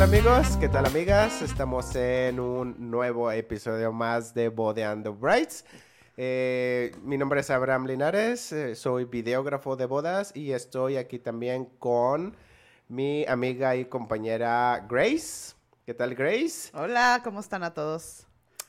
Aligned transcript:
tal 0.00 0.14
amigos? 0.14 0.56
¿Qué 0.56 0.70
tal 0.70 0.86
amigas? 0.86 1.42
Estamos 1.42 1.94
en 1.94 2.40
un 2.40 2.90
nuevo 2.90 3.30
episodio 3.30 3.92
más 3.92 4.32
de 4.32 4.48
Bodeando 4.48 5.12
Brights. 5.12 5.66
Eh, 6.16 6.92
mi 7.02 7.18
nombre 7.18 7.40
es 7.40 7.50
Abraham 7.50 7.84
Linares, 7.84 8.50
eh, 8.50 8.74
soy 8.76 9.04
videógrafo 9.04 9.76
de 9.76 9.84
bodas 9.84 10.34
y 10.34 10.52
estoy 10.52 10.96
aquí 10.96 11.18
también 11.18 11.66
con 11.78 12.34
mi 12.88 13.26
amiga 13.26 13.76
y 13.76 13.84
compañera 13.84 14.86
Grace. 14.88 15.54
¿Qué 15.84 15.92
tal 15.92 16.14
Grace? 16.14 16.70
Hola, 16.72 17.20
¿cómo 17.22 17.40
están 17.40 17.62
a 17.62 17.74
todos? 17.74 18.26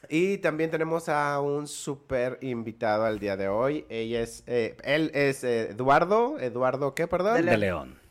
Y 0.10 0.40
también 0.40 0.70
tenemos 0.70 1.08
a 1.08 1.40
un 1.40 1.66
súper 1.66 2.40
invitado 2.42 3.06
al 3.06 3.20
día 3.20 3.38
de 3.38 3.48
hoy. 3.48 3.86
Ella 3.88 4.20
es, 4.20 4.44
eh, 4.48 4.76
él 4.84 5.12
es 5.14 5.46
eh, 5.46 5.70
Eduardo. 5.70 6.40
¿Eduardo 6.40 6.94
qué, 6.94 7.08
perdón? 7.08 7.46
De 7.46 7.58
León. 7.58 8.02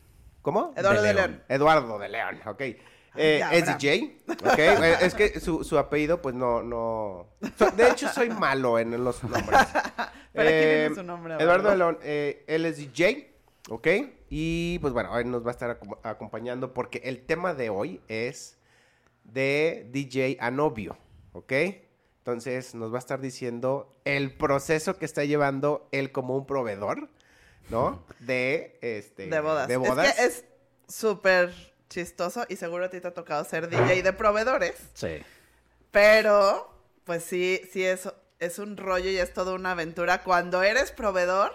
¿Cómo? 0.41 0.73
Eduardo 0.75 1.03
De 1.03 1.09
de 1.09 1.13
León. 1.13 1.31
León. 1.31 1.43
Eduardo 1.49 1.99
de 1.99 2.09
León, 2.09 2.41
ok. 2.47 2.61
Eh, 3.15 3.41
es. 3.51 3.65
DJ, 3.65 4.17
ok. 4.27 4.57
Eh, 4.57 4.95
es 5.01 5.13
que 5.13 5.39
su, 5.39 5.63
su 5.63 5.77
apellido, 5.77 6.21
pues 6.21 6.33
no, 6.35 6.63
no. 6.63 7.27
de 7.75 7.89
hecho, 7.89 8.07
soy 8.09 8.29
malo 8.29 8.79
en 8.79 9.03
los 9.03 9.23
nombres. 9.23 9.59
Pero 10.33 10.47
aquí 10.47 10.57
Eh, 10.57 10.79
viene 10.81 10.95
su 10.95 11.03
nombre. 11.03 11.35
Eduardo. 11.39 11.75
León, 11.75 11.97
eh, 12.03 12.43
él 12.47 12.65
es 12.65 12.77
DJ, 12.77 13.33
ok. 13.69 13.87
Y 14.29 14.79
pues 14.79 14.93
bueno, 14.93 15.11
hoy 15.11 15.25
nos 15.25 15.43
va 15.45 15.49
a 15.49 15.51
estar 15.51 15.77
acom- 15.79 15.99
acompañando 16.03 16.73
porque 16.73 17.01
el 17.03 17.25
tema 17.25 17.53
de 17.53 17.69
hoy 17.69 17.99
es 18.07 18.57
de 19.25 19.87
DJ 19.91 20.37
a 20.39 20.49
novio, 20.51 20.97
ok. 21.33 21.51
Entonces 22.19 22.75
nos 22.75 22.93
va 22.93 22.97
a 22.97 22.99
estar 22.99 23.19
diciendo 23.19 23.93
el 24.05 24.33
proceso 24.37 24.97
que 24.97 25.05
está 25.05 25.25
llevando 25.25 25.89
él 25.91 26.11
como 26.11 26.37
un 26.37 26.45
proveedor, 26.45 27.09
¿no? 27.69 28.05
De 28.19 28.77
este. 28.81 29.27
De 29.27 29.39
bodas. 29.41 29.67
De 29.67 29.75
bodas. 29.77 30.07
Es 30.07 30.15
que 30.15 30.23
es 30.25 30.45
súper 30.87 31.70
chistoso 31.91 32.45
y 32.49 32.55
seguro 32.55 32.85
a 32.85 32.89
ti 32.89 33.01
te 33.01 33.09
ha 33.09 33.13
tocado 33.13 33.43
ser 33.45 33.67
DJ 33.69 34.01
de 34.01 34.13
proveedores. 34.13 34.73
Sí. 34.95 35.21
Pero, 35.91 36.73
pues 37.03 37.23
sí, 37.23 37.61
sí 37.71 37.83
es, 37.85 38.07
es 38.39 38.59
un 38.59 38.77
rollo 38.77 39.09
y 39.09 39.17
es 39.17 39.33
toda 39.33 39.53
una 39.53 39.71
aventura. 39.71 40.23
Cuando 40.23 40.63
eres 40.63 40.91
proveedor 40.91 41.53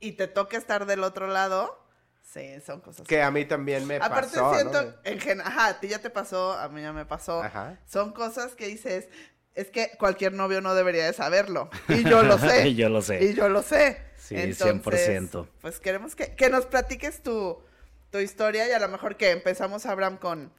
y 0.00 0.12
te 0.12 0.26
toca 0.26 0.56
estar 0.56 0.84
del 0.86 1.04
otro 1.04 1.28
lado, 1.28 1.78
sí, 2.22 2.60
son 2.66 2.80
cosas. 2.80 3.06
Que 3.06 3.22
a 3.22 3.30
mí 3.30 3.44
también 3.44 3.86
me 3.86 3.96
Aparte 3.96 4.36
pasó, 4.36 4.54
siento, 4.54 4.82
¿no? 4.82 4.94
en 5.04 5.20
gen- 5.20 5.40
ajá, 5.40 5.66
a 5.68 5.80
ti 5.80 5.88
ya 5.88 6.00
te 6.00 6.10
pasó, 6.10 6.52
a 6.52 6.68
mí 6.68 6.82
ya 6.82 6.92
me 6.92 7.06
pasó. 7.06 7.42
Ajá. 7.42 7.78
Son 7.86 8.12
cosas 8.12 8.54
que 8.56 8.66
dices, 8.66 9.08
es 9.54 9.70
que 9.70 9.92
cualquier 9.98 10.32
novio 10.32 10.60
no 10.60 10.74
debería 10.74 11.06
de 11.06 11.12
saberlo. 11.12 11.70
Y 11.88 12.02
yo 12.02 12.24
lo 12.24 12.36
sé. 12.38 12.74
Yo 12.74 12.88
lo 12.88 13.00
sé. 13.00 13.24
Y 13.24 13.34
yo 13.34 13.48
lo 13.48 13.62
sé. 13.62 14.02
Sí, 14.16 14.34
Entonces, 14.36 15.08
100%. 15.08 15.46
Pues 15.60 15.78
queremos 15.80 16.14
que, 16.16 16.34
que 16.34 16.50
nos 16.50 16.66
platiques 16.66 17.22
tu, 17.22 17.62
tu 18.10 18.18
historia 18.18 18.68
y 18.68 18.72
a 18.72 18.78
lo 18.78 18.88
mejor 18.88 19.16
que 19.16 19.30
empezamos, 19.30 19.86
Abraham, 19.86 20.16
con 20.18 20.52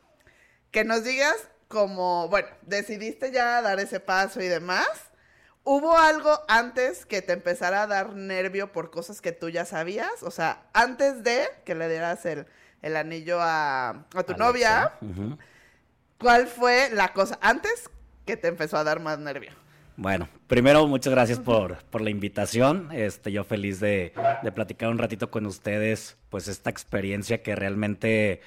que 0.71 0.83
nos 0.83 1.03
digas 1.03 1.35
como, 1.67 2.27
bueno, 2.29 2.47
decidiste 2.61 3.31
ya 3.31 3.61
dar 3.61 3.79
ese 3.79 3.99
paso 3.99 4.41
y 4.41 4.47
demás. 4.47 4.87
¿Hubo 5.63 5.97
algo 5.97 6.39
antes 6.47 7.05
que 7.05 7.21
te 7.21 7.33
empezara 7.33 7.83
a 7.83 7.87
dar 7.87 8.13
nervio 8.13 8.71
por 8.71 8.89
cosas 8.91 9.21
que 9.21 9.31
tú 9.31 9.49
ya 9.49 9.65
sabías? 9.65 10.23
O 10.23 10.31
sea, 10.31 10.63
antes 10.73 11.23
de 11.23 11.47
que 11.65 11.75
le 11.75 11.89
dieras 11.89 12.25
el, 12.25 12.47
el 12.81 12.95
anillo 12.95 13.39
a, 13.41 13.89
a 13.89 14.23
tu 14.23 14.33
Alexa. 14.33 14.37
novia. 14.37 14.93
¿cuál 16.17 16.47
fue 16.47 16.89
la 16.91 17.13
cosa 17.13 17.37
antes 17.41 17.89
que 18.25 18.35
te 18.37 18.47
empezó 18.47 18.77
a 18.77 18.83
dar 18.83 18.99
más 18.99 19.19
nervio? 19.19 19.51
Bueno, 20.01 20.29
primero 20.47 20.87
muchas 20.87 21.11
gracias 21.11 21.39
por, 21.39 21.83
por 21.89 21.99
la 21.99 22.09
invitación. 22.09 22.87
Este, 22.93 23.33
yo 23.33 23.43
feliz 23.43 23.81
de, 23.81 24.13
de 24.41 24.51
platicar 24.53 24.87
un 24.89 24.97
ratito 24.97 25.29
con 25.29 25.45
ustedes, 25.45 26.15
pues 26.29 26.47
esta 26.47 26.69
experiencia 26.69 27.43
que 27.43 27.53
realmente, 27.53 28.39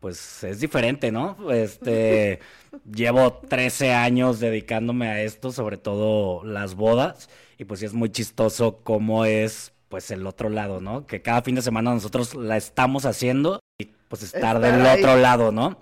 pues 0.00 0.42
es 0.42 0.58
diferente, 0.58 1.12
¿no? 1.12 1.52
Este, 1.52 2.40
llevo 2.90 3.30
13 3.46 3.92
años 3.92 4.40
dedicándome 4.40 5.08
a 5.08 5.22
esto, 5.22 5.52
sobre 5.52 5.76
todo 5.76 6.44
las 6.44 6.74
bodas, 6.76 7.28
y 7.58 7.66
pues 7.66 7.80
sí 7.80 7.84
es 7.86 7.92
muy 7.92 8.08
chistoso 8.08 8.80
cómo 8.82 9.26
es, 9.26 9.74
pues 9.90 10.10
el 10.10 10.26
otro 10.26 10.48
lado, 10.48 10.80
¿no? 10.80 11.06
Que 11.06 11.20
cada 11.20 11.42
fin 11.42 11.56
de 11.56 11.62
semana 11.62 11.92
nosotros 11.92 12.34
la 12.34 12.56
estamos 12.56 13.04
haciendo 13.04 13.60
y 13.78 13.90
pues 14.08 14.22
estar, 14.22 14.56
Estar 14.56 14.60
del 14.60 14.86
ahí. 14.86 14.98
otro 14.98 15.18
lado, 15.18 15.52
¿no? 15.52 15.78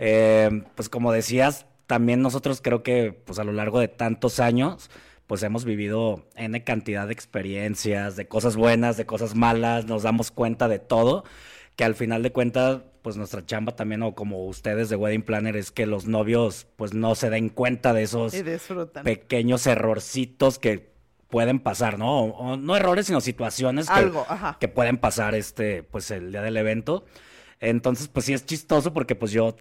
Eh, 0.00 0.64
pues 0.74 0.88
como 0.88 1.12
decías, 1.12 1.66
también 1.90 2.22
nosotros 2.22 2.60
creo 2.62 2.84
que 2.84 3.12
pues 3.12 3.40
a 3.40 3.44
lo 3.44 3.50
largo 3.50 3.80
de 3.80 3.88
tantos 3.88 4.38
años 4.38 4.92
pues 5.26 5.42
hemos 5.42 5.64
vivido 5.64 6.24
N 6.36 6.62
cantidad 6.62 7.08
de 7.08 7.12
experiencias, 7.12 8.14
de 8.14 8.28
cosas 8.28 8.54
buenas, 8.54 8.96
de 8.96 9.06
cosas 9.06 9.34
malas, 9.34 9.86
nos 9.86 10.04
damos 10.04 10.30
cuenta 10.30 10.68
de 10.68 10.78
todo, 10.78 11.24
que 11.74 11.82
al 11.82 11.96
final 11.96 12.22
de 12.22 12.30
cuentas 12.30 12.82
pues 13.02 13.16
nuestra 13.16 13.44
chamba 13.44 13.74
también 13.74 14.04
o 14.04 14.14
como 14.14 14.46
ustedes 14.46 14.88
de 14.88 14.94
Wedding 14.94 15.22
Planner 15.22 15.56
es 15.56 15.72
que 15.72 15.84
los 15.84 16.06
novios 16.06 16.68
pues 16.76 16.94
no 16.94 17.16
se 17.16 17.28
den 17.28 17.48
cuenta 17.48 17.92
de 17.92 18.04
esos 18.04 18.36
pequeños 19.02 19.66
errorcitos 19.66 20.60
que 20.60 20.92
pueden 21.26 21.58
pasar, 21.58 21.98
¿no? 21.98 22.20
O, 22.20 22.52
o 22.52 22.56
no 22.56 22.76
errores, 22.76 23.06
sino 23.06 23.20
situaciones 23.20 23.88
que, 23.88 23.94
Algo, 23.94 24.24
ajá. 24.28 24.58
que 24.60 24.68
pueden 24.68 24.96
pasar 24.96 25.34
este, 25.34 25.82
pues 25.82 26.12
el 26.12 26.30
día 26.30 26.42
del 26.42 26.56
evento. 26.56 27.04
Entonces, 27.58 28.06
pues 28.06 28.26
sí 28.26 28.32
es 28.32 28.46
chistoso 28.46 28.92
porque 28.92 29.16
pues 29.16 29.32
yo, 29.32 29.56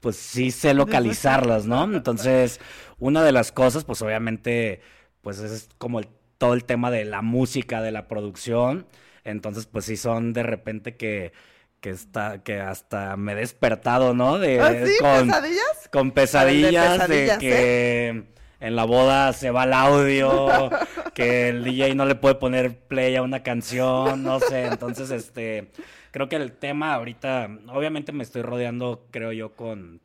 pues 0.00 0.16
sí 0.16 0.50
sé 0.50 0.74
localizarlas, 0.74 1.66
¿no? 1.66 1.84
Entonces, 1.84 2.60
una 2.98 3.22
de 3.22 3.32
las 3.32 3.52
cosas, 3.52 3.84
pues 3.84 4.00
obviamente, 4.02 4.80
pues 5.22 5.38
es 5.40 5.68
como 5.78 6.00
el- 6.00 6.08
todo 6.38 6.54
el 6.54 6.64
tema 6.64 6.90
de 6.90 7.04
la 7.04 7.20
música, 7.22 7.82
de 7.82 7.92
la 7.92 8.08
producción. 8.08 8.86
Entonces, 9.24 9.66
pues 9.66 9.84
sí 9.84 9.96
son 9.98 10.32
de 10.32 10.42
repente 10.42 10.96
que, 10.96 11.32
que 11.80 11.90
está, 11.90 12.42
que 12.42 12.60
hasta 12.60 13.16
me 13.18 13.32
he 13.32 13.34
despertado, 13.36 14.14
¿no? 14.14 14.38
De, 14.38 14.60
¿Ah, 14.60 14.74
sí? 14.86 14.92
con, 14.98 15.26
¿Pesadillas? 15.28 15.88
con 15.92 16.10
pesadillas, 16.12 16.92
pesadillas, 16.98 17.38
de 17.38 17.46
que 17.46 18.24
en 18.60 18.76
la 18.76 18.84
boda 18.84 19.32
se 19.34 19.50
va 19.50 19.64
el 19.64 19.72
audio, 19.74 20.70
que 21.14 21.48
el 21.50 21.64
DJ 21.64 21.94
no 21.94 22.06
le 22.06 22.14
puede 22.14 22.34
poner 22.36 22.78
play 22.78 23.16
a 23.16 23.22
una 23.22 23.42
canción, 23.42 24.22
no 24.22 24.40
sé. 24.40 24.64
Entonces, 24.66 25.10
este, 25.10 25.70
creo 26.10 26.28
que 26.28 26.36
el 26.36 26.52
tema 26.52 26.94
ahorita, 26.94 27.48
obviamente 27.68 28.12
me 28.12 28.22
estoy 28.22 28.42
rodeando, 28.42 29.06
creo 29.10 29.32
yo, 29.32 29.54
con, 29.54 30.00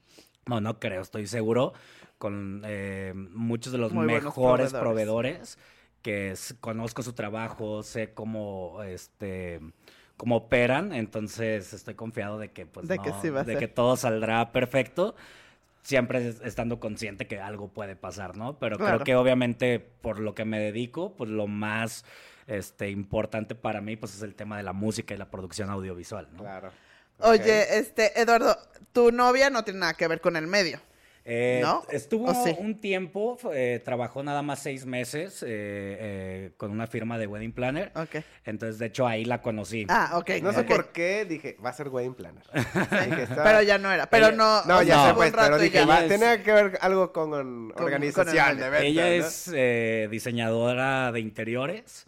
no, 0.46 0.62
no 0.62 0.80
creo, 0.80 1.02
estoy 1.02 1.28
seguro, 1.28 1.74
con 2.18 2.62
eh, 2.66 3.14
muchos 3.16 3.72
de 3.74 3.80
los 3.80 3.94
Muy 3.94 4.06
mejores 4.08 4.74
proveedores. 4.74 4.80
proveedores 4.80 5.58
que 6.02 6.34
conozco 6.62 7.02
su 7.02 7.14
trabajo, 7.14 7.82
sé 7.84 8.14
cómo, 8.14 8.84
este, 8.84 9.60
cómo 10.18 10.38
operan, 10.38 10.94
entonces 10.94 11.74
estoy 11.74 11.96
confiado 11.96 12.38
de 12.38 12.52
que, 12.52 12.66
pues, 12.66 12.88
De 12.88 13.00
que 13.00 13.10
no- 13.10 13.22
sí 13.22 13.30
va 13.30 13.42
a 13.42 13.46
de 13.46 13.54
ser. 13.54 13.60
que 13.60 13.68
todo 13.68 13.98
saldrá 13.98 14.52
perfecto 14.52 15.16
siempre 15.82 16.28
es- 16.30 16.42
estando 16.42 16.80
consciente 16.80 17.28
que 17.28 17.40
algo 17.40 17.68
puede 17.70 17.96
pasar, 17.96 18.36
¿no? 18.38 18.58
Pero 18.60 18.78
Claro. 18.78 18.96
creo 18.96 19.06
que 19.06 19.16
obviamente 19.16 19.80
por 19.80 20.20
lo 20.20 20.34
que 20.36 20.46
me 20.46 20.60
dedico, 20.60 21.14
pues 21.16 21.30
lo 21.30 21.48
más 21.48 22.06
este, 22.48 22.90
importante 22.90 23.56
para 23.56 23.82
mí 23.82 23.96
pues 23.96 24.16
es 24.16 24.22
el 24.22 24.36
tema 24.36 24.58
de 24.58 24.64
la 24.64 24.74
música 24.74 25.14
y 25.14 25.18
la 25.18 25.30
producción 25.30 25.70
audiovisual, 25.70 26.28
¿no? 26.34 26.40
Claro. 26.44 26.72
Oye, 27.20 27.78
este, 27.80 28.20
Eduardo, 28.20 28.58
tu 28.92 29.12
novia 29.12 29.50
no 29.50 29.64
tiene 29.64 29.80
nada 29.80 29.94
que 29.94 30.08
ver 30.08 30.20
con 30.22 30.36
el 30.36 30.48
medio. 30.48 30.80
Eh, 31.28 31.60
¿No? 31.64 31.84
Estuvo 31.90 32.32
un 32.60 32.80
tiempo, 32.80 33.40
eh, 33.52 33.82
trabajó 33.84 34.22
nada 34.22 34.44
más 34.44 34.60
seis 34.60 34.86
meses 34.86 35.42
eh, 35.42 35.48
eh, 35.50 36.52
con 36.56 36.70
una 36.70 36.86
firma 36.86 37.18
de 37.18 37.26
wedding 37.26 37.52
planner. 37.52 37.92
Ok. 37.96 38.18
Entonces, 38.44 38.78
de 38.78 38.86
hecho, 38.86 39.08
ahí 39.08 39.26
la 39.26 39.42
conocí. 39.42 39.88
Ah, 39.90 40.12
ok. 40.20 40.30
No 40.44 40.54
sé 40.54 40.66
por 40.66 40.92
qué 40.92 41.26
dije, 41.26 41.58
va 41.66 41.70
a 41.70 41.74
ser 41.74 41.88
wedding 41.90 42.14
planner. 42.14 42.44
Dije, 42.54 43.28
Pero 43.44 43.62
ya 43.64 43.80
no 43.80 43.92
era. 43.92 44.08
Pero 44.08 44.28
Ella- 44.28 44.36
no. 44.38 44.64
No, 44.66 44.84
ya 44.84 45.16
pues, 45.16 45.32
un 45.32 45.36
rato 45.36 45.48
pero 45.54 45.64
dije, 45.64 45.84
va, 45.84 46.08
tenía 46.08 46.36
es- 46.36 46.44
que 46.44 46.52
ver 46.52 46.78
algo 46.82 47.12
con, 47.12 47.72
con 47.72 47.84
organización 47.86 48.50
el- 48.50 48.58
de 48.58 48.66
eventos, 48.68 48.86
Ella 48.88 49.04
¿no? 49.06 49.10
es 49.26 49.52
eh, 49.56 50.08
diseñadora 50.12 51.12
de 51.12 51.22
interiores, 51.22 52.06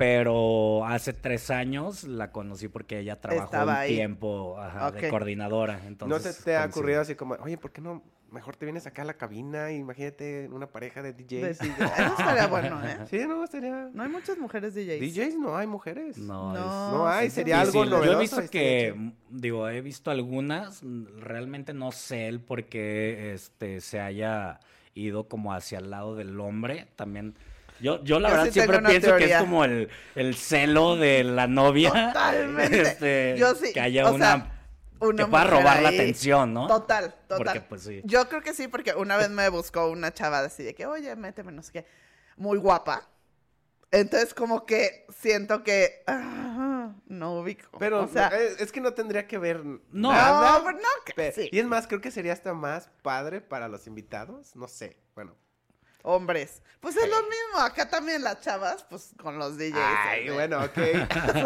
pero 0.00 0.86
hace 0.86 1.12
tres 1.12 1.50
años 1.50 2.04
la 2.04 2.32
conocí 2.32 2.68
porque 2.68 3.00
ella 3.00 3.20
trabajó 3.20 3.44
Estaba 3.44 3.72
un 3.72 3.78
ahí. 3.80 3.94
tiempo 3.96 4.58
ajá, 4.58 4.92
de 4.92 5.10
coordinadora. 5.10 5.78
¿No 5.82 5.88
Entonces, 5.88 6.36
se 6.36 6.42
te 6.44 6.56
ha 6.56 6.64
ocurrido 6.64 7.02
así 7.02 7.16
como, 7.16 7.34
oye, 7.34 7.58
¿por 7.58 7.70
qué 7.70 7.82
no 7.82 8.02
mejor 8.30 8.56
te 8.56 8.64
vienes 8.64 8.86
acá 8.86 9.02
a 9.02 9.04
la 9.04 9.18
cabina? 9.18 9.70
Imagínate 9.72 10.48
una 10.48 10.68
pareja 10.68 11.02
de 11.02 11.12
DJs. 11.12 11.58
De. 11.58 11.66
Eso 11.68 12.14
estaría 12.18 12.46
bueno, 12.46 12.80
¿eh? 12.82 12.96
Sí, 13.10 13.18
no, 13.28 13.46
sería... 13.46 13.90
No 13.92 14.02
hay 14.02 14.08
muchas 14.08 14.38
mujeres 14.38 14.74
DJs. 14.74 15.00
DJs 15.00 15.34
no 15.38 15.54
hay 15.54 15.66
mujeres. 15.66 16.16
No, 16.16 16.54
No, 16.54 16.58
es- 16.58 16.92
No 16.94 17.06
hay, 17.06 17.28
sí, 17.28 17.34
sería 17.34 17.56
Sí, 17.56 17.60
algo 17.68 17.84
sí, 17.84 17.90
novedoso. 17.90 18.10
Yo 18.12 18.18
he 18.18 18.22
visto 18.22 18.40
estaría 18.40 18.94
que, 18.94 19.12
digo, 19.28 19.68
he 19.68 19.82
visto 19.82 20.10
algunas, 20.10 20.82
realmente 21.18 21.74
no 21.74 21.92
sé 21.92 22.26
el 22.26 22.40
por 22.40 22.64
qué 22.64 23.34
este, 23.34 23.82
se 23.82 24.00
haya 24.00 24.60
ido 24.94 25.28
como 25.28 25.52
hacia 25.52 25.78
el 25.78 25.90
lado 25.90 26.16
del 26.16 26.40
hombre, 26.40 26.88
también... 26.96 27.34
Yo, 27.80 28.02
yo 28.04 28.20
la 28.20 28.28
Yo 28.28 28.34
verdad 28.34 28.46
sí 28.46 28.52
siempre 28.52 28.78
pienso 28.80 29.16
que 29.16 29.24
es 29.32 29.36
como 29.38 29.64
el, 29.64 29.88
el 30.14 30.34
celo 30.34 30.96
de 30.96 31.24
la 31.24 31.46
novia. 31.46 31.90
Totalmente. 31.90 32.80
este, 32.82 33.34
Yo 33.38 33.54
sí, 33.54 33.72
Que 33.72 33.80
haya 33.80 34.10
o 34.10 34.14
una... 34.14 34.26
sea, 34.26 34.56
una 35.00 35.24
que 35.24 35.30
pueda 35.30 35.44
robar 35.44 35.82
la 35.82 35.88
atención, 35.88 36.52
¿no? 36.52 36.66
Total, 36.66 37.14
total. 37.26 37.44
Porque, 37.44 37.60
pues, 37.62 37.82
sí. 37.82 38.02
Yo 38.04 38.28
creo 38.28 38.42
que 38.42 38.52
sí, 38.52 38.68
porque 38.68 38.94
una 38.94 39.16
vez 39.16 39.30
me 39.30 39.48
buscó 39.48 39.88
una 39.88 40.12
chava 40.12 40.40
así 40.40 40.62
de 40.62 40.74
que, 40.74 40.84
oye, 40.86 41.16
méteme, 41.16 41.52
no 41.52 41.62
sé 41.62 41.72
qué. 41.72 41.86
Muy 42.36 42.58
guapa. 42.58 43.08
Entonces, 43.90 44.34
como 44.34 44.66
que 44.66 45.06
siento 45.08 45.64
que. 45.64 46.04
no 47.06 47.34
ubico. 47.40 47.78
Pero 47.78 48.02
o 48.04 48.08
sea, 48.08 48.28
es, 48.28 48.60
es 48.60 48.72
que 48.72 48.80
no 48.80 48.92
tendría 48.94 49.26
que 49.26 49.38
ver 49.38 49.64
No. 49.90 50.12
nada. 50.12 50.58
no, 50.58 50.64
pero 50.64 50.78
no, 50.78 50.88
que 51.04 51.12
Pe- 51.14 51.32
sí. 51.32 51.48
Y 51.50 51.58
es 51.58 51.64
más, 51.66 51.86
creo 51.86 52.00
que 52.00 52.10
sería 52.10 52.32
hasta 52.32 52.52
más 52.54 52.90
padre 53.02 53.40
para 53.40 53.68
los 53.68 53.86
invitados. 53.86 54.54
No 54.54 54.68
sé. 54.68 54.96
Bueno. 55.14 55.34
Hombres. 56.02 56.62
Pues 56.80 56.96
es 56.96 57.08
lo 57.08 57.16
mismo. 57.22 57.58
Acá 57.60 57.90
también 57.90 58.22
las 58.22 58.40
chavas, 58.40 58.84
pues 58.88 59.10
con 59.20 59.38
los 59.38 59.58
DJs. 59.58 59.74
Ay, 59.76 60.28
¿eh? 60.28 60.30
bueno, 60.32 60.64
ok. 60.64 60.78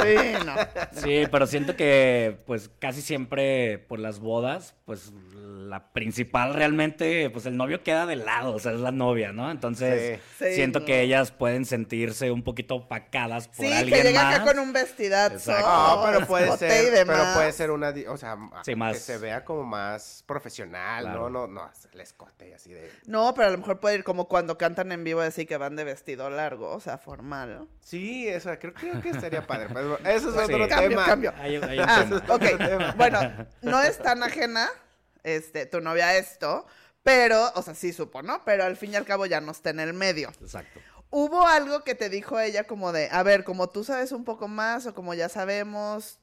Sí, 0.02 0.44
no. 0.46 0.54
Sí, 1.02 1.24
pero 1.30 1.46
siento 1.46 1.74
que 1.76 2.40
pues 2.46 2.70
casi 2.78 3.02
siempre 3.02 3.78
por 3.88 3.98
las 3.98 4.20
bodas, 4.20 4.74
pues 4.84 5.12
la 5.34 5.92
principal 5.92 6.54
realmente, 6.54 7.30
pues 7.30 7.46
el 7.46 7.56
novio 7.56 7.82
queda 7.82 8.06
de 8.06 8.14
lado, 8.16 8.54
o 8.54 8.58
sea, 8.60 8.72
es 8.72 8.80
la 8.80 8.92
novia, 8.92 9.32
¿no? 9.32 9.50
Entonces 9.50 10.20
Sí. 10.38 10.44
Sí, 10.46 10.54
siento 10.54 10.80
no. 10.80 10.86
que 10.86 11.00
ellas 11.00 11.32
pueden 11.32 11.64
sentirse 11.64 12.30
un 12.30 12.42
poquito 12.44 12.76
opacadas 12.76 13.48
por 13.48 13.66
Sí, 13.66 13.72
alguien 13.72 14.02
que 14.02 14.08
llega 14.08 14.22
más. 14.22 14.34
acá 14.36 14.44
con 14.44 14.58
un 14.60 14.72
vestidazo. 14.72 15.52
No, 15.52 16.02
pero 16.04 16.26
puede 16.26 16.56
ser, 16.58 17.06
pero 17.06 17.24
puede 17.34 17.52
ser 17.52 17.70
una, 17.70 17.92
o 18.08 18.16
sea, 18.16 18.36
Sí, 18.64 18.74
que 18.74 18.94
se 18.94 19.18
vea 19.18 19.44
como 19.44 19.64
más 19.64 20.22
profesional, 20.26 21.04
Claro. 21.04 21.28
no, 21.30 21.46
no, 21.46 21.62
no, 21.62 21.70
el 21.92 22.00
escote 22.00 22.50
y 22.50 22.52
así 22.52 22.72
de. 22.72 22.90
No, 23.06 23.32
pero 23.34 23.48
a 23.48 23.50
lo 23.50 23.58
mejor 23.58 23.80
puede 23.80 23.96
ir 23.96 24.04
como 24.04 24.28
cuando 24.28 24.43
cantan 24.58 24.92
en 24.92 25.04
vivo 25.04 25.20
así 25.20 25.46
que 25.46 25.56
van 25.56 25.76
de 25.76 25.84
vestido 25.84 26.28
largo, 26.30 26.70
o 26.70 26.80
sea, 26.80 26.98
formal. 26.98 27.68
Sí, 27.80 28.28
eso, 28.28 28.50
creo, 28.58 28.74
creo 28.74 29.00
que 29.00 29.10
estaría 29.10 29.46
padre. 29.46 29.68
Pero 29.72 29.98
eso 30.00 30.28
es 30.28 30.34
Sí. 30.46 30.52
otro 30.52 30.68
Cambio, 30.68 30.88
tema. 30.90 31.04
cambio. 31.06 31.32
Hay, 31.38 31.56
hay 31.56 31.78
un 31.78 31.84
Ah, 31.88 32.06
tema. 32.38 32.94
Bueno, 32.96 33.20
no 33.62 33.80
es 33.82 33.98
tan 33.98 34.22
ajena 34.22 34.68
este, 35.22 35.66
tu 35.66 35.80
novia 35.80 36.08
a 36.08 36.16
esto, 36.16 36.66
pero, 37.02 37.50
o 37.54 37.62
sea, 37.62 37.74
sí 37.74 37.92
supo, 37.92 38.22
¿no? 38.22 38.44
Pero 38.44 38.64
al 38.64 38.76
fin 38.76 38.92
y 38.92 38.96
al 38.96 39.04
cabo 39.04 39.26
ya 39.26 39.40
no 39.40 39.52
está 39.52 39.70
en 39.70 39.80
el 39.80 39.92
medio. 39.94 40.30
Exacto. 40.40 40.80
¿Hubo 41.10 41.46
algo 41.46 41.84
que 41.84 41.94
te 41.94 42.08
dijo 42.08 42.40
ella 42.40 42.64
como 42.64 42.92
de, 42.92 43.08
a 43.12 43.22
ver, 43.22 43.44
como 43.44 43.68
tú 43.68 43.84
sabes 43.84 44.10
un 44.12 44.24
poco 44.24 44.48
más 44.48 44.86
o 44.86 44.94
como 44.94 45.14
ya 45.14 45.28
sabemos, 45.28 46.18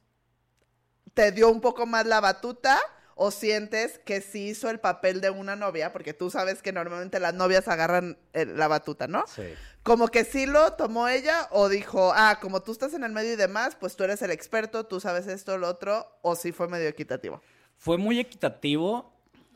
te 1.14 1.32
dio 1.32 1.50
un 1.50 1.62
poco 1.62 1.86
más 1.86 2.06
la 2.06 2.20
batuta 2.20 2.80
o 3.24 3.30
sientes 3.30 4.00
que 4.00 4.20
sí 4.20 4.48
hizo 4.48 4.68
el 4.72 4.80
papel 4.80 5.22
de 5.22 5.30
una 5.30 5.56
novia? 5.56 5.94
Porque 5.94 6.12
tú 6.12 6.32
sabes 6.32 6.64
que 6.64 6.72
normalmente 6.72 7.20
las 7.20 7.36
novias 7.36 7.68
agarran 7.68 8.18
eh, 8.34 8.48
la 8.48 8.68
batuta, 8.68 9.08
¿no? 9.08 9.26
Sí. 9.28 9.44
Como 9.84 10.08
que 10.08 10.26
sí 10.26 10.48
lo 10.48 10.74
tomó 10.74 11.08
ella 11.08 11.48
o 11.52 11.70
dijo, 11.70 12.14
ah, 12.16 12.40
como 12.42 12.64
tú 12.64 12.72
estás 12.72 12.96
en 12.96 13.04
el 13.04 13.12
medio 13.12 13.34
y 13.34 13.36
demás, 13.36 13.78
pues 13.80 13.96
tú 13.96 14.04
eres 14.04 14.24
el 14.24 14.32
experto, 14.32 14.88
tú 14.88 15.00
sabes 15.00 15.28
esto, 15.28 15.60
lo 15.60 15.68
otro, 15.68 16.08
o 16.24 16.36
sí 16.36 16.52
fue 16.52 16.68
medio 16.68 16.90
equitativo. 16.90 17.44
Fue 17.78 18.00
muy 18.00 18.20
equitativo. 18.20 19.14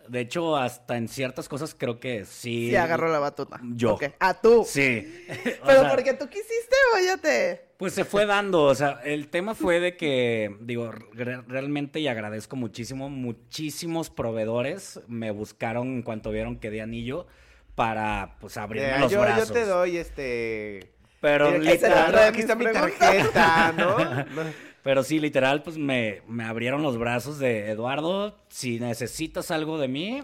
De 0.07 0.19
hecho, 0.22 0.56
hasta 0.57 0.98
en 0.98 1.07
ciertas 1.07 1.48
cosas 1.50 1.75
creo 1.78 2.00
que 2.00 2.25
sí. 2.25 2.69
Sí, 2.69 2.75
agarró 2.75 3.12
la 3.12 3.19
batuta. 3.19 3.60
Yo. 3.63 3.94
Ok. 3.96 4.06
Ah, 4.19 4.40
tú. 4.42 4.63
Sí. 4.68 5.25
Pero 5.66 5.81
sea, 5.81 5.90
porque 5.92 6.13
tú 6.13 6.28
quisiste, 6.28 6.75
óyate. 6.96 7.62
Pues 7.78 7.94
se 7.94 8.06
fue 8.06 8.25
dando, 8.25 8.63
o 8.63 8.75
sea, 8.75 9.02
el 9.04 9.28
tema 9.28 9.54
fue 9.54 9.80
de 9.81 9.98
que, 9.98 10.56
digo, 10.62 10.92
re- 10.92 11.42
realmente 11.42 12.00
y 12.00 12.07
agradezco 12.07 12.56
muchísimo, 12.56 13.10
muchísimos 13.10 14.10
proveedores 14.10 15.02
me 15.07 15.31
buscaron 15.31 15.88
en 15.88 16.02
cuanto 16.02 16.31
vieron 16.31 16.58
que 16.58 16.69
di 16.72 16.80
anillo 16.80 17.28
para, 17.75 18.38
pues, 18.40 18.56
abrirme 18.56 18.96
Eh, 18.96 19.00
los 19.00 19.12
yo, 19.12 19.19
brazos. 19.19 19.50
yo 19.50 19.54
te 19.54 19.66
doy 19.66 19.98
este. 19.98 20.94
Pero 21.25 21.50
Mira, 21.51 21.72
literal- 21.74 22.16
aquí 22.19 22.42
está 22.42 22.54
mi 22.56 22.66
tarjeta, 22.72 23.74
¿no? 23.75 23.98
No. 23.98 24.44
pero 24.83 25.01
sí, 25.01 25.19
literal, 25.19 25.63
pues 25.63 25.75
me, 25.80 26.22
me 26.27 26.44
abrieron 26.44 26.83
los 26.83 27.00
brazos 27.00 27.39
de 27.39 27.72
Eduardo, 27.72 28.38
si 28.50 28.80
necesitas 28.80 29.50
algo 29.50 29.80
de 29.80 29.88
mí, 29.88 30.22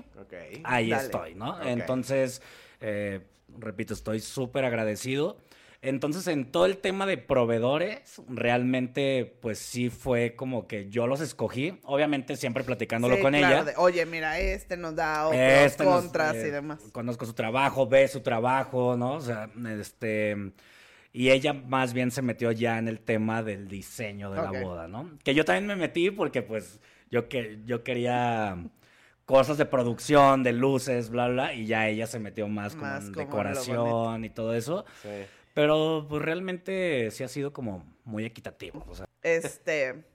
ahí 0.63 0.91
Dale. 0.91 1.03
estoy, 1.03 1.33
¿no? 1.33 1.59
Entonces, 1.63 2.43
eh, 2.81 3.21
repito, 3.57 3.95
estoy 3.95 4.19
súper 4.19 4.63
agradecido. 4.63 5.37
Entonces, 5.83 6.27
en 6.27 6.51
todo 6.51 6.67
el 6.67 6.77
tema 6.77 7.07
de 7.07 7.17
proveedores, 7.17 8.21
realmente, 8.29 9.35
pues 9.41 9.57
sí 9.57 9.89
fue 9.89 10.35
como 10.35 10.67
que 10.67 10.87
yo 10.91 11.07
los 11.07 11.21
escogí. 11.21 11.79
Obviamente, 11.85 12.35
siempre 12.35 12.63
platicándolo 12.63 13.15
Sí, 13.15 13.21
con 13.23 13.33
claro, 13.33 13.55
ella. 13.55 13.63
de, 13.63 13.73
Oye, 13.77 14.05
mira, 14.05 14.37
este 14.37 14.77
nos 14.77 14.95
da 14.95 15.25
otros 15.25 15.41
Este 15.41 15.83
nos- 15.83 15.95
contras 16.03 16.35
eh, 16.35 16.49
y 16.49 16.51
demás. 16.51 16.81
Conozco 16.91 17.25
su 17.25 17.33
trabajo, 17.33 17.87
ve 17.87 18.07
su 18.07 18.19
trabajo, 18.21 18.95
¿no? 18.95 19.13
O 19.13 19.21
sea, 19.21 19.49
este. 19.79 20.51
Y 21.13 21.31
ella 21.31 21.53
más 21.53 21.93
bien 21.93 22.09
se 22.11 22.21
metió 22.21 22.51
ya 22.51 22.77
en 22.77 22.87
el 22.87 22.99
tema 22.99 23.43
del 23.43 23.67
diseño 23.67 24.31
de 24.31 24.37
la 24.41 24.51
boda, 24.51 24.87
¿no? 24.87 25.09
Que 25.23 25.33
yo 25.33 25.43
también 25.43 25.67
me 25.67 25.75
metí 25.75 26.09
porque, 26.09 26.41
pues, 26.41 26.79
yo, 27.09 27.27
que, 27.27 27.59
yo 27.65 27.83
quería 27.83 28.57
cosas 29.25 29.57
de 29.57 29.65
producción, 29.65 30.43
de 30.43 30.53
luces, 30.53 31.09
bla, 31.09 31.27
bla, 31.27 31.53
y 31.53 31.65
ya 31.65 31.87
ella 31.89 32.07
se 32.07 32.19
metió 32.19 32.47
más 32.47 32.75
como 32.75 32.87
Más 32.87 33.05
en 33.05 33.13
como 33.13 33.25
lo 33.25 33.29
decoración 33.29 34.25
y 34.25 34.29
todo 34.29 34.53
eso. 34.55 34.85
Sí. 35.01 35.09
Pero, 35.53 36.05
pues, 36.07 36.21
realmente 36.21 37.11
sí 37.11 37.23
ha 37.23 37.27
sido 37.27 37.51
como 37.51 37.83
muy 38.05 38.23
equitativo, 38.23 38.85
o 38.87 38.95
sea. 38.95 39.05
Este, 39.21 40.05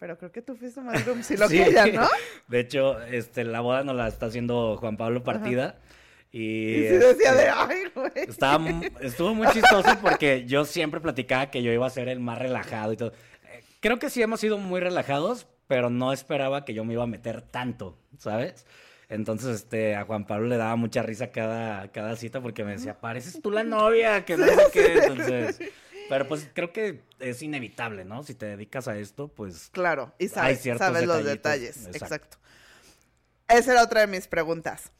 pero 0.00 0.18
creo 0.18 0.32
que 0.32 0.42
tú 0.42 0.56
fuiste 0.56 0.80
más 0.80 1.04
groomsilo 1.06 1.48
Sí. 1.48 1.58
que 1.58 1.68
ella, 1.68 1.86
¿no? 1.86 2.08
De 2.48 2.58
hecho, 2.58 3.00
este, 3.02 3.44
la 3.44 3.60
boda 3.60 3.84
nos 3.84 3.94
la 3.94 4.08
está 4.08 4.26
haciendo 4.26 4.76
Juan 4.76 4.96
Pablo 4.96 5.22
Partida. 5.22 5.76
Y, 6.32 6.86
Y 6.86 6.88
sí 6.88 6.94
decía 6.94 7.34
de, 7.34 7.42
este, 7.42 7.50
ay, 7.54 7.78
güey. 7.94 8.10
Estaba, 8.14 8.64
estuvo 9.00 9.34
muy 9.34 9.46
chistoso 9.48 9.98
porque 10.00 10.46
yo 10.46 10.64
siempre 10.64 10.98
platicaba 11.00 11.50
que 11.50 11.62
yo 11.62 11.70
iba 11.72 11.86
a 11.86 11.90
ser 11.90 12.08
el 12.08 12.20
más 12.20 12.38
relajado 12.38 12.92
y 12.94 12.96
todo. 12.96 13.12
Creo 13.80 13.98
que 13.98 14.08
sí 14.08 14.22
hemos 14.22 14.40
sido 14.40 14.56
muy 14.56 14.80
relajados, 14.80 15.46
pero 15.66 15.90
no 15.90 16.12
esperaba 16.12 16.64
que 16.64 16.72
yo 16.72 16.84
me 16.84 16.94
iba 16.94 17.02
a 17.02 17.06
meter 17.06 17.42
tanto, 17.42 17.98
¿sabes? 18.18 18.66
Entonces, 19.10 19.56
este, 19.56 19.94
a 19.94 20.04
Juan 20.06 20.26
Pablo 20.26 20.48
le 20.48 20.56
daba 20.56 20.74
mucha 20.76 21.02
risa 21.02 21.30
cada, 21.30 21.88
cada 21.92 22.16
cita 22.16 22.40
porque 22.40 22.64
me 22.64 22.72
decía, 22.72 22.98
pareces 22.98 23.42
tú 23.42 23.50
la 23.50 23.62
novia, 23.62 24.24
que 24.24 24.38
no 24.38 24.46
sé 24.46 24.56
qué. 24.72 24.94
Entonces, 24.94 25.60
pero 26.08 26.26
pues 26.26 26.48
creo 26.54 26.72
que 26.72 27.02
es 27.20 27.42
inevitable, 27.42 28.06
¿no? 28.06 28.22
Si 28.22 28.34
te 28.34 28.46
dedicas 28.46 28.88
a 28.88 28.96
esto, 28.96 29.28
pues 29.28 29.68
Claro, 29.70 30.14
y 30.18 30.28
sabes, 30.28 30.62
sabes 30.78 31.06
los 31.06 31.24
detalles. 31.24 31.86
exacto. 31.86 32.04
Exacto. 32.04 32.38
Esa 33.48 33.72
era 33.72 33.82
otra 33.82 34.00
de 34.00 34.06
mis 34.06 34.28
preguntas. 34.28 34.92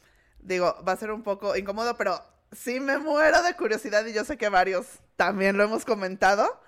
Digo, 0.43 0.77
va 0.87 0.93
a 0.93 0.97
ser 0.97 1.11
un 1.13 1.23
poco 1.23 1.57
incómodo, 1.57 1.97
pero 1.97 2.21
sí 2.53 2.81
me 2.81 2.99
muero 2.99 3.43
de 3.43 3.55
curiosidad 3.55 4.05
y 4.07 4.13
yo 4.13 4.25
sé 4.25 4.37
que 4.37 4.49
varios 4.49 4.87
también 5.17 5.57
lo 5.57 5.65
hemos 5.65 5.85
comentado. 5.85 6.61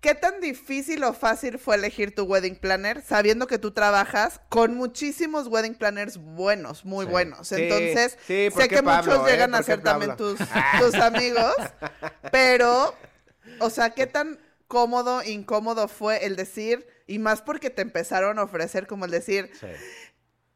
¿Qué 0.00 0.14
tan 0.14 0.40
difícil 0.40 1.02
o 1.02 1.12
fácil 1.12 1.58
fue 1.58 1.74
elegir 1.74 2.14
tu 2.14 2.22
wedding 2.22 2.54
planner 2.54 3.02
sabiendo 3.02 3.48
que 3.48 3.58
tú 3.58 3.72
trabajas 3.72 4.40
con 4.48 4.74
muchísimos 4.76 5.48
wedding 5.48 5.74
planners 5.74 6.18
buenos, 6.18 6.84
muy 6.84 7.04
Sí. 7.06 7.10
buenos? 7.10 7.50
Entonces, 7.50 8.16
sí, 8.24 8.48
¿por 8.52 8.62
sé 8.62 8.68
que 8.68 8.80
Pablo, 8.82 9.10
muchos 9.12 9.28
eh? 9.28 9.32
llegan 9.32 9.54
a 9.54 9.58
¿Por 9.58 9.66
qué 9.66 9.72
ser 9.72 9.82
también 9.82 10.16
tus, 10.16 10.38
tus 10.78 10.94
amigos, 10.94 11.52
pero, 12.30 12.94
o 13.58 13.70
sea, 13.70 13.90
¿qué 13.90 14.06
tan 14.06 14.38
cómodo, 14.68 15.24
incómodo 15.24 15.88
fue 15.88 16.24
el 16.26 16.36
decir, 16.36 16.86
y 17.08 17.18
más 17.18 17.42
porque 17.42 17.68
te 17.70 17.82
empezaron 17.82 18.38
a 18.38 18.44
ofrecer 18.44 18.86
como 18.86 19.04
el 19.04 19.10
decir, 19.10 19.50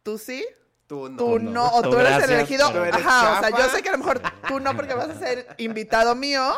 tú 0.04 0.18
sí, 0.18 0.47
Tú 0.92 1.08
no. 1.08 1.16
tú 1.16 1.38
no. 1.38 1.68
o 1.68 1.80
Tú 1.82 1.90
tú 1.92 1.96
eres 1.99 2.08
gracias, 2.11 2.28
el 2.30 2.37
elegido. 2.37 2.84
eres 2.84 2.94
Ajá, 3.06 3.38
o 3.38 3.40
sea, 3.40 3.50
yo 3.58 3.68
sé 3.70 3.82
que 3.82 3.88
a 3.88 3.92
lo 3.92 3.99
mejor 3.99 4.20
tú 4.46 4.61
no 4.61 4.76
porque 4.76 4.92
vas 4.92 5.08
a 5.08 5.18
ser 5.18 5.46
invitado 5.56 6.14
mío, 6.14 6.52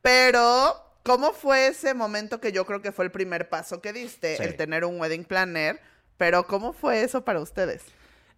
pero 0.00 0.76
¿cómo 1.02 1.32
fue 1.32 1.68
ese 1.68 1.92
momento 1.92 2.40
que 2.40 2.52
yo 2.52 2.64
creo 2.66 2.80
que 2.80 2.92
fue 2.92 3.04
el 3.04 3.10
primer 3.10 3.48
paso 3.48 3.80
que 3.80 3.92
diste, 3.92 4.36
Sí. 4.36 4.42
el 4.44 4.56
tener 4.56 4.84
un 4.84 5.00
wedding 5.00 5.24
planner? 5.24 5.80
Pero 6.18 6.46
¿cómo 6.46 6.72
fue 6.72 7.02
eso 7.02 7.24
para 7.24 7.40
ustedes? 7.40 7.82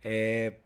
Eh, 0.02 0.58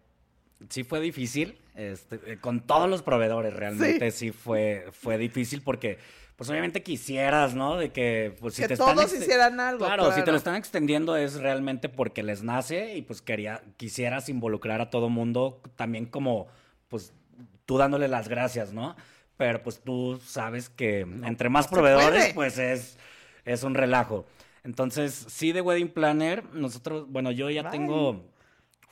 sí 0.69 0.85
fue 0.85 1.01
difícil, 1.01 1.59
este, 1.75 2.21
eh, 2.27 2.39
con 2.41 2.61
todos 2.61 2.89
los 2.89 3.03
proveedores 3.03 3.53
realmente 3.55 4.11
sí, 4.13 4.31
fue, 4.31 4.87
fue 4.93 5.19
difícil 5.19 5.63
porque, 5.63 5.99
pues 6.41 6.49
obviamente 6.49 6.83
quisieras, 6.83 7.55
¿no? 7.55 7.77
De 7.77 7.93
que, 7.93 8.35
pues 8.41 8.55
si 8.55 8.63
que 8.63 8.69
te 8.69 8.73
están 8.73 8.95
todos 8.97 9.13
ex- 9.13 9.25
hicieran 9.25 9.61
algo. 9.61 9.85
Claro, 9.85 10.11
si 10.11 10.25
te 10.25 10.31
lo 10.31 10.39
están 10.39 10.55
extendiendo 10.55 11.15
es 11.15 11.35
realmente 11.39 11.91
porque 11.91 12.23
les 12.23 12.43
nace 12.43 12.97
y 12.97 13.03
pues 13.03 13.21
quería, 13.21 13.61
quisieras 13.77 14.31
involucrar 14.31 14.81
a 14.81 14.89
todo 14.89 15.11
mundo 15.11 15.61
también 15.77 16.07
como, 16.07 16.47
pues 16.89 17.13
tú 17.67 17.77
dándole 17.77 18.09
las 18.09 18.29
gracias, 18.29 18.73
¿no? 18.73 18.97
Pero 19.37 19.63
pues 19.63 19.83
tú 19.83 20.19
sabes 20.25 20.71
que 20.71 21.01
entre 21.01 21.51
más 21.51 21.69
proveedores, 21.69 22.33
pues 22.33 22.57
es, 22.57 22.97
es 23.45 23.63
un 23.63 23.75
relajo. 23.75 24.25
Entonces, 24.65 25.27
sí, 25.29 25.53
de 25.53 25.61
Wedding 25.61 25.91
Planner, 25.93 26.43
nosotros, 26.55 27.05
bueno, 27.11 27.33
yo 27.33 27.51
ya 27.51 27.65
Bye. 27.65 27.71
tengo 27.71 28.25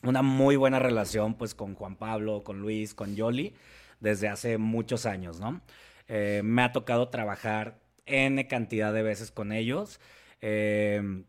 una 0.03 0.21
muy 0.21 0.57
buena 0.57 0.81
relación 0.81 1.33
pues 1.33 1.55
con 1.55 1.75
Juan 1.75 1.97
Pablo, 1.97 2.45
con 2.45 2.61
Luis, 2.61 2.93
con 2.93 3.17
Yoli, 3.17 3.55
desde 4.01 4.29
hace 4.29 4.59
muchos 4.59 5.07
años, 5.07 5.41
¿no? 5.41 5.63
Eh, 6.09 6.41
me 6.45 6.63
ha 6.63 6.73
tocado 6.73 7.09
trabajar 7.11 7.81
N 8.07 8.47
cantidad 8.49 8.93
de 8.93 9.03
veces 9.03 9.31
con 9.31 9.53
ellos. 9.53 10.01
eh, 10.41 11.25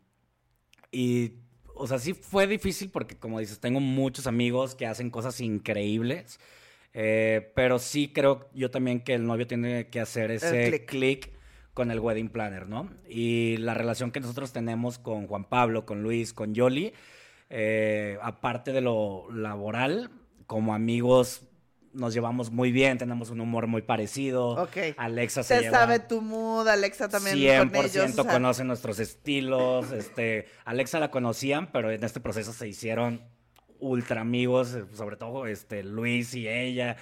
y, 0.92 1.34
o 1.74 1.86
sea, 1.86 1.98
sí 1.98 2.14
fue 2.14 2.46
difícil 2.46 2.90
porque, 2.90 3.16
como 3.16 3.38
dices, 3.40 3.60
tengo 3.60 3.80
muchos 3.80 4.26
amigos 4.26 4.74
que 4.74 4.86
hacen 4.86 5.10
cosas 5.10 5.40
increíbles. 5.40 6.40
eh, 6.92 7.52
pero 7.54 7.78
sí 7.78 8.12
creo 8.12 8.50
yo 8.54 8.70
también 8.70 9.00
que 9.00 9.14
el 9.14 9.24
novio 9.26 9.46
tiene 9.46 9.88
que 9.88 10.00
hacer 10.00 10.30
ese 10.32 10.68
click. 10.68 10.86
click 10.86 11.30
con 11.74 11.90
el 11.90 12.00
wedding 12.00 12.28
planner, 12.30 12.68
¿no? 12.68 12.90
Y 13.08 13.56
la 13.58 13.74
relación 13.74 14.10
que 14.10 14.20
nosotros 14.20 14.52
tenemos 14.52 14.98
con 14.98 15.26
Juan 15.28 15.44
Pablo, 15.48 15.86
con 15.86 16.02
Luis, 16.02 16.32
con 16.34 16.54
Yoli, 16.54 16.92
eh, 17.48 18.18
aparte 18.22 18.72
de 18.72 18.80
lo 18.80 19.30
laboral, 19.32 20.10
como 20.46 20.74
amigos 20.74 21.42
nos 21.92 22.14
llevamos 22.14 22.50
muy 22.50 22.70
bien, 22.72 22.98
tenemos 22.98 23.30
un 23.30 23.40
humor 23.40 23.66
muy 23.66 23.82
parecido. 23.82 24.50
Ok. 24.50 24.76
Alexa 24.96 25.42
se 25.42 25.56
Se 25.56 25.60
lleva 25.62 25.78
sabe 25.78 25.98
tu 25.98 26.20
mood, 26.22 26.68
Alexa 26.68 27.08
también 27.08 27.36
100% 27.36 27.68
con 27.70 27.76
ellos. 27.84 28.18
o 28.18 28.22
sea, 28.24 28.32
conoce 28.32 28.64
nuestros 28.64 28.98
estilos. 29.00 29.90
Este, 29.92 30.46
Alexa 30.64 31.00
la 31.00 31.10
conocían, 31.10 31.70
pero 31.72 31.90
en 31.90 32.02
este 32.04 32.20
proceso 32.20 32.52
se 32.52 32.68
hicieron 32.68 33.22
ultra 33.78 34.20
amigos, 34.20 34.76
sobre 34.92 35.16
todo 35.16 35.46
este, 35.46 35.82
Luis 35.82 36.34
y 36.34 36.46
ella. 36.48 36.96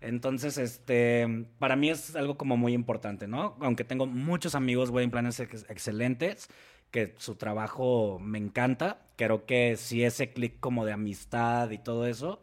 Entonces, 0.00 0.58
este, 0.58 1.46
para 1.58 1.76
mí 1.76 1.88
es 1.90 2.14
algo 2.14 2.36
como 2.36 2.56
muy 2.58 2.74
importante, 2.74 3.26
¿no? 3.26 3.56
Aunque 3.60 3.84
tengo 3.84 4.06
muchos 4.06 4.54
amigos 4.54 4.90
wedding 4.90 5.10
planners 5.10 5.40
ex- 5.40 5.64
excelentes, 5.70 6.48
que 6.90 7.14
su 7.16 7.36
trabajo 7.36 8.18
me 8.20 8.38
encanta, 8.38 8.98
creo 9.16 9.46
que 9.46 9.76
si 9.76 10.04
ese 10.04 10.32
clic 10.32 10.60
como 10.60 10.84
de 10.84 10.92
amistad 10.92 11.70
y 11.70 11.78
todo 11.78 12.06
eso, 12.06 12.40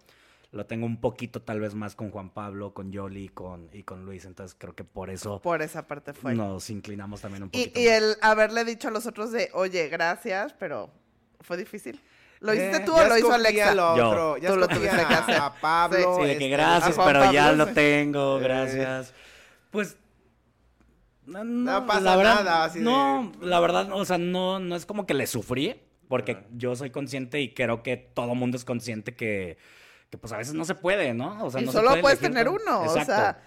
lo 0.51 0.65
tengo 0.65 0.86
un 0.86 1.00
poquito 1.00 1.41
tal 1.41 1.60
vez 1.62 1.74
más 1.75 1.96
con 1.96 2.12
Juan 2.12 2.29
Pablo, 2.29 2.74
con 2.74 2.91
Yoli 2.91 3.29
con, 3.29 3.70
y 3.72 3.84
con 3.84 4.05
Luis. 4.05 4.25
Entonces 4.25 4.55
creo 4.60 4.75
que 4.75 4.84
por 4.84 5.10
eso 5.10 5.41
Por 5.41 5.62
esa 5.62 5.88
parte 5.88 6.13
fue. 6.13 6.34
nos 6.36 6.70
inclinamos 6.70 7.22
también 7.22 7.43
un 7.43 7.50
y, 7.53 7.67
poquito. 7.67 7.79
y 7.79 7.86
más. 7.86 7.93
el 7.93 8.15
haberle 8.22 8.65
dicho 8.65 8.89
a 8.89 8.91
los 8.91 9.05
otros 9.08 9.31
de, 9.31 9.50
oye, 9.53 9.88
gracias, 9.88 10.53
pero 10.60 10.89
fue 11.39 11.55
difícil. 11.58 12.00
¿Lo 12.41 12.53
hiciste 12.55 12.77
Eh, 12.77 12.84
tú 12.86 12.93
o 12.96 13.03
lo 13.05 13.17
hizo 13.17 13.31
Alexa? 13.31 13.70
al 13.72 13.77
Yo. 13.77 14.10
otro, 14.10 14.38
ya 14.38 14.50
Tú 14.50 14.58
lo 14.58 14.67
tuviste 14.67 14.89
a, 15.00 15.08
que 15.08 15.13
hacer. 15.13 15.36
a 15.36 15.53
Pablo. 15.62 16.15
Sí, 16.17 16.22
de 16.24 16.27
que 16.27 16.34
este, 16.46 16.50
gracias, 16.50 16.98
pero 17.05 17.31
ya 17.31 17.46
Pablo, 17.50 17.65
lo 17.65 17.74
tengo, 17.74 18.39
Eh. 18.39 18.43
gracias. 18.43 19.13
Pues. 19.70 19.96
No, 21.25 21.43
No 21.43 21.86
pasa 21.86 22.01
la 22.01 22.15
verdad, 22.17 22.36
nada, 22.43 22.63
así 22.65 22.79
de- 22.79 22.86
No, 22.86 23.31
la 23.41 23.60
verdad, 23.60 23.89
o 23.93 24.03
sea, 24.05 24.17
no, 24.17 24.60
no 24.60 24.75
es 24.75 24.86
como 24.86 25.05
que 25.05 25.13
le 25.13 25.27
sufrí, 25.27 25.79
porque 26.08 26.43
yo 26.51 26.75
soy 26.75 26.89
consciente 26.89 27.39
y 27.41 27.53
creo 27.53 27.84
que 27.84 27.96
todo 27.96 28.34
mundo 28.36 28.58
es 28.58 28.65
consciente 28.65 29.15
que, 29.15 29.58
que, 30.12 30.18
pues 30.18 30.32
a 30.34 30.38
veces 30.38 30.53
no 30.53 30.65
se 30.65 30.75
puede, 30.75 31.13
¿no? 31.13 31.44
O 31.44 31.50
sea, 31.50 31.62
Y 31.62 31.65
no 31.65 31.72
se 31.72 31.77
solo 31.77 31.89
puede 31.91 32.01
puedes 32.01 32.20
tener 32.20 32.48
uno, 32.50 32.82
o 32.82 32.89
sea. 32.89 33.41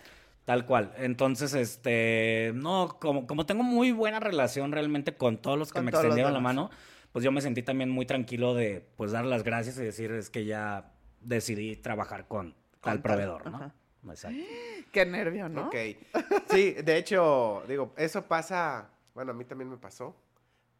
Tal 0.44 0.66
cual. 0.66 0.92
Entonces, 0.99 1.54
este, 1.54 2.52
no, 2.54 2.99
como, 3.00 3.26
como 3.26 3.47
tengo 3.47 3.62
muy 3.62 3.92
buena 3.92 4.21
relación 4.21 4.73
realmente 4.73 5.16
con 5.16 5.38
todos 5.38 5.59
los 5.59 5.68
que 5.68 5.78
Con 5.78 5.87
me 5.87 5.90
extendieron 5.90 6.33
la 6.35 6.40
mano, 6.40 6.71
pues 7.12 7.25
yo 7.25 7.33
me 7.33 7.40
sentí 7.40 7.62
también 7.62 7.90
muy 7.90 8.04
tranquilo 8.04 8.54
de, 8.54 8.87
pues, 8.97 9.12
dar 9.12 9.25
las 9.25 9.42
gracias 9.42 9.78
y 9.78 9.83
decir, 9.85 10.11
es 10.12 10.28
que 10.30 10.44
ya 10.44 10.92
decidí 11.21 11.76
trabajar 11.76 12.26
con 12.28 12.50
Con 12.50 12.56
tal 12.80 13.02
tal, 13.02 13.02
proveedor, 13.02 13.50
¿no? 13.50 13.56
ajá. 13.56 13.75
Exacto. 14.11 14.38
Qué 14.92 15.06
nervio, 15.06 15.49
¿no? 15.49 15.66
Ok. 15.66 15.75
Sí, 16.50 16.73
de 16.73 16.99
hecho, 16.99 17.62
digo, 17.68 17.92
eso 17.97 18.23
pasa, 18.26 18.90
bueno, 19.14 19.33
a 19.33 19.35
mí 19.35 19.44
también 19.44 19.71
me 19.71 19.76
pasó, 19.76 20.14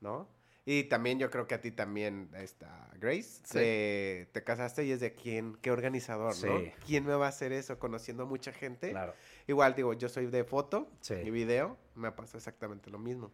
¿no? 0.01 0.29
Y 0.67 0.85
también 0.85 1.19
yo 1.19 1.31
creo 1.31 1.47
que 1.47 1.55
a 1.55 1.61
ti 1.61 1.71
también, 1.73 2.31
esta 2.37 2.89
Grace, 2.99 3.41
Sí. 3.45 3.53
te, 3.59 4.29
te 4.33 4.43
casaste 4.45 4.85
y 4.85 4.93
es 4.93 5.01
de 5.01 5.15
quién, 5.15 5.57
qué 5.61 5.71
organizador, 5.71 6.35
¿no? 6.45 6.59
Sí. 6.59 6.73
¿Quién 6.87 7.05
me 7.05 7.15
va 7.15 7.27
a 7.27 7.29
hacer 7.29 7.53
eso 7.53 7.79
conociendo 7.79 8.23
a 8.23 8.27
mucha 8.27 8.51
gente? 8.53 8.91
Claro. 8.91 9.15
Igual, 9.47 9.75
digo, 9.75 9.93
yo 9.93 10.09
soy 10.09 10.27
de 10.27 10.43
foto 10.45 10.89
Sí. 11.01 11.15
y 11.23 11.31
video, 11.31 11.77
me 11.95 12.11
pasó 12.13 12.39
exactamente 12.39 12.91
lo 12.91 12.99
mismo. 12.99 13.31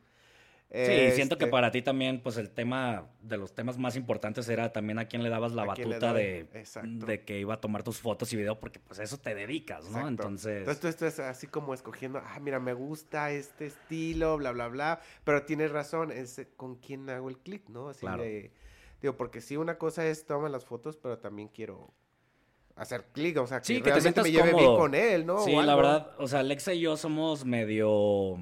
Sí, 0.73 1.11
siento 1.17 1.37
que 1.37 1.47
Este, 1.47 1.51
para 1.51 1.73
ti 1.73 1.83
también, 1.83 2.21
pues 2.23 2.37
el 2.37 2.49
tema 2.49 3.09
de 3.23 3.37
los 3.37 3.53
temas 3.53 3.77
más 3.77 3.97
importantes 3.97 4.49
era 4.49 4.73
también 4.73 5.01
a 5.01 5.07
quién 5.09 5.25
le 5.25 5.29
dabas 5.29 5.51
la 5.51 5.63
¿A 5.63 5.67
batuta 5.67 6.13
de, 6.13 6.47
que 7.27 7.41
iba 7.41 7.55
a 7.55 7.61
tomar 7.61 7.83
tus 7.83 7.99
fotos 7.99 8.33
y 8.33 8.37
video, 8.37 8.61
porque 8.61 8.79
pues 8.79 9.01
eso 9.01 9.19
te 9.19 9.35
dedicas, 9.35 9.83
¿no? 9.87 9.89
Exacto. 9.99 10.09
Entonces, 10.09 10.59
Entonces 10.61 10.81
tú 10.81 10.87
estás 11.07 11.19
así 11.27 11.49
como 11.49 11.75
escogiendo, 11.75 12.21
ah, 12.25 12.39
mira, 12.41 12.61
me 12.61 12.73
gusta 12.73 13.33
este 13.33 13.67
estilo, 13.67 14.37
bla, 14.37 14.53
bla, 14.53 14.69
bla. 14.69 15.01
Pero 15.25 15.43
tienes 15.45 15.73
razón, 15.73 16.13
es 16.13 16.39
eh, 16.39 16.49
con 16.57 16.77
quién 16.77 17.11
hago 17.11 17.29
el 17.31 17.39
clic, 17.39 17.69
¿no? 17.69 17.89
Así 17.89 18.01
Claro. 18.03 18.23
de, 18.23 18.53
digo, 19.03 19.17
porque 19.17 19.41
sí, 19.41 19.57
una 19.57 19.77
cosa 19.77 20.07
es 20.07 20.25
tomar 20.25 20.53
las 20.53 20.65
fotos, 20.65 20.97
pero 20.97 21.19
también 21.19 21.49
quiero 21.49 21.93
hacer 22.77 23.07
clic, 23.13 23.37
o 23.39 23.47
sea, 23.49 23.59
que 23.59 23.65
Sí, 23.67 23.75
que 23.79 23.83
te 23.83 23.91
realmente 23.91 24.23
me 24.23 24.29
sientas 24.29 24.47
lleve 24.53 24.57
bien 24.61 24.77
con 24.77 24.95
él, 24.95 25.27
¿no? 25.27 25.45
sí, 25.45 25.51
la 25.53 25.75
verdad, 25.75 26.13
o 26.19 26.29
sea, 26.29 26.39
Alexa 26.39 26.73
y 26.75 26.81
yo 26.81 26.97
somos 26.97 27.45
medio, 27.45 28.39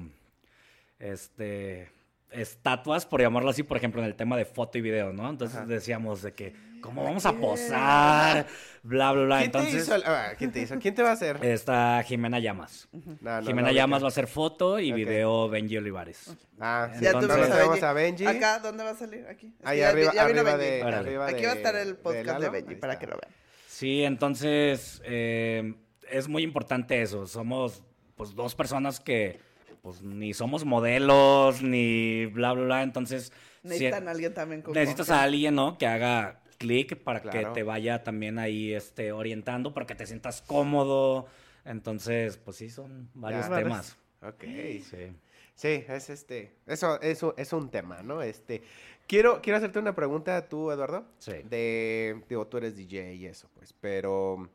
este, 0.99 1.89
estatuas, 2.31 3.05
por 3.05 3.21
llamarlo 3.21 3.49
así, 3.49 3.63
por 3.63 3.77
ejemplo, 3.77 4.01
en 4.01 4.07
el 4.07 4.15
tema 4.15 4.37
de 4.37 4.45
foto 4.45 4.77
y 4.77 4.81
video, 4.81 5.13
¿no? 5.13 5.29
Entonces 5.29 5.57
Ajá. 5.57 5.65
decíamos 5.65 6.21
de 6.21 6.33
que, 6.33 6.53
¿cómo 6.81 7.03
vamos 7.03 7.25
a 7.25 7.33
posar? 7.33 8.45
Bla, 8.83 9.11
bla, 9.11 9.23
bla. 9.25 9.39
¿Quién 9.39 9.51
te 9.51 9.57
Entonces, 9.59 9.83
hizo? 9.83 9.95
el- 9.95 10.03
ah, 10.05 10.31
¿Quién 10.37 10.51
te 10.51 10.61
hizo? 10.61 10.77
¿Quién 10.79 10.95
te 10.95 11.01
va 11.03 11.09
a 11.09 11.13
hacer? 11.13 11.43
está 11.43 12.01
Jimena 12.03 12.39
Llamas. 12.39 12.87
No, 12.91 13.41
no, 13.41 13.47
Jimena 13.47 13.69
no, 13.69 13.73
Llamas 13.73 14.01
va 14.03 14.05
a 14.05 14.09
hacer 14.09 14.27
foto 14.27 14.79
y 14.79 14.91
video 14.91 15.49
Benji 15.49 15.77
Olivares. 15.77 16.35
Ah, 16.59 16.89
sí, 16.93 17.03
Ya 17.03 17.11
Entonces- 17.11 17.49
tenemos 17.49 17.83
a 17.83 17.93
Benji. 17.93 18.25
Acá, 18.25 18.59
¿dónde 18.59 18.83
va 18.83 18.91
a 18.91 18.95
salir? 18.95 19.25
Aquí. 19.27 19.53
Ahí 19.63 19.79
ya, 19.79 19.89
arriba, 19.89 20.11
ya 20.13 20.25
vino 20.27 20.39
arriba 20.41 20.55
Benji. 20.55 20.75
de, 20.77 20.83
arriba 20.83 21.27
Aquí 21.27 21.45
va 21.45 21.51
a 21.51 21.55
estar 21.55 21.75
el 21.75 21.95
podcast 21.97 22.41
de. 22.41 22.49
Benji 22.49 22.75
para 22.75 22.97
que 22.99 23.07
lo 23.07 23.13
vean. 23.17 23.33
Sí, 23.67 24.03
entonces 24.03 25.01
eh, 25.05 25.73
es 26.11 26.27
muy 26.27 26.43
importante 26.43 27.01
eso. 27.01 27.25
Somos 27.27 27.83
pues 28.15 28.35
dos 28.35 28.53
personas 28.55 28.99
que 28.99 29.39
pues 29.81 30.01
ni 30.01 30.33
somos 30.33 30.65
modelos 30.65 31.61
ni 31.61 32.25
bla 32.27 32.53
bla 32.53 32.63
bla. 32.65 32.83
Entonces 32.83 33.31
si- 33.61 33.67
Necesitan 33.69 34.07
a 34.07 34.11
alguien 34.11 34.33
también 34.33 34.61
con 34.61 34.73
necesitas 34.73 35.07
confianza. 35.07 35.21
a 35.21 35.25
alguien, 35.25 35.55
¿no? 35.55 35.77
Que 35.77 35.87
haga 35.87 36.41
clic 36.57 36.95
para 37.03 37.21
Claro. 37.21 37.39
que 37.53 37.53
te 37.59 37.63
vaya 37.63 38.03
también 38.03 38.37
ahí 38.39 38.73
este 38.73 39.11
orientando, 39.11 39.73
para 39.73 39.85
que 39.85 39.95
te 39.95 40.05
sientas 40.05 40.41
cómodo. 40.41 41.27
Entonces, 41.65 42.37
pues 42.37 42.57
sí, 42.57 42.69
son 42.69 43.09
varios 43.13 43.47
Ya. 43.49 43.55
temas. 43.57 43.97
Ok. 44.21 44.43
Sí. 44.43 45.13
Sí, 45.55 45.83
es 45.89 46.09
este, 46.09 46.55
eso, 46.67 47.01
eso 47.01 47.33
es 47.37 47.51
un 47.51 47.69
tema, 47.69 48.01
¿no? 48.01 48.21
Este, 48.21 48.63
quiero, 49.07 49.41
quiero 49.41 49.57
hacerte 49.57 49.77
una 49.79 49.93
pregunta 49.93 50.47
tú, 50.47 50.71
Eduardo. 50.71 51.05
Sí. 51.17 51.33
De, 51.49 52.21
digo, 52.29 52.47
tú 52.47 52.57
eres 52.57 52.77
DJ 52.77 53.13
y 53.15 53.25
eso, 53.25 53.49
pues, 53.55 53.73
pero 53.73 54.49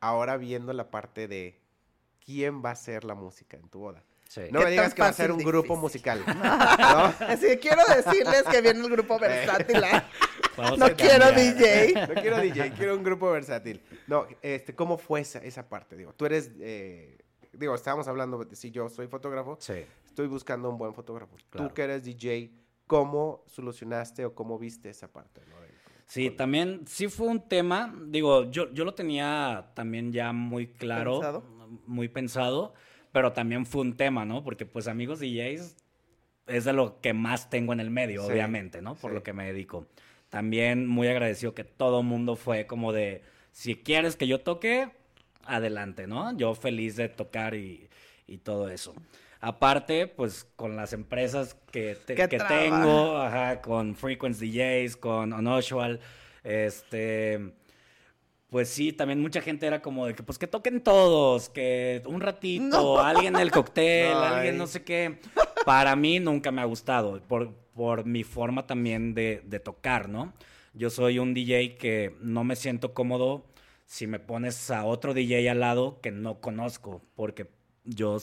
ahora 0.00 0.36
viendo 0.36 0.74
la 0.74 0.90
parte 0.90 1.28
de 1.28 1.58
quién 2.24 2.62
va 2.62 2.72
a 2.72 2.76
ser 2.76 3.04
la 3.04 3.14
música 3.14 3.56
en 3.56 3.68
tu 3.70 3.78
boda. 3.78 4.02
Sí. 4.28 4.40
No 4.50 4.58
¿Qué 4.60 4.64
me 4.64 4.70
digas 4.72 4.94
que 4.94 5.02
va 5.02 5.08
a 5.08 5.12
ser 5.12 5.30
un 5.30 5.38
grupo 5.38 5.76
musical, 5.76 6.22
¿no? 6.26 6.34
Así 7.28 7.56
quiero 7.58 7.82
decirles 7.94 8.42
que 8.50 8.60
viene 8.60 8.80
el 8.80 8.90
grupo 8.90 9.18
versátil. 9.18 9.82
¿ah? 9.84 10.08
Vamos 10.56 10.78
No 10.78 10.86
quiero 10.96 11.24
cambiar. 11.26 11.56
DJ. 11.56 12.06
No 12.08 12.14
quiero 12.20 12.40
DJ, 12.40 12.70
quiero 12.72 12.96
un 12.96 13.04
grupo 13.04 13.30
versátil. 13.30 13.82
No, 14.06 14.26
este, 14.42 14.74
¿cómo 14.74 14.98
fue 14.98 15.20
esa, 15.20 15.38
esa 15.40 15.68
parte? 15.68 15.96
Digo, 15.96 16.12
tú 16.14 16.26
eres, 16.26 16.50
eh, 16.60 17.18
digo, 17.52 17.74
estábamos 17.74 18.08
hablando 18.08 18.38
de 18.44 18.56
si 18.56 18.70
yo 18.70 18.88
soy 18.88 19.06
fotógrafo, 19.08 19.56
Sí. 19.60 19.84
estoy 20.06 20.26
buscando 20.26 20.68
un 20.70 20.78
buen 20.78 20.94
fotógrafo. 20.94 21.36
Claro. 21.50 21.68
Tú 21.68 21.74
que 21.74 21.82
eres 21.82 22.04
DJ, 22.04 22.50
¿cómo 22.86 23.44
solucionaste 23.46 24.24
o 24.24 24.34
cómo 24.34 24.58
viste 24.58 24.90
esa 24.90 25.08
parte? 25.12 25.42
¿no? 25.48 25.60
De- 25.60 25.74
Sí, 26.06 26.30
también 26.30 26.82
sí 26.86 27.08
fue 27.08 27.28
un 27.28 27.48
tema, 27.48 27.94
digo, 28.08 28.50
yo, 28.50 28.70
yo 28.74 28.84
lo 28.84 28.94
tenía 28.94 29.70
también 29.74 30.12
ya 30.12 30.32
muy 30.32 30.66
claro, 30.68 31.12
Pensado. 31.14 31.44
muy 31.86 32.08
pensado, 32.08 32.74
pero 33.14 33.32
también 33.32 33.64
fue 33.64 33.82
un 33.82 33.96
tema, 33.96 34.24
¿no? 34.24 34.42
Porque 34.42 34.66
pues 34.66 34.88
amigos 34.88 35.20
DJs 35.20 35.76
es 36.48 36.64
de 36.64 36.72
lo 36.72 37.00
que 37.00 37.14
más 37.14 37.48
tengo 37.48 37.72
en 37.72 37.78
el 37.78 37.88
medio, 37.90 38.26
Sí, 38.26 38.32
obviamente, 38.32 38.82
¿no? 38.82 38.96
Por 38.96 39.12
sí. 39.12 39.14
lo 39.14 39.22
que 39.22 39.32
me 39.32 39.46
dedico. 39.46 39.86
También 40.30 40.88
muy 40.88 41.06
agradecido 41.06 41.54
que 41.54 41.62
todo 41.62 42.02
mundo 42.02 42.34
fue 42.34 42.66
como 42.66 42.92
de, 42.92 43.22
si 43.52 43.76
quieres 43.76 44.16
que 44.16 44.26
yo 44.26 44.40
toque, 44.40 44.88
adelante, 45.44 46.08
¿no? 46.08 46.36
Yo 46.36 46.56
feliz 46.56 46.96
de 46.96 47.08
tocar 47.08 47.54
y, 47.54 47.88
y 48.26 48.38
todo 48.38 48.68
eso. 48.68 48.94
Aparte, 49.40 50.08
pues 50.08 50.48
con 50.56 50.74
las 50.74 50.92
empresas 50.92 51.56
que, 51.70 51.94
te- 51.94 52.14
Que 52.16 52.26
tengo, 52.26 53.16
ajá, 53.18 53.60
con 53.60 53.94
Frequency 53.94 54.50
DJs, 54.50 54.96
con 54.96 55.32
Unusual, 55.32 56.00
este, 56.42 57.52
pues 58.54 58.68
sí, 58.68 58.92
también 58.92 59.20
mucha 59.20 59.40
gente 59.40 59.66
era 59.66 59.82
como 59.82 60.06
de 60.06 60.14
que, 60.14 60.22
pues 60.22 60.38
que 60.38 60.46
toquen 60.46 60.80
todos, 60.80 61.48
que 61.48 62.00
un 62.06 62.20
ratito, 62.20 62.62
No. 62.64 63.00
alguien 63.00 63.34
el 63.34 63.50
cóctel, 63.50 64.14
alguien 64.14 64.56
no 64.56 64.68
sé 64.68 64.84
qué. 64.84 65.18
Para 65.66 65.96
mí 65.96 66.20
nunca 66.20 66.52
me 66.52 66.60
ha 66.62 66.64
gustado, 66.64 67.20
por, 67.22 67.52
por 67.74 68.04
mi 68.04 68.22
forma 68.22 68.64
también 68.64 69.12
de, 69.12 69.42
de 69.44 69.58
tocar, 69.58 70.08
¿no? 70.08 70.32
Yo 70.72 70.88
soy 70.90 71.18
un 71.18 71.34
DJ 71.34 71.78
que 71.78 72.14
no 72.20 72.44
me 72.44 72.54
siento 72.54 72.94
cómodo 72.94 73.44
si 73.86 74.06
me 74.06 74.20
pones 74.20 74.70
a 74.70 74.84
otro 74.84 75.14
DJ 75.14 75.50
al 75.50 75.58
lado 75.58 75.98
que 76.00 76.12
no 76.12 76.40
conozco, 76.40 77.02
porque 77.16 77.50
yo, 77.82 78.18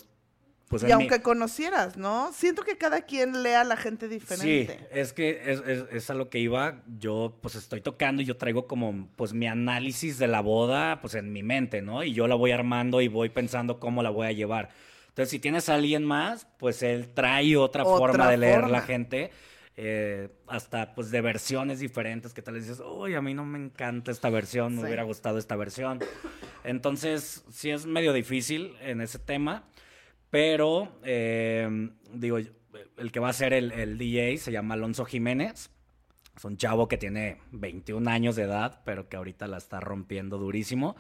pues 0.71 0.81
y 0.83 0.91
aunque 0.91 1.21
conocieras, 1.21 1.97
¿no? 1.97 2.31
Siento 2.33 2.63
que 2.63 2.77
cada 2.77 3.01
quien 3.01 3.43
lea 3.43 3.61
a 3.61 3.63
la 3.63 3.77
gente 3.77 4.07
Sí, 4.07 4.13
diferente. 4.15 4.79
es 4.91 5.13
que 5.13 5.43
es, 5.45 5.61
es- 5.67 5.83
es 5.91 6.09
a 6.09 6.15
lo 6.15 6.29
que 6.31 6.39
iba. 6.39 6.81
Yo 6.97 7.37
pues 7.41 7.53
estoy 7.53 7.81
tocando 7.81 8.23
y 8.23 8.25
yo 8.25 8.37
traigo 8.37 8.65
como 8.65 9.07
pues 9.15 9.33
mi 9.33 9.45
análisis 9.45 10.17
de 10.17 10.27
la 10.27 10.41
boda 10.41 10.99
pues 11.01 11.13
en 11.13 11.31
mi 11.31 11.43
mente, 11.43 11.83
¿no? 11.83 12.03
Y 12.03 12.13
yo 12.13 12.25
la 12.27 12.33
voy 12.35 12.51
armando 12.51 13.01
y 13.01 13.07
voy 13.07 13.29
pensando 13.29 13.79
cómo 13.79 14.01
la 14.01 14.09
voy 14.09 14.25
a 14.25 14.31
llevar. 14.31 14.69
Entonces 15.09 15.29
si 15.29 15.39
tienes 15.39 15.69
a 15.69 15.75
alguien 15.75 16.05
más, 16.05 16.47
pues 16.57 16.81
él 16.83 17.09
trae 17.13 17.57
otra, 17.57 17.83
Otra 17.83 17.97
forma 17.97 18.31
de 18.31 18.37
leer 18.37 18.61
forma. 18.61 18.69
la 18.69 18.81
gente. 18.81 19.29
eh, 19.77 20.27
hasta 20.47 20.93
pues 20.93 21.11
de 21.11 21.21
versiones 21.21 21.79
diferentes 21.79 22.33
que 22.33 22.41
tal 22.41 22.55
vez 22.55 22.67
dices, 22.67 22.83
uy, 22.85 23.15
a 23.15 23.21
mí 23.21 23.33
no 23.33 23.45
me 23.45 23.57
encanta 23.57 24.11
esta 24.11 24.29
versión, 24.29 24.73
me 24.75 24.81
Sí. 24.81 24.85
hubiera 24.87 25.03
gustado 25.03 25.37
esta 25.39 25.55
versión. 25.55 25.99
Entonces 26.63 27.43
sí 27.49 27.71
es 27.71 27.85
medio 27.85 28.13
difícil 28.13 28.75
en 28.81 29.01
ese 29.01 29.17
tema. 29.19 29.63
Pero, 30.31 30.99
eh, 31.03 31.89
digo, 32.13 32.39
el 32.97 33.11
que 33.11 33.19
va 33.19 33.29
a 33.29 33.33
ser 33.33 33.53
el, 33.53 33.71
el 33.73 33.97
DJ 33.97 34.37
se 34.37 34.51
llama 34.51 34.73
Alonso 34.73 35.05
Jiménez. 35.05 35.69
Es 36.35 36.45
un 36.45 36.57
chavo 36.57 36.87
que 36.87 36.97
tiene 36.97 37.37
21 37.51 38.09
años 38.09 38.35
de 38.35 38.43
edad, 38.43 38.81
pero 38.85 39.09
que 39.09 39.17
ahorita 39.17 39.47
la 39.47 39.57
está 39.57 39.79
rompiendo 39.79 40.37
durísimo. 40.37 40.95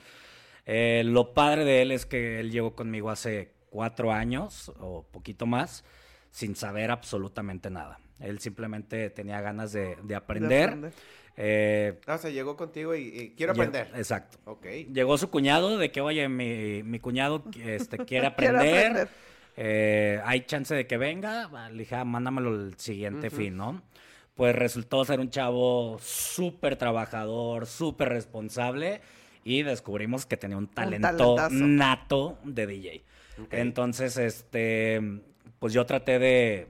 Eh, 0.65 1.03
lo 1.05 1.33
padre 1.33 1.65
de 1.65 1.81
él 1.81 1.91
es 1.91 2.05
que 2.05 2.39
él 2.39 2.51
llegó 2.51 2.75
conmigo 2.75 3.09
hace 3.09 3.53
cuatro 3.69 4.11
años 4.11 4.71
o 4.79 5.07
poquito 5.11 5.45
más 5.45 5.83
sin 6.31 6.55
saber 6.55 6.89
absolutamente 6.91 7.69
nada. 7.69 7.99
Él 8.19 8.39
simplemente 8.39 9.09
tenía 9.11 9.39
ganas 9.41 9.71
de, 9.73 9.97
de 10.03 10.15
aprender. 10.15 10.69
aprender. 10.69 10.93
Eh, 11.37 11.99
Ah, 12.07 12.15
o 12.15 12.17
sea, 12.17 12.29
llegó 12.29 12.55
contigo 12.57 12.93
y, 12.95 13.01
y 13.07 13.29
quiero 13.35 13.53
llegó- 13.53 13.63
aprender. 13.69 13.91
exacto. 13.97 14.37
Ok. 14.45 14.65
Llegó 14.93 15.17
su 15.17 15.29
cuñado 15.29 15.77
de 15.77 15.91
que, 15.91 16.01
oye, 16.01 16.27
mi, 16.29 16.83
mi 16.83 16.99
cuñado 16.99 17.43
este, 17.63 17.97
quiere 18.05 18.05
Quiero 18.05 18.27
aprender. 18.27 18.85
aprender. 18.91 19.09
eh, 19.57 20.21
hay 20.25 20.41
chance 20.41 20.73
de 20.75 20.85
que 20.87 20.97
venga. 20.97 21.47
Va, 21.47 21.69
Le 21.69 21.79
dije, 21.79 21.95
ah, 21.95 22.03
mándamelo 22.05 22.53
el 22.53 22.77
siguiente 22.77 23.29
fin, 23.29 23.55
¿no? 23.57 23.81
Pues 24.35 24.55
resultó 24.55 25.03
ser 25.05 25.19
un 25.19 25.29
chavo 25.29 25.97
súper 26.01 26.75
trabajador, 26.75 27.65
súper 27.65 28.09
responsable. 28.09 29.01
Y 29.43 29.63
descubrimos 29.63 30.25
que 30.27 30.37
tenía 30.37 30.57
un 30.57 30.67
talento 30.67 31.35
nato 31.49 32.37
de 32.43 32.67
DJ. 32.67 33.03
Entonces, 33.49 34.17
este, 34.17 35.01
pues 35.61 35.73
yo 35.73 35.85
traté 35.85 36.17
de, 36.17 36.67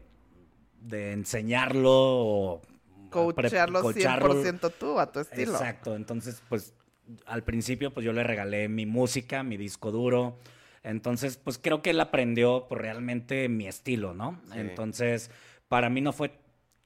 de 0.82 1.14
enseñarlo 1.14 1.90
o 1.94 2.62
Coacharlo 3.10 3.82
coacharlo. 3.82 4.44
100% 4.44 4.74
tú, 4.78 5.00
a 5.00 5.10
tu 5.10 5.22
estilo. 5.22 5.54
Exacto, 5.54 5.96
entonces 5.96 6.44
pues 6.50 6.74
al 7.26 7.44
principio 7.44 7.94
pues 7.94 8.06
yo 8.06 8.12
le 8.12 8.24
regalé 8.24 8.68
mi 8.68 8.86
música, 8.86 9.44
mi 9.44 9.56
disco 9.56 9.92
duro, 9.92 10.40
entonces 10.84 11.38
pues 11.38 11.58
creo 11.58 11.82
que 11.82 11.92
él 11.92 12.02
aprendió 12.02 12.66
pues, 12.68 12.82
realmente 12.82 13.48
mi 13.48 13.66
estilo, 13.66 14.14
¿no? 14.14 14.42
Sí. 14.52 14.60
Entonces 14.60 15.32
para 15.70 15.90
mí 15.90 16.02
no 16.02 16.12
fue 16.12 16.34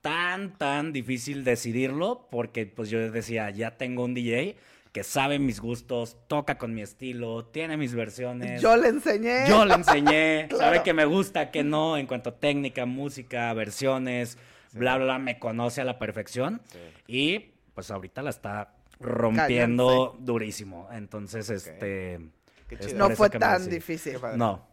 tan, 0.02 0.60
tan 0.60 0.94
difícil 0.94 1.44
decidirlo 1.44 2.28
porque 2.30 2.68
pues 2.68 2.92
yo 2.92 3.00
decía, 3.12 3.50
ya 3.50 3.78
tengo 3.78 4.04
un 4.04 4.14
DJ 4.14 4.58
que 4.96 5.04
sabe 5.04 5.40
mis 5.40 5.60
gustos, 5.60 6.16
toca 6.30 6.58
con 6.58 6.74
mi 6.74 6.82
estilo, 6.82 7.44
tiene 7.44 7.76
mis 7.76 7.94
versiones. 7.94 8.62
Yo 8.62 8.78
le 8.78 8.88
enseñé. 8.88 9.44
Yo 9.46 9.66
le 9.66 9.74
enseñé, 9.74 10.46
Claro. 10.50 10.64
sabe 10.64 10.84
que 10.84 10.94
me 10.94 11.04
gusta, 11.04 11.52
que 11.52 11.66
no, 11.66 11.98
en 11.98 12.08
cuanto 12.08 12.30
a 12.30 12.40
técnica, 12.40 12.86
música, 12.86 13.52
versiones, 13.52 14.38
bla, 14.72 14.96
bla, 14.96 15.04
bla, 15.04 15.20
me 15.20 15.38
conoce 15.38 15.82
a 15.82 15.84
la 15.84 16.00
perfección. 16.00 16.62
Sí. 16.72 16.80
Y 17.08 17.40
pues 17.74 17.92
ahorita 17.92 18.22
la 18.22 18.30
está 18.30 18.74
rompiendo 19.02 20.16
durísimo. 20.18 20.88
Entonces, 20.94 21.50
este... 21.50 22.22
Qué 22.70 22.76
es 22.76 22.88
chido. 22.88 23.10
no 23.10 23.14
fue 23.18 23.30
tan 23.30 23.70
difícil. 23.70 24.18
No, 24.38 24.66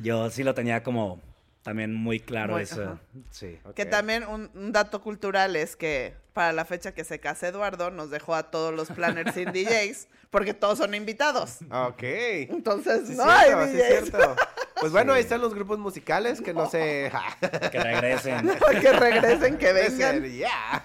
yo 0.00 0.30
sí 0.30 0.42
lo 0.42 0.54
tenía 0.54 0.82
como 0.82 1.20
también 1.64 1.92
muy 1.92 2.20
claro 2.20 2.52
Muy- 2.52 2.62
eso. 2.62 2.82
ajá. 2.84 2.98
Sí. 3.30 3.58
Que 3.74 3.84
también 3.86 4.24
un, 4.28 4.48
un 4.54 4.70
dato 4.70 5.00
cultural 5.00 5.56
es 5.56 5.74
que 5.74 6.14
para 6.32 6.52
la 6.52 6.64
fecha 6.64 6.92
que 6.92 7.02
se 7.04 7.18
casa 7.20 7.48
Eduardo, 7.48 7.90
nos 7.90 8.10
dejó 8.10 8.34
a 8.34 8.50
todos 8.50 8.72
los 8.74 8.88
planners 8.90 9.34
sin 9.34 9.46
DJs, 9.52 10.08
porque 10.30 10.52
todos 10.54 10.78
son 10.78 10.94
invitados. 10.94 11.58
Ah, 11.70 11.88
Ok. 11.88 12.02
Entonces, 12.02 13.08
Sí, 13.08 13.14
no 13.16 13.24
cierto, 13.24 13.58
hay 13.58 13.70
sí, 13.72 13.76
cierto. 13.80 14.36
Pues 14.80 14.90
bueno, 14.92 15.12
Sí. 15.12 15.16
ahí 15.18 15.22
están 15.22 15.40
los 15.40 15.54
grupos 15.54 15.78
musicales 15.78 16.40
que 16.42 16.52
no 16.52 16.68
sé. 16.70 17.10
Que 17.72 17.80
regresen. 17.80 18.50
que 18.82 18.92
regresen, 18.92 19.56
que 19.56 19.72
vengan. 19.72 20.24
Ya. 20.32 20.82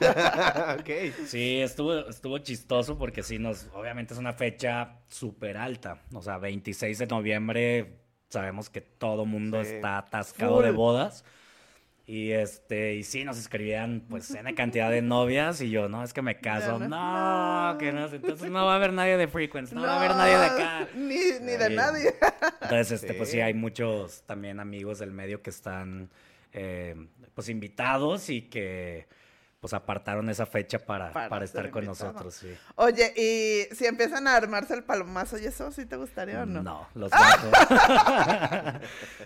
ok. 0.80 0.90
Sí, 1.28 1.60
estuvo, 1.62 2.08
estuvo 2.08 2.38
chistoso 2.38 2.98
porque 2.98 3.24
sí, 3.24 3.38
nos, 3.40 3.68
obviamente 3.74 4.14
es 4.14 4.20
una 4.20 4.34
fecha 4.34 5.00
súper 5.10 5.58
alta. 5.58 6.00
O 6.14 6.22
sea, 6.22 6.38
26 6.38 7.00
de 7.00 7.08
noviembre, 7.08 7.98
sabemos 8.30 8.70
que 8.70 8.82
todo 8.82 9.26
mundo 9.26 9.64
Sí. 9.64 9.76
está 9.76 9.98
atascado 10.00 10.56
Full. 10.58 10.66
de 10.66 10.72
bodas. 10.72 11.26
Y 12.06 12.32
este, 12.32 12.96
y 12.96 13.04
sí, 13.04 13.24
nos 13.24 13.38
escribían 13.38 14.04
pues 14.10 14.32
en 14.34 14.52
cantidad 14.56 14.90
de 14.90 15.04
novias 15.04 15.62
y 15.62 15.70
yo, 15.70 15.90
no, 15.90 16.04
es 16.04 16.12
que 16.12 16.24
me 16.24 16.40
caso. 16.40 16.80
No, 16.80 16.88
no. 17.74 17.78
que 17.78 17.92
no, 17.92 18.08
entonces 18.08 18.50
no 18.50 18.66
va 18.66 18.74
a 18.74 18.76
haber 18.78 18.94
nadie 18.94 19.16
de 19.16 19.28
Frequency, 19.28 19.76
no, 19.76 19.84
va 19.84 19.94
a 19.94 19.98
haber 20.00 20.16
nadie 20.16 20.38
de 20.38 20.46
acá. 20.46 20.88
Ni, 20.96 21.18
ni 21.42 21.52
de 21.56 21.70
nadie. 21.70 22.16
Entonces, 22.64 23.04
este, 23.04 23.14
pues 23.14 23.30
Sí. 23.30 23.36
sí, 23.38 23.42
hay 23.42 23.54
muchos 23.54 24.24
también 24.24 24.60
amigos 24.60 24.98
del 24.98 25.12
medio 25.12 25.44
que 25.44 25.52
están 25.52 26.10
eh, 26.52 26.96
pues 27.36 27.48
invitados 27.48 28.32
y 28.32 28.42
que 28.42 29.06
pues 29.60 29.74
apartaron 29.74 30.30
esa 30.30 30.46
fecha 30.46 30.80
para, 30.80 31.12
Para 31.12 31.44
estar 31.44 31.70
con 31.70 31.84
invitado. 31.84 32.14
nosotros, 32.14 32.34
sí. 32.34 32.48
Oye, 32.76 33.14
y 33.18 33.76
si 33.76 33.86
empiezan 33.88 34.26
a 34.28 34.38
armarse 34.38 34.74
el 34.74 34.84
palomazo 34.86 35.38
y 35.38 35.46
eso, 35.46 35.70
¿sí 35.74 35.86
te 35.86 35.98
gustaría 35.98 36.44
o 36.44 36.46
no? 36.46 36.64
No, 36.64 36.88
los 36.94 37.12
bajo. 37.12 37.48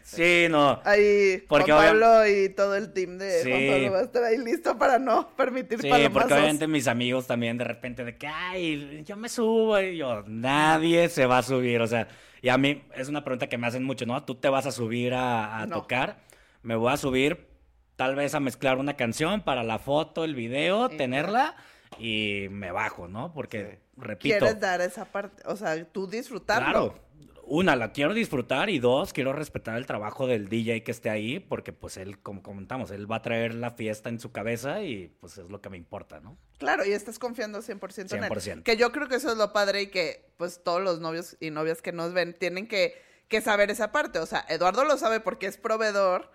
sí, 0.04 0.48
no. 0.50 0.82
Ahí 0.86 1.44
Porque 1.48 1.72
Juan 1.72 1.86
Pablo 2.00 2.28
y 2.28 2.50
todo 2.50 2.76
el 2.76 2.94
team 2.94 3.20
de 3.20 3.44
Sí. 3.44 3.50
Juan 3.52 3.68
Pablo 3.68 3.92
va 3.92 4.00
a 4.00 4.04
estar 4.04 4.24
ahí 4.24 4.38
listo 4.38 4.78
para 4.78 4.98
no 4.98 5.30
permitir 5.36 5.80
Sí, 5.82 5.88
palomazos. 5.90 6.14
porque 6.22 6.34
obviamente 6.34 6.68
mis 6.68 6.88
amigos 6.88 7.28
también 7.28 7.58
de 7.60 7.66
repente 7.66 8.04
de 8.04 8.18
que, 8.18 8.26
ay, 8.28 9.04
yo 9.06 9.16
me 9.16 9.30
subo 9.30 9.80
y 9.80 9.98
yo, 9.98 10.24
nadie 10.26 11.10
se 11.10 11.28
va 11.28 11.40
a 11.40 11.44
subir, 11.44 11.80
o 11.82 11.88
sea, 11.88 12.08
y 12.42 12.50
a 12.50 12.58
mí 12.58 12.84
es 12.96 13.08
una 13.08 13.24
pregunta 13.24 13.48
que 13.48 13.58
me 13.60 13.68
hacen 13.68 13.84
mucho, 13.84 14.06
¿no? 14.08 14.22
¿Tú 14.24 14.36
te 14.36 14.50
vas 14.50 14.66
a 14.66 14.72
subir 14.72 15.14
a, 15.14 15.60
a 15.62 15.68
No. 15.68 15.76
tocar? 15.82 16.18
Me 16.64 16.76
voy 16.76 16.92
a 16.92 16.98
subir 16.98 17.53
tal 17.96 18.16
vez 18.16 18.34
a 18.36 18.40
mezclar 18.40 18.78
una 18.78 18.96
canción 18.96 19.42
para 19.42 19.64
la 19.64 19.80
foto, 19.80 20.24
el 20.24 20.36
video, 20.36 20.88
Y 20.88 20.92
ya. 20.92 20.98
tenerla 20.98 21.56
y 22.00 22.48
me 22.50 22.72
bajo, 22.72 23.08
¿no? 23.08 23.34
Porque, 23.34 23.80
repito, 23.98 24.38
Quieres 24.38 24.60
dar 24.60 24.82
esa 24.82 25.06
parte, 25.06 25.44
o 25.46 25.56
sea, 25.56 25.84
tú 25.86 26.08
disfrutarlo. 26.08 26.66
claro, 26.66 27.04
una, 27.46 27.76
la 27.76 27.92
quiero 27.92 28.14
disfrutar 28.14 28.70
y 28.70 28.80
dos, 28.80 29.12
quiero 29.12 29.34
respetar 29.34 29.78
el 29.78 29.86
trabajo 29.86 30.28
del 30.28 30.48
DJ 30.48 30.84
que 30.84 30.92
esté 30.92 31.10
ahí 31.10 31.40
porque 31.40 31.74
pues 31.74 31.98
él, 31.98 32.20
como 32.20 32.42
comentamos, 32.42 32.90
él 32.90 33.12
va 33.12 33.18
a 33.18 33.22
traer 33.22 33.54
la 33.54 33.72
fiesta 33.72 34.10
en 34.10 34.20
su 34.20 34.32
cabeza 34.32 34.82
y 34.82 35.10
pues 35.20 35.38
es 35.38 35.50
lo 35.50 35.62
que 35.62 35.70
me 35.70 35.76
importa, 35.78 36.22
¿no? 36.22 36.38
Claro, 36.58 36.86
y 36.86 36.94
estás 36.94 37.20
confiando 37.20 37.60
100%, 37.62 38.16
en 38.16 38.24
él. 38.24 38.30
100%. 38.32 38.64
Que 38.64 38.78
yo 38.78 38.92
creo 38.94 39.10
que 39.10 39.16
eso 39.16 39.30
es 39.30 39.38
lo 39.38 39.52
padre 39.52 39.82
y 39.82 39.88
que 39.88 40.26
pues 40.38 40.64
todos 40.64 40.82
los 40.82 41.02
novios 41.02 41.36
y 41.42 41.52
novias 41.52 41.82
que 41.82 41.92
nos 41.92 42.14
ven 42.14 42.34
tienen 42.34 42.66
que, 42.68 42.96
que 43.28 43.42
saber 43.42 43.70
esa 43.72 43.92
parte. 43.92 44.20
O 44.20 44.26
sea, 44.26 44.46
Eduardo 44.48 44.86
lo 44.86 44.98
sabe 44.98 45.20
porque 45.20 45.48
es 45.48 45.58
proveedor 45.58 46.32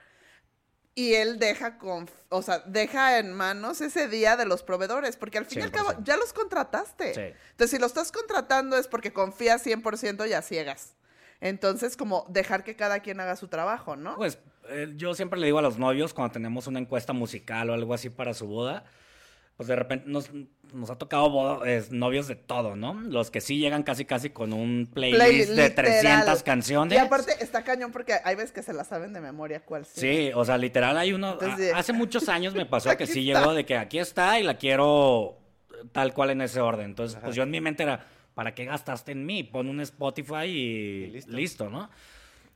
y 0.98 1.14
él 1.14 1.38
deja 1.38 1.78
con, 1.78 2.10
o 2.28 2.42
sea, 2.42 2.58
deja 2.66 3.20
en 3.20 3.32
manos 3.32 3.80
ese 3.80 4.08
día 4.08 4.36
de 4.36 4.44
los 4.44 4.64
proveedores, 4.64 5.16
porque 5.16 5.38
al 5.38 5.46
fin 5.46 5.60
y 5.60 5.62
al 5.62 5.70
cabo 5.70 5.90
100%. 5.90 6.02
ya 6.02 6.16
los 6.16 6.32
contrataste. 6.32 7.14
Sí. 7.14 7.20
Entonces, 7.52 7.70
si 7.70 7.78
lo 7.78 7.86
estás 7.86 8.10
contratando 8.10 8.76
es 8.76 8.88
porque 8.88 9.12
confías 9.12 9.64
100% 9.64 10.28
y 10.28 10.32
a 10.32 10.42
ciegas. 10.42 10.96
Entonces, 11.40 11.96
como 11.96 12.26
dejar 12.28 12.64
que 12.64 12.74
cada 12.74 12.98
quien 12.98 13.20
haga 13.20 13.36
su 13.36 13.46
trabajo, 13.46 13.94
¿no? 13.94 14.16
Pues 14.16 14.40
eh, 14.70 14.92
yo 14.96 15.14
siempre 15.14 15.38
le 15.38 15.46
digo 15.46 15.60
a 15.60 15.62
los 15.62 15.78
novios 15.78 16.12
cuando 16.12 16.32
tenemos 16.32 16.66
una 16.66 16.80
encuesta 16.80 17.12
musical 17.12 17.70
o 17.70 17.74
algo 17.74 17.94
así 17.94 18.10
para 18.10 18.34
su 18.34 18.48
boda, 18.48 18.82
pues 19.58 19.66
de 19.68 19.76
repente 19.76 20.08
nos, 20.08 20.30
nos 20.72 20.88
ha 20.88 20.96
tocado 20.96 21.64
es, 21.66 21.90
novios 21.92 22.28
de 22.28 22.36
todo, 22.36 22.76
¿no? 22.76 22.94
Los 22.94 23.30
que 23.30 23.40
sí 23.42 23.58
llegan 23.58 23.82
casi 23.82 24.04
casi 24.06 24.30
con 24.30 24.52
un 24.54 24.88
playlist 24.94 25.20
Play- 25.20 25.38
de 25.56 25.68
literal. 25.68 25.74
300 26.00 26.42
canciones. 26.44 26.94
Y 26.96 26.98
aparte 26.98 27.32
está 27.40 27.64
cañón 27.64 27.90
porque 27.92 28.14
hay 28.24 28.36
veces 28.36 28.52
que 28.52 28.62
se 28.62 28.72
la 28.72 28.84
saben 28.84 29.12
de 29.12 29.20
memoria 29.20 29.60
cuál 29.60 29.84
sí. 29.84 30.00
Sí, 30.00 30.30
o 30.34 30.44
sea, 30.44 30.56
literal 30.58 30.96
hay 30.96 31.12
uno. 31.12 31.32
Entonces, 31.32 31.74
a- 31.74 31.78
hace 31.78 31.92
muchos 31.92 32.28
años 32.28 32.54
me 32.54 32.64
pasó 32.66 32.88
que 32.96 33.06
sí 33.06 33.28
está. 33.28 33.40
llegó 33.40 33.52
de 33.52 33.66
que 33.66 33.76
aquí 33.76 33.98
está 33.98 34.38
y 34.40 34.44
la 34.44 34.56
quiero 34.56 35.38
tal 35.92 36.14
cual 36.14 36.30
en 36.30 36.40
ese 36.40 36.60
orden. 36.60 36.86
Entonces, 36.86 37.16
Ajá. 37.16 37.24
pues 37.26 37.36
yo 37.36 37.42
en 37.42 37.50
mi 37.50 37.60
mente 37.60 37.82
era, 37.82 38.06
¿para 38.34 38.54
qué 38.54 38.64
gastaste 38.64 39.10
en 39.12 39.26
mí? 39.26 39.42
Pon 39.42 39.68
un 39.68 39.80
Spotify 39.80 40.44
y, 40.44 40.50
Y 40.50 41.06
listo. 41.10 41.32
listo. 41.32 41.70
¿no? 41.70 41.90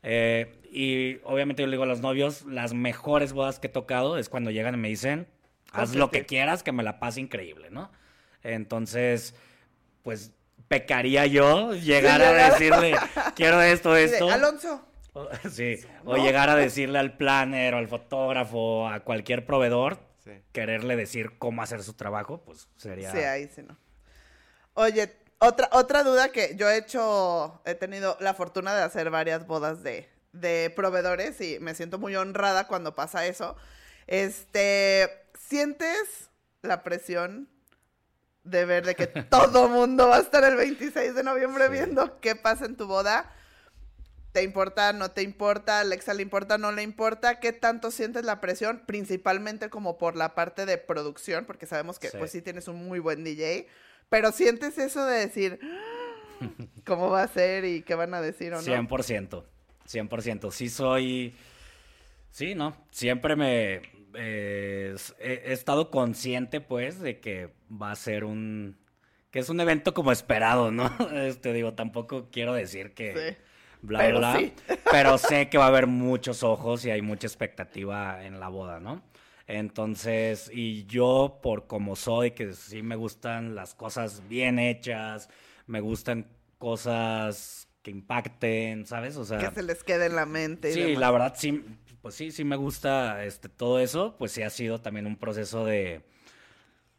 Eh, 0.04 0.60
y 0.72 1.18
obviamente 1.24 1.62
yo 1.62 1.66
le 1.66 1.72
digo 1.72 1.82
a 1.82 1.86
los 1.86 2.00
novios, 2.00 2.44
las 2.46 2.74
mejores 2.74 3.32
bodas 3.32 3.58
que 3.58 3.66
he 3.66 3.70
tocado 3.70 4.18
es 4.18 4.28
cuando 4.28 4.50
llegan 4.52 4.74
y 4.74 4.78
me 4.78 4.88
dicen, 4.88 5.26
haz 5.72 5.94
lo 5.94 6.10
que 6.10 6.26
quieras, 6.26 6.62
que 6.62 6.72
me 6.72 6.82
la 6.82 6.98
pase 7.00 7.20
increíble, 7.20 7.70
¿no? 7.70 7.90
Entonces, 8.42 9.34
pues 10.02 10.32
pecaría 10.68 11.26
yo 11.26 11.74
llegar 11.74 12.22
a 12.22 12.50
decirle, 12.50 12.94
quiero 13.34 13.60
esto, 13.62 13.96
esto. 13.96 14.30
Alonso, 14.30 14.86
O- 15.14 15.28
Sí, 15.50 15.78
o 16.06 16.16
llegar 16.16 16.48
a 16.48 16.54
decirle 16.56 16.98
al 16.98 17.16
planner 17.18 17.74
o 17.74 17.78
al 17.78 17.88
fotógrafo, 17.88 18.88
a 18.88 19.00
cualquier 19.00 19.44
proveedor, 19.44 19.98
Sí. 20.24 20.30
quererle 20.52 20.94
decir 20.96 21.36
cómo 21.38 21.62
hacer 21.62 21.82
su 21.82 21.94
trabajo, 21.94 22.42
pues 22.44 22.68
sería... 22.76 23.10
Sí, 23.10 23.18
ahí 23.18 23.48
sí 23.52 23.62
no. 23.62 23.76
Oye, 24.74 25.12
otra, 25.40 25.68
otra 25.72 26.04
duda 26.04 26.30
que 26.30 26.54
yo 26.56 26.70
he 26.70 26.78
hecho, 26.78 27.60
he 27.66 27.74
tenido 27.74 28.16
la 28.20 28.32
fortuna 28.32 28.72
de 28.74 28.82
hacer 28.84 29.10
varias 29.10 29.46
bodas 29.48 29.82
de, 29.82 30.08
de 30.32 30.72
proveedores 30.76 31.40
y 31.40 31.58
me 31.58 31.74
siento 31.74 31.98
muy 31.98 32.14
honrada 32.14 32.68
cuando 32.68 32.94
pasa 32.94 33.26
eso. 33.26 33.56
Este, 34.06 35.21
¿sientes 35.56 36.30
la 36.62 36.82
presión 36.82 37.46
de 38.44 38.64
ver 38.64 38.86
de 38.86 38.94
que 38.94 39.06
todo 39.30 39.68
mundo 39.68 40.08
va 40.08 40.16
a 40.16 40.20
estar 40.20 40.42
el 40.44 40.56
26 40.56 41.14
de 41.14 41.22
noviembre 41.22 41.66
Sí. 41.66 41.72
viendo 41.72 42.18
qué 42.20 42.34
pasa 42.36 42.64
en 42.64 42.76
tu 42.76 42.86
boda? 42.86 43.30
¿Te 44.32 44.42
importa, 44.42 44.94
no 44.94 45.10
te 45.10 45.20
importa? 45.20 45.80
¿Alexa 45.80 46.14
le 46.14 46.22
importa, 46.22 46.56
no 46.56 46.72
le 46.72 46.82
importa? 46.82 47.38
¿Qué 47.38 47.52
tanto 47.52 47.90
sientes 47.90 48.24
la 48.24 48.40
presión? 48.40 48.82
Principalmente 48.86 49.68
como 49.68 49.98
por 49.98 50.16
la 50.16 50.34
parte 50.34 50.64
de 50.64 50.78
producción, 50.78 51.44
porque 51.44 51.66
sabemos 51.66 51.98
que 51.98 52.08
Sí. 52.08 52.16
pues 52.16 52.30
sí 52.30 52.40
tienes 52.40 52.66
un 52.66 52.76
muy 52.76 52.98
buen 52.98 53.24
DJ, 53.24 53.66
pero 54.08 54.32
sientes 54.32 54.78
eso 54.78 55.04
de 55.04 55.18
decir 55.18 55.60
"Ah, 55.62 56.40
cómo 56.86 57.10
va 57.10 57.24
a 57.24 57.28
ser 57.28 57.66
y 57.66 57.82
qué 57.82 57.94
van 57.94 58.14
a 58.14 58.22
decir 58.22 58.54
o 58.54 58.56
no. 58.56 58.62
100%, 58.62 59.44
100%. 59.86 60.50
Sí 60.50 60.70
soy... 60.70 61.34
Sí, 62.30 62.54
¿no? 62.54 62.74
Siempre 62.90 63.36
me... 63.36 63.82
eh, 64.14 64.94
he, 65.20 65.32
he 65.46 65.52
estado 65.52 65.90
consciente, 65.90 66.60
pues, 66.60 67.00
de 67.00 67.20
que 67.20 67.50
va 67.70 67.90
a 67.92 67.96
ser 67.96 68.24
un... 68.24 68.76
que 69.30 69.38
es 69.40 69.48
un 69.48 69.60
evento 69.60 69.94
como 69.94 70.12
esperado, 70.12 70.70
¿no? 70.70 70.90
Este, 71.14 71.52
digo, 71.52 71.74
tampoco 71.74 72.28
quiero 72.30 72.54
decir 72.54 72.94
que 72.94 73.12
Sí. 73.36 73.36
bla, 73.82 73.98
Pero 74.00 74.18
bla, 74.18 74.38
sí. 74.38 74.52
pero 74.90 75.18
sé 75.18 75.48
que 75.48 75.58
va 75.58 75.64
a 75.64 75.68
haber 75.68 75.86
muchos 75.86 76.42
ojos 76.42 76.84
y 76.84 76.90
hay 76.90 77.02
mucha 77.02 77.26
expectativa 77.26 78.24
en 78.24 78.40
la 78.40 78.48
boda, 78.48 78.80
¿no? 78.80 79.02
Entonces, 79.46 80.50
y 80.52 80.86
yo 80.86 81.40
por 81.42 81.66
como 81.66 81.96
soy, 81.96 82.30
que 82.30 82.52
sí 82.54 82.82
me 82.82 82.96
gustan 82.96 83.54
las 83.54 83.74
cosas 83.74 84.26
bien 84.28 84.58
hechas, 84.58 85.28
me 85.66 85.80
gustan 85.80 86.26
cosas 86.58 87.68
que 87.82 87.90
impacten, 87.90 88.86
¿sabes? 88.86 89.16
O 89.16 89.24
sea, 89.24 89.38
Que 89.38 89.50
se 89.50 89.62
les 89.62 89.82
quede 89.84 90.06
en 90.06 90.16
la 90.16 90.26
mente. 90.26 90.70
y 90.70 90.74
Sí, 90.74 90.80
demás. 90.80 90.98
la 91.00 91.10
verdad 91.10 91.34
sí, 91.36 91.64
pues 92.02 92.14
sí, 92.16 92.30
sí 92.32 92.44
me 92.44 92.56
gusta 92.56 93.24
este 93.24 93.48
todo 93.48 93.78
eso, 93.78 94.16
pues 94.18 94.32
sí 94.32 94.42
ha 94.42 94.50
sido 94.50 94.80
también 94.80 95.06
un 95.06 95.16
proceso 95.16 95.64
de 95.64 96.02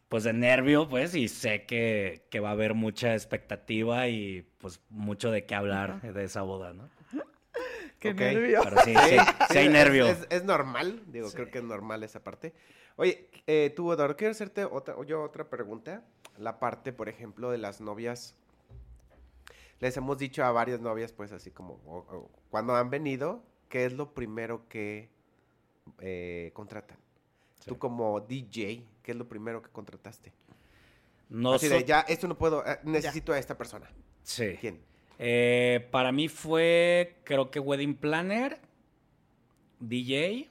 pues 0.09 0.23
de 0.23 0.33
nervio, 0.33 0.87
pues, 0.87 1.15
y 1.15 1.27
sé 1.27 1.65
que, 1.65 2.27
que 2.29 2.39
va 2.39 2.49
a 2.49 2.51
haber 2.51 2.75
mucha 2.75 3.13
expectativa 3.15 4.07
y 4.09 4.43
pues 4.59 4.79
mucho 4.89 5.31
de 5.31 5.45
qué 5.45 5.55
hablar 5.55 6.01
de 6.01 6.23
esa 6.23 6.43
boda, 6.43 6.71
¿no? 6.73 6.87
Qué 7.99 8.11
Ok. 8.11 8.17
nervio. 8.19 8.61
Pero 8.63 8.81
sí, 8.83 8.93
sí, 8.93 9.17
sí 9.49 9.57
hay 9.57 9.65
es- 9.65 9.71
nervio. 9.71 10.05
Es, 10.05 10.27
es 10.29 10.43
normal, 10.43 11.01
digo, 11.07 11.31
creo 11.31 11.49
que 11.49 11.57
es 11.59 11.63
normal 11.63 12.03
esa 12.03 12.23
parte. 12.23 12.53
Oye, 12.95 13.29
eh, 13.47 13.73
tú, 13.75 13.91
Eduardo, 13.91 14.15
quiero 14.15 14.31
hacerte 14.31 14.65
otra, 14.65 14.95
yo 15.07 15.23
otra 15.23 15.49
pregunta. 15.49 16.03
La 16.37 16.59
parte, 16.59 16.93
por 16.93 17.09
ejemplo, 17.09 17.49
de 17.49 17.57
las 17.57 17.81
novias. 17.81 18.35
Les 19.79 19.97
hemos 19.97 20.17
dicho 20.19 20.43
a 20.43 20.51
varias 20.51 20.79
novias, 20.79 21.11
pues, 21.11 21.31
así 21.31 21.49
como, 21.49 21.81
o- 21.87 22.05
o 22.15 22.31
cuando 22.51 22.75
han 22.75 22.89
venido, 22.89 23.43
¿qué 23.73 23.85
es 23.85 23.93
lo 23.93 24.13
primero 24.13 24.67
que 24.69 25.09
eh, 25.99 26.51
contratan? 26.53 26.95
Tú 27.65 27.79
como 27.79 28.19
DJ, 28.21 28.83
¿qué 29.01 29.13
es 29.13 29.17
lo 29.17 29.27
primero 29.27 29.63
que 29.63 29.71
contrataste? 29.71 30.31
No 31.29 31.53
así 31.55 31.67
de, 31.67 31.79
so- 31.79 31.85
ya, 31.87 32.01
esto 32.01 32.27
no 32.27 32.37
puedo, 32.37 32.63
eh, 32.63 32.77
necesito 32.83 33.33
a 33.33 33.39
esta 33.39 33.57
persona. 33.57 33.89
Sí. 34.21 34.57
¿Quién? 34.61 34.79
Eh, 35.17 35.87
para 35.89 36.11
mí 36.11 36.27
fue, 36.27 37.15
creo 37.23 37.49
que 37.49 37.59
Wedding 37.59 37.95
Planner, 37.95 38.59
DJ 39.79 40.47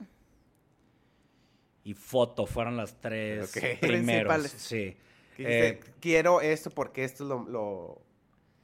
y 1.84 1.94
foto 1.94 2.44
fueron 2.46 2.76
las 2.76 3.00
tres 3.00 3.56
Ok. 3.56 3.78
primeros. 3.80 4.32
Principales. 4.32 4.50
Sí. 4.50 4.96
Eh, 5.38 5.78
quiero 6.00 6.40
esto 6.40 6.70
porque 6.70 7.04
esto 7.04 7.22
es 7.22 7.28
lo, 7.28 7.44
lo- 7.48 8.02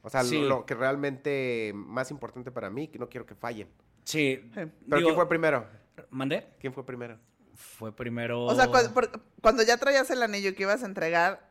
o 0.01 0.09
sea, 0.09 0.21
lo- 0.23 0.41
lo, 0.41 0.65
que 0.65 0.75
realmente 0.75 1.71
más 1.73 2.11
importante 2.11 2.51
para 2.51 2.69
mí, 2.69 2.89
que 2.89 2.99
no 2.99 3.07
quiero 3.07 3.25
que 3.25 3.35
fallen. 3.35 3.69
Sí. 4.11 4.41
Sí. 4.43 4.49
Pero 4.53 4.67
digo, 4.97 5.09
¿quién 5.09 5.15
fue 5.15 5.29
primero? 5.29 5.65
¿Mandé? 6.09 6.47
¿Quién 6.59 6.73
fue 6.73 6.85
primero? 6.85 7.17
Fue 7.55 7.95
primero. 7.95 8.43
O 8.45 8.55
sea, 8.55 8.67
cu- 8.67 8.93
por- 8.93 9.09
cuando 9.41 9.63
ya 9.63 9.77
traías 9.77 10.09
el 10.11 10.23
anillo 10.23 10.53
que 10.55 10.63
ibas 10.63 10.81
a 10.83 10.85
entregar, 10.85 11.49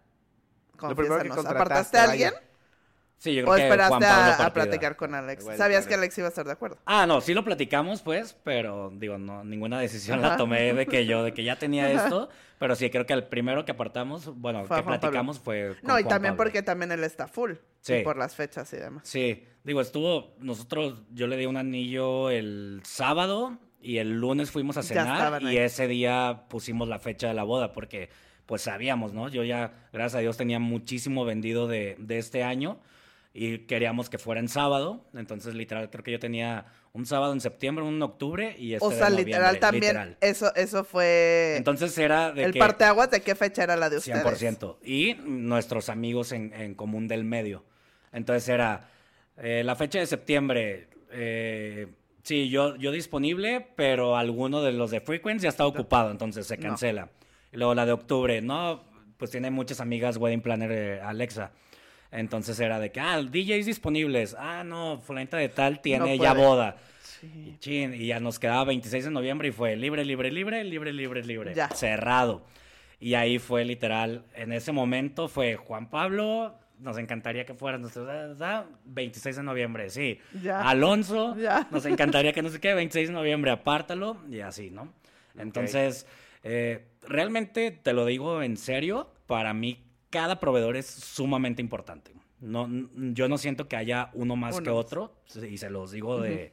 Lo 0.81 0.95
primero 0.95 1.23
que 1.23 1.29
confiésanos, 1.29 1.47
¿apartaste 1.47 1.99
a 1.99 2.07
vaya. 2.07 2.29
alguien 2.29 2.33
Sí, 3.19 3.35
yo 3.35 3.43
creo 3.43 3.53
o 3.53 3.57
que 3.57 3.63
esperaste 3.65 3.89
Juan 3.97 4.01
Pablo 4.03 4.43
a, 4.45 4.47
a 4.47 4.53
platicar 4.53 4.95
con 4.97 5.13
Alex? 5.15 5.43
Bueno, 5.45 5.59
¿Sabías 5.59 5.81
claro. 5.81 5.89
que 5.89 5.95
Alex 5.97 6.19
iba 6.19 6.27
a 6.27 6.31
estar 6.31 6.47
de 6.47 6.53
acuerdo? 6.53 6.79
Ah, 6.87 7.05
no, 7.05 7.21
sí 7.21 7.35
lo 7.35 7.43
platicamos, 7.45 8.01
pues, 8.01 8.37
pero 8.45 8.91
digo, 8.95 9.19
no, 9.19 9.43
ninguna 9.43 9.81
decisión 9.81 10.21
Ajá. 10.21 10.29
la 10.31 10.37
tomé 10.37 10.73
de 10.73 10.87
que 10.87 11.05
yo, 11.05 11.25
de 11.25 11.35
que 11.35 11.43
ya 11.43 11.57
tenía 11.57 11.91
esto, 11.91 12.29
pero 12.61 12.77
sí 12.77 12.89
creo 12.91 13.07
que 13.07 13.13
el 13.15 13.25
primero 13.25 13.65
que 13.65 13.73
apartamos, 13.73 14.27
bueno, 14.37 14.61
Fue 14.67 14.77
que 14.77 14.83
Juan 14.85 14.85
Pablo. 14.85 15.01
platicamos 15.01 15.41
fue. 15.41 15.75
con 15.81 15.89
No, 15.89 15.99
y 15.99 16.03
Juan 16.05 16.09
también 16.15 16.35
Pablo. 16.35 16.45
porque 16.45 16.63
también 16.63 16.93
él 16.93 17.03
está 17.03 17.27
full. 17.27 17.55
Sí. 17.81 17.95
Y 17.95 18.03
por 18.05 18.17
las 18.17 18.37
fechas 18.37 18.73
y 18.73 18.77
demás. 18.77 19.03
Sí, 19.09 19.45
digo, 19.69 19.83
estuvo, 19.83 20.35
nosotros, 20.41 21.03
yo 21.13 21.27
le 21.27 21.37
di 21.37 21.45
un 21.45 21.59
anillo 21.59 22.31
el 22.31 22.81
sábado 22.85 23.59
y 23.83 23.99
el 23.99 24.19
lunes 24.19 24.51
fuimos 24.51 24.79
a 24.79 24.83
cenar 24.83 25.43
y 25.43 25.59
ese 25.59 25.87
día 25.87 26.45
pusimos 26.49 26.89
la 26.89 26.99
fecha 26.99 27.29
de 27.29 27.35
la 27.35 27.43
boda 27.43 27.73
porque 27.75 28.09
pues 28.47 28.63
sabíamos, 28.63 29.13
¿no? 29.13 29.29
Yo 29.29 29.45
ya, 29.45 29.89
gracias 29.93 30.15
a 30.17 30.19
Dios, 30.21 30.39
tenía 30.39 30.59
muchísimo 30.59 31.27
vendido 31.27 31.69
de, 31.69 31.97
de 31.99 32.17
este 32.17 32.43
año 32.43 32.81
y 33.35 33.59
queríamos 33.67 34.09
que 34.09 34.17
fuera 34.17 34.41
en 34.41 34.49
sábado, 34.49 35.05
entonces 35.13 35.55
literal 35.55 35.91
creo 35.91 36.03
que 36.03 36.13
yo 36.13 36.19
tenía 36.19 36.65
un 36.95 37.05
sábado 37.05 37.35
en 37.35 37.43
septiembre, 37.43 37.85
un 37.85 37.97
en 37.97 38.03
octubre 38.03 38.57
y 38.59 38.73
este 38.73 38.87
o 38.87 38.91
sea, 38.91 39.11
literal 39.11 39.61
también, 39.61 39.97
literal. 39.97 40.17
eso 40.23 40.51
eso 40.55 40.83
fue 40.83 41.57
Entonces 41.59 41.97
era 41.99 42.33
de 42.33 42.45
el 42.45 42.53
que... 42.55 42.59
parteaguas 42.59 43.11
de 43.11 43.21
qué 43.21 43.35
fecha 43.35 43.65
era 43.65 43.77
la 43.77 43.91
de 43.91 43.99
ustedes. 43.99 44.25
100%. 44.25 44.79
Y 44.83 45.15
nuestros 45.27 45.91
amigos 45.91 46.33
en, 46.33 46.55
en 46.55 46.75
común 46.75 47.07
del 47.07 47.25
medio. 47.25 47.65
Entonces 48.13 48.49
era 48.49 48.89
eh, 49.41 49.63
la 49.65 49.75
fecha 49.77 49.99
de 49.99 50.07
septiembre. 50.07 50.89
eh, 51.11 51.87
sí, 52.23 52.49
yo, 52.51 52.77
yo 52.77 52.93
disponible, 52.93 53.67
pero 53.77 54.17
alguno 54.17 54.63
de 54.63 54.73
los 54.73 54.91
de 54.91 55.01
Frequency 55.01 55.45
ya 55.45 55.49
está 55.49 55.67
ocupado, 55.67 56.11
entonces 56.11 56.47
se 56.47 56.57
No. 56.59 56.63
cancela. 56.65 57.09
Y 57.53 57.57
luego 57.57 57.75
la 57.75 57.87
de 57.87 57.93
octubre, 57.93 58.43
no, 58.43 58.85
pues 59.17 59.31
tiene 59.31 59.51
muchas 59.51 59.81
amigas 59.81 60.17
Wedding 60.19 60.43
Planner 60.43 60.71
eh, 60.73 61.01
Alexa. 61.01 61.53
Entonces 62.11 62.59
era 62.61 62.79
de 62.79 62.91
que, 62.93 63.01
ah, 63.01 63.23
DJs 63.23 63.67
disponibles. 63.67 64.35
Ah, 64.39 64.65
no, 64.65 64.99
fulanita 65.03 65.37
de 65.39 65.49
tal 65.49 65.81
tiene 65.81 66.17
No 66.17 66.23
ya 66.23 66.33
boda. 66.35 66.77
Sí. 67.03 67.27
Y 67.55 67.59
chin, 67.59 67.95
y 67.95 68.07
ya 68.07 68.21
nos 68.21 68.39
quedaba 68.39 68.65
26 68.65 69.05
de 69.07 69.11
noviembre 69.11 69.49
y 69.49 69.53
fue 69.53 69.77
libre, 69.77 70.05
libre, 70.05 70.31
libre, 70.31 70.63
libre, 70.65 70.93
libre, 70.93 71.25
libre. 71.25 71.55
Ya. 71.55 71.69
Cerrado. 71.71 72.45
Y 73.01 73.15
ahí 73.15 73.39
fue 73.39 73.65
literal, 73.65 74.25
en 74.35 74.53
ese 74.53 74.73
momento 74.73 75.29
fue 75.29 75.57
Juan 75.57 75.89
Pablo, 75.89 76.59
nos 76.81 76.99
encantaría 76.99 77.45
que 77.45 77.55
fueras 77.55 77.81
nuestro, 77.81 78.05
da- 78.05 78.35
da, 78.35 78.67
26 78.85 79.37
de 79.37 79.43
noviembre, 79.43 79.91
sí. 79.91 80.19
Ya. 80.43 80.61
Alonso, 80.63 81.37
Ya. 81.37 81.67
nos 81.71 81.85
encantaría 81.87 82.33
que 82.33 82.43
no 82.43 82.49
sé 82.51 82.61
qué, 82.61 82.75
26 82.75 83.09
de 83.09 83.15
noviembre, 83.15 83.51
apártalo, 83.51 84.17
y 84.31 84.41
así, 84.41 84.71
¿no? 84.71 84.93
Entonces, 85.37 86.07
eh, 86.43 86.87
realmente 87.03 87.71
te 87.71 87.93
lo 87.93 88.05
digo 88.07 88.43
en 88.43 88.57
serio, 88.57 89.11
para 89.27 89.55
mí 89.55 89.85
cada 90.11 90.41
proveedor 90.41 90.77
es 90.77 90.87
sumamente 90.87 91.63
importante. 91.63 92.13
No, 92.41 92.69
yo 93.13 93.29
no 93.29 93.37
siento 93.39 93.69
que 93.69 93.77
haya 93.77 94.11
uno 94.15 94.37
más 94.37 94.57
Uno 94.57 94.65
que 94.65 94.71
otro, 94.71 95.17
y 95.49 95.59
se 95.59 95.71
los 95.71 95.91
digo 95.91 96.21
de 96.21 96.53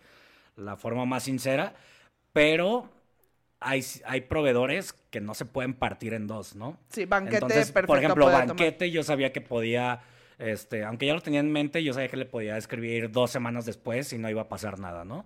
la 0.56 0.76
forma 0.78 1.06
más 1.06 1.24
sincera, 1.24 1.76
pero 2.34 2.90
hay, 3.60 3.84
hay 4.06 4.22
proveedores 4.22 4.94
que 4.94 5.22
no 5.22 5.34
se 5.34 5.46
pueden 5.46 5.74
partir 5.74 6.14
en 6.14 6.28
dos, 6.28 6.56
¿no? 6.56 6.78
Sí, 6.90 7.06
banquete 7.06 7.36
Entonces, 7.38 7.72
perfecto. 7.72 7.88
por 7.88 7.98
ejemplo, 8.00 8.26
tomar. 8.26 8.48
banquete, 8.48 8.92
yo 8.92 9.04
sabía 9.04 9.32
que 9.32 9.42
podía, 9.42 10.02
este, 10.38 10.84
aunque 10.84 11.06
ya 11.06 11.14
lo 11.14 11.22
tenía 11.22 11.40
en 11.40 11.52
mente, 11.52 11.84
yo 11.84 11.94
sabía 11.94 12.10
que 12.10 12.18
le 12.18 12.26
podía 12.26 12.58
escribir 12.58 13.12
dos 13.12 13.32
semanas 13.32 13.66
después 13.66 14.12
y 14.14 14.18
no 14.18 14.30
iba 14.30 14.44
a 14.44 14.50
pasar 14.50 14.80
nada, 14.80 15.06
¿no? 15.06 15.26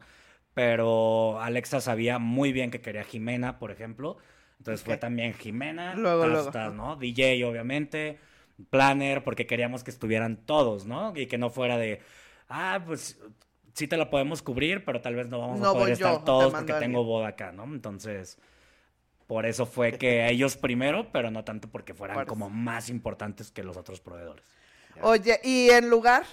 Pero 0.53 1.39
Alexa 1.41 1.81
sabía 1.81 2.19
muy 2.19 2.51
bien 2.51 2.71
que 2.71 2.81
quería 2.81 3.03
Jimena, 3.03 3.59
por 3.59 3.71
ejemplo. 3.71 4.17
Entonces 4.57 4.83
fue 4.83 4.97
también 4.97 5.33
Jimena, 5.33 5.95
Luego, 5.95 6.23
tas, 6.23 6.31
luego. 6.31 6.51
tas, 6.51 6.73
¿no? 6.73 6.95
DJ, 6.97 7.43
obviamente, 7.45 8.19
planner, 8.69 9.23
porque 9.23 9.47
queríamos 9.47 9.83
que 9.83 9.91
estuvieran 9.91 10.37
todos, 10.45 10.85
¿no? 10.85 11.13
Y 11.15 11.27
que 11.27 11.37
no 11.37 11.49
fuera 11.49 11.77
de, 11.77 12.01
ah, 12.49 12.83
pues 12.85 13.19
sí 13.73 13.87
te 13.87 13.97
la 13.97 14.09
podemos 14.09 14.41
cubrir, 14.41 14.83
pero 14.83 15.01
tal 15.01 15.15
vez 15.15 15.29
no 15.29 15.39
vamos 15.39 15.59
No 15.59 15.69
a 15.69 15.73
poder 15.73 15.93
estar 15.93 16.17
yo, 16.17 16.23
todos 16.23 16.53
porque 16.53 16.73
tengo 16.73 17.03
boda 17.05 17.29
acá, 17.29 17.51
¿no? 17.53 17.63
Entonces, 17.63 18.37
por 19.27 19.45
eso 19.45 19.65
fue 19.65 19.97
que 19.97 20.27
ellos 20.29 20.57
primero, 20.57 21.11
pero 21.11 21.31
no 21.31 21.45
tanto 21.45 21.69
porque 21.69 21.93
fueran 21.93 22.25
como 22.25 22.49
más 22.49 22.89
importantes 22.89 23.51
que 23.51 23.63
los 23.63 23.77
otros 23.77 24.01
proveedores. 24.01 24.58
Oye, 25.01 25.39
¿y 25.43 25.69
en 25.69 25.89
lugar? 25.89 26.23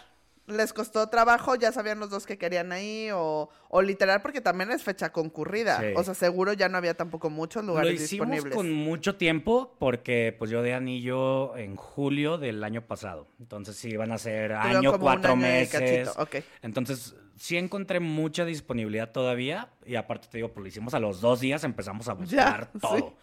¿Les 0.48 0.72
costó 0.72 1.08
trabajo? 1.08 1.56
¿Ya 1.56 1.72
sabían 1.72 1.98
los 1.98 2.08
dos 2.08 2.24
que 2.24 2.38
querían 2.38 2.70
ahí? 2.70 3.08
¿O, 3.12 3.50
o 3.68 3.82
literal? 3.82 4.22
Porque 4.22 4.40
también 4.40 4.70
es 4.70 4.84
fecha 4.84 5.10
concurrida. 5.10 5.80
Sí. 5.80 5.86
O 5.96 6.04
sea, 6.04 6.14
seguro 6.14 6.52
ya 6.52 6.68
no 6.68 6.78
había 6.78 6.94
tampoco 6.94 7.30
muchos 7.30 7.64
lugares 7.64 7.90
Lo 7.90 7.94
hicimos 8.04 8.28
disponibles. 8.28 8.54
con 8.54 8.72
mucho 8.72 9.16
tiempo 9.16 9.74
porque 9.80 10.32
pues 10.38 10.48
yo 10.52 10.62
de 10.62 10.72
anillo 10.74 11.56
en 11.56 11.74
julio 11.74 12.38
del 12.38 12.62
año 12.62 12.82
pasado. 12.86 13.26
Entonces 13.40 13.74
sí 13.74 13.88
iban 13.88 14.12
a 14.12 14.18
ser 14.18 14.52
Tuvieron 14.52 14.76
año, 14.76 14.98
cuatro 15.00 15.32
año 15.32 15.42
meses. 15.42 16.08
cachito, 16.08 16.22
ok. 16.22 16.36
Entonces 16.62 17.16
sí 17.36 17.56
encontré 17.56 17.98
mucha 17.98 18.44
disponibilidad 18.44 19.10
todavía 19.10 19.70
y 19.84 19.96
aparte 19.96 20.28
te 20.30 20.38
digo, 20.38 20.52
pues 20.52 20.62
lo 20.62 20.68
hicimos 20.68 20.94
a 20.94 21.00
los 21.00 21.20
dos 21.20 21.40
días, 21.40 21.64
empezamos 21.64 22.08
a 22.08 22.12
buscar 22.12 22.70
todo. 22.80 23.14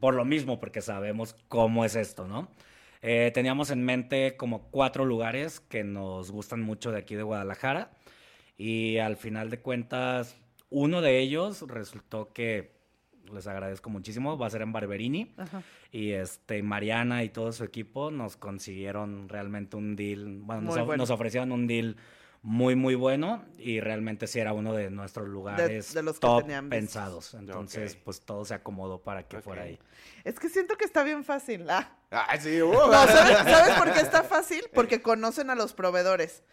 Por 0.00 0.14
lo 0.14 0.24
mismo, 0.24 0.58
porque 0.58 0.80
sabemos 0.80 1.36
cómo 1.48 1.84
es 1.84 1.96
esto, 1.96 2.26
¿no? 2.26 2.48
Eh, 3.02 3.30
teníamos 3.34 3.70
en 3.70 3.84
mente 3.84 4.36
como 4.36 4.70
cuatro 4.70 5.04
lugares 5.04 5.60
que 5.60 5.84
nos 5.84 6.30
gustan 6.30 6.62
mucho 6.62 6.92
de 6.92 6.98
aquí 6.98 7.14
de 7.14 7.22
Guadalajara 7.22 7.90
y 8.56 8.98
al 8.98 9.16
final 9.16 9.50
de 9.50 9.60
cuentas 9.60 10.36
uno 10.70 11.00
de 11.00 11.18
ellos 11.20 11.64
resultó 11.68 12.32
que 12.32 12.74
les 13.32 13.46
agradezco 13.46 13.90
muchísimo, 13.90 14.38
va 14.38 14.46
a 14.46 14.50
ser 14.50 14.62
en 14.62 14.72
Barberini 14.72 15.32
Ajá. 15.36 15.62
y 15.90 16.12
este 16.12 16.62
Mariana 16.62 17.24
y 17.24 17.28
todo 17.28 17.52
su 17.52 17.64
equipo 17.64 18.10
nos 18.10 18.36
consiguieron 18.36 19.28
realmente 19.28 19.76
un 19.76 19.96
deal, 19.96 20.38
bueno, 20.42 20.62
nos, 20.62 20.76
bueno. 20.76 20.96
nos 20.96 21.10
ofrecieron 21.10 21.52
un 21.52 21.66
deal 21.66 21.96
muy 22.46 22.76
muy 22.76 22.94
bueno 22.94 23.44
y 23.58 23.80
realmente 23.80 24.28
sí 24.28 24.38
era 24.38 24.52
uno 24.52 24.72
de 24.72 24.88
nuestros 24.88 25.26
lugares 25.28 25.92
de 25.92 26.02
los 26.04 26.14
que 26.14 26.20
top 26.20 26.46
pensados. 26.70 27.34
Entonces, 27.34 27.96
pues 27.96 28.20
todo 28.20 28.44
se 28.44 28.54
acomodó 28.54 29.02
para 29.02 29.26
que 29.26 29.40
fuera 29.40 29.62
ahí. 29.62 29.80
Es 30.22 30.38
que 30.38 30.48
siento 30.48 30.76
que 30.76 30.84
está 30.84 31.02
bien 31.02 31.24
fácil. 31.24 31.68
Ah. 31.68 31.98
Ah, 32.12 32.38
sí, 32.38 32.62
uh, 32.62 32.72
No, 32.72 32.92
¿sabes, 32.92 33.38
sabes 33.38 33.74
por 33.76 33.92
qué 33.92 33.98
está 34.00 34.22
fácil? 34.34 34.64
Porque 34.72 35.02
conocen 35.02 35.50
a 35.50 35.56
los 35.56 35.72
proveedores. 35.74 36.44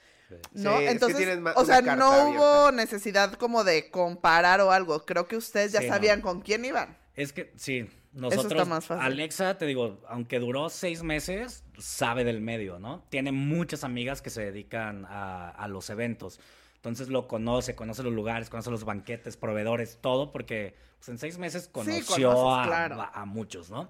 ¿No? 0.53 0.71
Sí, 0.79 0.83
es 0.85 0.85
que 0.85 0.89
Entonces, 0.89 1.39
o 1.55 1.63
sea, 1.65 1.81
no 1.81 2.09
hubo 2.29 2.43
abierta. 2.43 2.71
necesidad 2.71 3.33
como 3.33 3.63
de 3.63 3.91
comparar 3.91 4.61
o 4.61 4.71
algo. 4.71 5.05
Creo 5.05 5.27
que 5.27 5.37
ustedes 5.37 5.73
ya 5.73 5.81
Sí, 5.81 5.85
no. 5.87 5.93
sabían 5.93 6.21
con 6.21 6.41
quién 6.41 6.65
iban. 6.65 6.97
Es 7.15 7.33
que 7.33 7.53
sí, 7.55 7.87
Nosotros, 8.13 8.67
más 8.67 8.85
fácil. 8.85 9.03
Alexa, 9.05 9.57
te 9.57 9.65
digo, 9.65 9.99
aunque 10.07 10.39
duró 10.39 10.69
seis 10.69 11.01
meses, 11.03 11.63
sabe 11.77 12.23
del 12.23 12.41
medio, 12.41 12.77
¿no? 12.79 13.03
Tiene 13.09 13.31
muchas 13.31 13.83
amigas 13.83 14.21
que 14.21 14.29
se 14.29 14.43
dedican 14.45 15.05
a, 15.09 15.49
a 15.49 15.67
los 15.67 15.89
eventos. 15.89 16.39
Entonces 16.75 17.07
lo 17.07 17.27
conoce, 17.27 17.75
conoce 17.75 18.03
los 18.03 18.13
lugares, 18.13 18.49
conoce 18.49 18.69
los 18.69 18.83
banquetes, 18.83 19.37
proveedores, 19.37 19.97
todo, 20.01 20.31
porque 20.31 20.75
pues, 20.99 21.09
en 21.09 21.17
seis 21.17 21.37
meses 21.37 21.67
conoció 21.71 22.31
conoces, 22.33 22.63
a, 22.63 22.67
claro. 22.67 23.01
a- 23.01 23.21
a 23.21 23.25
muchos, 23.25 23.69
¿no? 23.71 23.89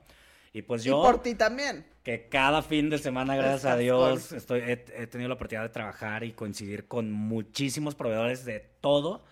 Y 0.54 0.62
pues 0.62 0.86
Y 0.86 0.90
yo, 0.90 1.02
por 1.02 1.22
ti 1.24 1.34
también. 1.34 1.84
que 2.04 2.30
cada 2.30 2.62
fin 2.62 2.92
de 2.92 3.00
semana, 3.00 3.36
gracias 3.36 3.66
a 3.66 3.76
Dios, 3.76 4.32
estoy, 4.32 4.60
he, 4.62 4.86
he 4.96 5.08
tenido 5.08 5.28
la 5.28 5.34
oportunidad 5.34 5.64
de 5.64 5.70
trabajar 5.70 6.24
y 6.24 6.34
coincidir 6.34 6.88
con 6.88 7.12
muchísimos 7.12 7.96
proveedores 7.96 8.46
de 8.46 8.60
todo. 8.80 9.26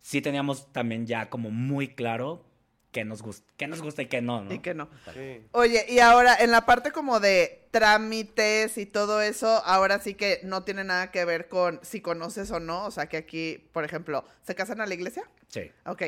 Sí 0.00 0.22
teníamos 0.22 0.72
también 0.72 1.04
ya 1.06 1.28
como 1.28 1.50
muy 1.50 1.88
claro 1.88 2.44
qué 2.92 3.04
nos 3.04 3.22
gusta, 3.22 3.44
qué 3.56 3.66
nos 3.66 3.82
gusta 3.82 4.02
y 4.02 4.06
qué 4.06 4.20
no, 4.22 4.42
¿no? 4.44 4.52
Y 4.54 4.60
que 4.60 4.74
no. 4.74 4.88
Sí. 5.14 5.44
Oye, 5.52 5.86
y 5.88 5.98
ahora 5.98 6.36
en 6.38 6.50
la 6.50 6.66
parte 6.66 6.92
como 6.92 7.18
de 7.20 7.66
trámites 7.70 8.78
y 8.78 8.86
todo 8.86 9.20
eso, 9.22 9.48
ahora 9.64 9.98
sí 9.98 10.14
que 10.14 10.40
no 10.44 10.62
tiene 10.62 10.84
nada 10.84 11.10
que 11.10 11.24
ver 11.24 11.48
con 11.48 11.80
si 11.82 12.00
conoces 12.00 12.50
o 12.50 12.60
no. 12.60 12.84
O 12.84 12.90
sea, 12.90 13.06
que 13.08 13.16
aquí, 13.16 13.68
por 13.72 13.84
ejemplo, 13.84 14.24
¿se 14.46 14.54
casan 14.54 14.80
a 14.80 14.86
la 14.86 14.94
iglesia? 14.94 15.24
Sí. 15.48 15.72
Ok. 15.86 16.02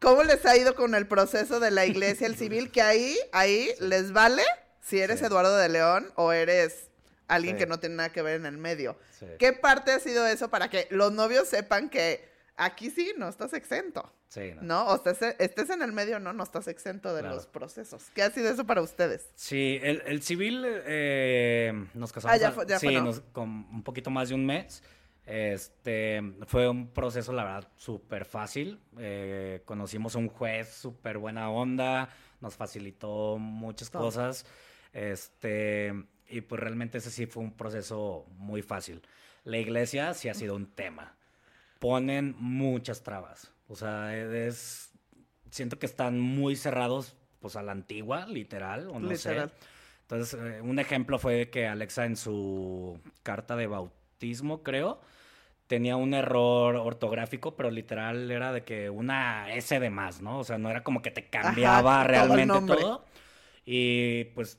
¿Cómo 0.00 0.22
les 0.22 0.44
ha 0.46 0.56
ido 0.56 0.74
con 0.74 0.94
el 0.94 1.06
proceso 1.08 1.58
de 1.60 1.70
la 1.70 1.84
iglesia, 1.86 2.26
el 2.26 2.36
civil? 2.36 2.70
Que 2.70 2.82
ahí, 2.82 3.16
ahí 3.32 3.70
les 3.80 4.12
vale 4.12 4.44
si 4.80 5.00
eres 5.00 5.18
Sí. 5.20 5.24
Eduardo 5.26 5.56
de 5.56 5.68
León 5.68 6.12
o 6.14 6.32
eres 6.32 6.88
alguien 7.26 7.56
Sí. 7.56 7.60
que 7.60 7.66
no 7.66 7.80
tiene 7.80 7.96
nada 7.96 8.12
que 8.12 8.22
ver 8.22 8.36
en 8.36 8.46
el 8.46 8.58
medio. 8.58 8.96
Sí. 9.18 9.26
¿Qué 9.38 9.52
parte 9.52 9.90
ha 9.92 9.98
sido 9.98 10.26
eso 10.26 10.50
para 10.50 10.70
que 10.70 10.86
los 10.90 11.10
novios 11.12 11.48
sepan 11.48 11.88
que 11.90 12.28
aquí 12.56 12.90
sí 12.90 13.12
no 13.16 13.28
estás 13.28 13.52
exento? 13.54 14.12
Sí, 14.28 14.52
no. 14.56 14.62
¿No? 14.62 14.86
O 14.88 14.96
estés, 14.96 15.34
estés 15.38 15.70
en 15.70 15.80
el 15.82 15.92
medio, 15.92 16.20
no, 16.20 16.32
no 16.34 16.42
estás 16.44 16.68
exento 16.68 17.14
de 17.14 17.20
Claro. 17.22 17.36
los 17.36 17.46
procesos. 17.46 18.10
¿Qué 18.14 18.22
ha 18.22 18.30
sido 18.30 18.50
eso 18.50 18.66
para 18.66 18.82
ustedes? 18.82 19.30
Sí, 19.34 19.78
el, 19.82 20.02
el 20.06 20.22
civil 20.22 20.64
eh, 20.66 21.72
nos 21.94 22.12
casamos. 22.12 22.34
Ah, 22.36 22.38
ya 22.38 22.52
fue- 22.52 22.66
ya 22.66 22.78
sí, 22.78 22.86
fue, 22.86 22.94
¿no? 22.96 23.04
nos- 23.04 23.20
con 23.32 23.48
un 23.48 23.82
poquito 23.82 24.10
más 24.10 24.28
de 24.28 24.34
un 24.34 24.44
mes. 24.44 24.82
Este 25.24 26.22
fue 26.46 26.68
un 26.68 26.88
proceso, 26.88 27.32
la 27.32 27.44
verdad, 27.44 27.68
súper 27.76 28.24
fácil. 28.24 28.80
Eh, 28.98 29.62
conocimos 29.64 30.14
a 30.14 30.18
un 30.18 30.28
juez 30.28 30.72
súper 30.74 31.18
buena 31.18 31.50
onda, 31.50 32.08
nos 32.40 32.54
facilitó 32.56 33.36
muchas 33.38 33.90
Todo. 33.90 34.02
cosas. 34.04 34.46
Este, 34.92 35.92
y 36.28 36.40
pues 36.42 36.60
realmente 36.60 36.98
ese 36.98 37.10
sí 37.10 37.26
fue 37.26 37.42
un 37.42 37.52
proceso 37.52 38.26
muy 38.36 38.62
fácil. 38.62 39.02
La 39.44 39.58
iglesia 39.58 40.12
sí 40.14 40.28
ha 40.28 40.34
sido 40.34 40.54
un 40.54 40.66
tema. 40.66 41.14
Ponen 41.78 42.34
muchas 42.38 43.02
trabas. 43.02 43.52
O 43.68 43.76
sea, 43.76 44.16
es. 44.16 44.90
Siento 45.50 45.78
que 45.78 45.86
están 45.86 46.18
muy 46.20 46.56
cerrados, 46.56 47.16
pues 47.40 47.56
a 47.56 47.62
la 47.62 47.72
antigua, 47.72 48.26
literal, 48.26 48.88
o 48.88 48.98
no 49.00 49.08
Literal. 49.08 49.48
sé. 49.50 49.54
Entonces, 50.02 50.40
eh, 50.40 50.60
un 50.62 50.78
ejemplo 50.78 51.18
fue 51.18 51.50
que 51.50 51.66
Alexa 51.66 52.04
en 52.06 52.16
su 52.16 52.98
carta 53.22 53.56
de 53.56 53.66
bautismo, 53.66 54.62
creo, 54.62 55.00
tenía 55.66 55.96
un 55.96 56.14
error 56.14 56.76
ortográfico, 56.76 57.56
pero 57.56 57.70
literal 57.70 58.30
era 58.30 58.52
de 58.52 58.62
que 58.64 58.88
una 58.90 59.52
S 59.54 59.78
de 59.78 59.90
más, 59.90 60.20
¿no? 60.22 60.38
O 60.38 60.44
sea, 60.44 60.58
no 60.58 60.70
era 60.70 60.82
como 60.82 61.00
que 61.02 61.10
te 61.10 61.28
cambiaba 61.28 62.04
realmente 62.04 62.60
todo. 62.66 63.04
Y 63.64 64.24
pues. 64.34 64.58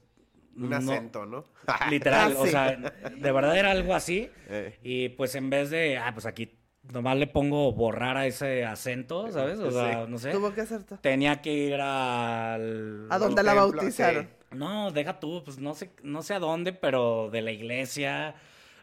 Un 0.55 0.69
no- 0.71 0.75
acento, 0.75 1.25
¿no? 1.25 1.45
Literal, 1.89 2.33
Ah, 2.37 2.41
o 2.41 2.45
sea, 2.47 2.75
de 2.75 3.31
verdad 3.31 3.57
era 3.57 3.71
algo 3.71 3.93
así. 3.95 4.29
Eh, 4.47 4.77
Y 4.83 5.09
pues 5.09 5.33
en 5.35 5.49
vez 5.49 5.69
de, 5.69 5.97
ah, 5.97 6.11
pues 6.13 6.25
aquí 6.25 6.58
nomás 6.91 7.17
le 7.17 7.27
pongo 7.27 7.71
borrar 7.73 8.17
a 8.17 8.25
ese 8.27 8.65
acento, 8.65 9.31
¿sabes? 9.31 9.59
O 9.59 9.71
sea, 9.71 10.05
Sí. 10.05 10.11
no 10.11 10.17
sé. 10.17 10.31
Tuvo 10.31 10.53
que 10.53 10.61
hacer 10.61 10.83
todo. 10.83 10.99
Tenía 10.99 11.41
que 11.41 11.53
ir 11.53 11.75
al... 11.75 13.07
¿A 13.09 13.17
dónde 13.19 13.43
la 13.43 13.53
templo, 13.53 13.77
bautizaron? 13.77 14.23
sí. 14.25 14.29
No, 14.55 14.91
deja 14.91 15.19
tú, 15.19 15.43
pues 15.45 15.59
no 15.59 15.75
sé, 15.75 15.91
no 16.01 16.23
sé 16.23 16.33
a 16.33 16.39
dónde, 16.39 16.73
pero 16.73 17.29
de 17.31 17.41
la 17.43 17.51
iglesia. 17.51 18.33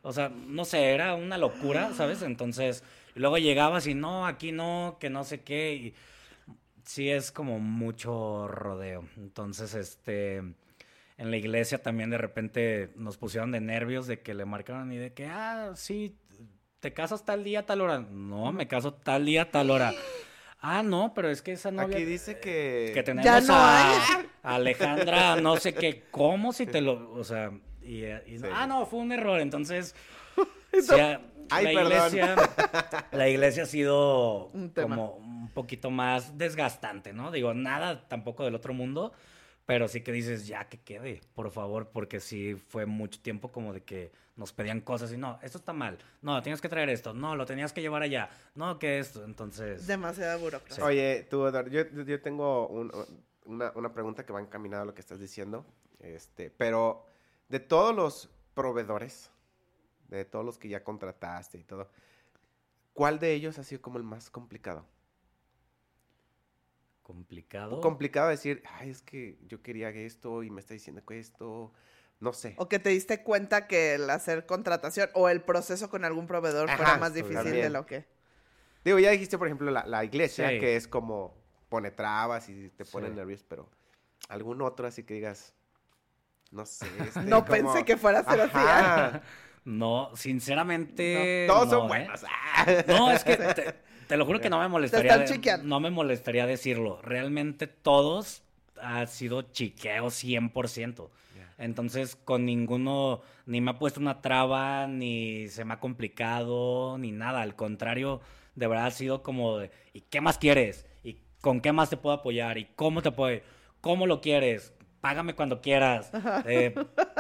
O 0.03 0.13
sea, 0.13 0.29
no 0.29 0.65
sé, 0.65 0.91
era 0.91 1.15
una 1.17 1.39
locura, 1.39 1.93
¿sabes? 1.95 2.23
Entonces, 2.23 2.85
y 3.17 3.19
luego 3.21 3.39
llegabas 3.39 3.87
y 3.89 3.95
no, 3.95 4.27
aquí 4.27 4.53
no, 4.53 4.97
que 5.01 5.11
no 5.11 5.25
sé 5.25 5.41
qué. 5.41 5.75
Y 5.75 5.95
sí 6.85 7.11
es 7.11 7.33
como 7.33 7.59
mucho 7.59 8.47
rodeo. 8.47 9.09
Entonces, 9.17 9.75
este, 9.75 10.37
en 10.37 11.31
la 11.31 11.37
iglesia 11.37 11.83
también 11.83 12.11
de 12.11 12.19
repente 12.19 12.91
nos 12.95 13.17
pusieron 13.17 13.51
de 13.51 13.61
nervios 13.61 14.07
de 14.07 14.21
que 14.21 14.35
le 14.35 14.45
marcaron 14.45 14.93
y 14.93 14.99
de 14.99 15.13
que, 15.15 15.27
ah, 15.27 15.73
sí, 15.75 16.15
te 16.87 16.93
casas 16.93 17.25
tal 17.25 17.43
día, 17.43 17.67
tal 17.67 17.81
hora. 17.81 17.99
No, 17.99 18.53
me 18.53 18.69
caso 18.69 18.93
tal 18.95 19.27
día, 19.27 19.51
tal 19.51 19.73
hora. 19.73 19.93
Ah, 20.61 20.85
no, 20.85 21.15
pero 21.15 21.29
es 21.29 21.43
que 21.43 21.51
esa 21.51 21.73
novia... 21.73 21.97
Aquí 21.97 22.05
dice 22.05 22.39
que... 22.39 22.93
Que 22.95 23.03
tenemos 23.03 23.25
Ya 23.25 23.41
no 23.41 23.55
a, 23.57 24.55
Alejandra, 24.55 25.35
no 25.35 25.57
sé 25.57 25.75
qué, 25.75 26.05
¿cómo 26.13 26.53
si 26.53 26.65
te 26.65 26.81
lo, 26.81 27.11
o 27.13 27.25
sea, 27.25 27.51
y, 27.83 28.05
y- 28.05 28.39
Sí. 28.39 28.45
ah, 28.53 28.69
no, 28.69 28.87
fue 28.87 29.01
un 29.01 29.11
error, 29.11 29.41
entonces, 29.41 29.97
o 30.79 30.81
sea, 30.81 31.21
Ay, 31.51 31.65
la 31.65 31.73
perdón. 31.73 31.93
iglesia, 31.93 32.37
la 33.11 33.29
iglesia 33.29 33.63
ha 33.65 33.67
sido 33.67 34.47
Un 34.55 34.69
como 34.69 35.17
un 35.17 35.51
poquito 35.51 35.91
más 35.91 36.39
desgastante, 36.39 37.13
¿no? 37.13 37.33
Digo, 37.33 37.53
nada 37.53 38.07
tampoco 38.07 38.45
del 38.45 38.55
otro 38.55 38.75
mundo, 38.75 39.13
pero 39.67 39.89
sí 39.89 40.01
que 40.03 40.13
dices, 40.13 40.47
ya 40.47 40.69
que 40.69 40.79
quede, 40.79 41.21
por 41.35 41.51
favor, 41.51 41.89
porque 41.91 42.21
sí 42.21 42.55
fue 42.55 42.87
mucho 42.87 43.21
tiempo 43.21 43.51
como 43.53 43.73
de 43.73 43.83
que 43.83 44.13
nos 44.37 44.53
pedían 44.53 44.81
cosas 44.81 45.13
y 45.13 45.17
no, 45.17 45.39
esto 45.43 45.59
está 45.59 45.73
mal, 45.73 45.99
no, 46.23 46.41
tienes 46.43 46.61
que 46.61 46.69
traer 46.69 46.89
esto, 46.91 47.13
no, 47.15 47.35
lo 47.37 47.47
tenías 47.47 47.73
que 47.73 47.81
llevar 47.81 48.03
allá, 48.03 48.31
no, 48.55 48.79
que 48.79 48.99
esto, 48.99 49.25
entonces... 49.25 49.87
Demasiada 49.87 50.37
burocracia. 50.37 50.85
Oye, 50.85 51.27
tú, 51.29 51.47
Eduardo, 51.47 51.71
yo, 51.71 51.83
yo 52.05 52.21
tengo 52.23 52.69
un- 52.69 52.93
una, 53.45 53.73
una 53.75 53.93
pregunta 53.93 54.25
que 54.27 54.33
va 54.33 54.41
encaminada 54.41 54.83
a 54.83 54.87
lo 54.87 54.95
que 54.95 55.01
estás 55.01 55.21
diciendo. 55.21 55.65
Este, 56.01 56.51
pero 56.51 57.07
de 57.49 57.59
todos 57.61 57.95
los 57.95 58.29
proveedores, 58.55 59.31
de 60.09 60.25
todos 60.25 60.45
los 60.45 60.59
que 60.59 60.69
ya 60.69 60.85
contrataste 60.85 61.59
y 61.59 61.65
todo, 61.65 61.89
¿cuál 62.93 63.19
de 63.19 63.33
ellos 63.33 63.59
ha 63.59 63.65
sido 63.65 63.81
como 63.81 63.97
el 63.99 64.05
más 64.05 64.31
complicado? 64.31 64.85
Complicado. 67.07 67.81
Complicado 67.81 68.29
decir, 68.31 68.65
ay, 68.81 68.91
es 68.91 69.01
que 69.01 69.39
yo 69.47 69.63
quería 69.63 69.91
esto 69.91 70.43
y 70.43 70.51
me 70.51 70.61
está 70.61 70.75
diciendo 70.75 71.05
que 71.07 71.21
esto, 71.21 71.73
no 72.19 72.33
sé. 72.33 72.55
O 72.59 72.69
que 72.69 72.81
te 72.81 72.89
diste 72.91 73.23
cuenta 73.23 73.69
que 73.69 73.95
el 73.95 74.11
hacer 74.11 74.45
contratación 74.45 75.09
o 75.15 75.29
el 75.29 75.41
proceso 75.41 75.89
con 75.89 76.05
algún 76.05 76.27
proveedor 76.27 76.69
Ajá, 76.69 76.77
fuera 76.77 76.97
más 76.99 77.15
difícil 77.15 77.45
de 77.53 77.71
lo 77.71 77.87
que. 77.87 78.07
Digo, 78.85 78.99
ya 78.99 79.11
dijiste, 79.13 79.39
por 79.39 79.47
ejemplo, 79.47 79.71
la, 79.71 79.87
la 79.87 80.05
iglesia, 80.05 80.49
Sí. 80.51 80.59
que 80.59 80.75
es 80.75 80.89
como 80.89 81.33
pone 81.69 81.93
trabas 81.93 82.49
y 82.49 82.71
te 82.71 82.85
pone 82.85 83.07
Sí. 83.09 83.15
nervios, 83.15 83.45
pero 83.45 83.71
algún 84.29 84.61
otro 84.61 84.89
así 84.89 85.05
que 85.05 85.15
digas, 85.15 85.55
no 86.51 86.67
sé. 86.67 86.87
este, 86.99 87.21
No 87.23 87.45
como- 87.45 87.53
pensé 87.53 87.85
que 87.85 87.97
fuera 87.97 88.19
a 88.19 88.25
ser 88.25 88.41
así. 88.41 89.17
¿eh? 89.17 89.21
No, 89.65 90.11
sinceramente. 90.17 91.45
Todos 91.47 91.71
son 91.71 91.85
¿eh? 91.85 91.89
buenos. 91.89 92.25
No, 92.89 93.13
es 93.13 93.23
que 93.23 93.37
te, 93.37 93.75
te 94.07 94.17
lo 94.17 94.25
juro 94.27 94.41
que 94.41 94.51
no 94.51 94.59
me 94.61 94.69
molestaría. 94.69 95.13
de- 95.19 95.27
no 95.63 95.81
me 95.81 95.91
molestaría 95.91 96.47
decirlo. 96.47 97.01
Realmente 97.03 97.67
todos 97.67 98.43
ha 98.81 99.07
sido 99.07 99.43
chiqueo 99.43 100.11
100%. 100.11 101.11
Entonces, 101.59 102.17
con 102.17 102.45
ninguno, 102.45 103.23
ni 103.47 103.63
me 103.63 103.71
ha 103.71 103.79
puesto 103.79 103.99
una 103.99 104.21
traba, 104.21 104.87
ni 104.87 105.49
se 105.49 105.65
me 105.65 105.73
ha 105.75 105.81
complicado, 105.81 106.99
ni 106.99 107.13
nada. 107.13 107.41
Al 107.41 107.57
contrario, 107.57 108.21
de 108.55 108.67
verdad 108.67 108.87
ha 108.87 108.91
sido 108.91 109.23
como 109.23 109.57
de, 109.59 109.71
¿y 109.95 110.03
qué 110.03 110.21
más 110.21 110.37
quieres? 110.37 110.87
¿Y 111.03 111.19
con 111.41 111.61
qué 111.63 111.73
más 111.73 111.89
te 111.89 111.97
puedo 111.97 112.15
apoyar? 112.17 112.59
¿Y 112.59 112.67
cómo 112.77 113.01
te 113.01 113.11
puedo? 113.11 113.41
¿Cómo 113.81 114.07
lo 114.07 114.21
quieres? 114.21 114.75
Págame 115.01 115.35
cuando 115.35 115.63
quieras. 115.63 116.11
Eh, 116.47 116.75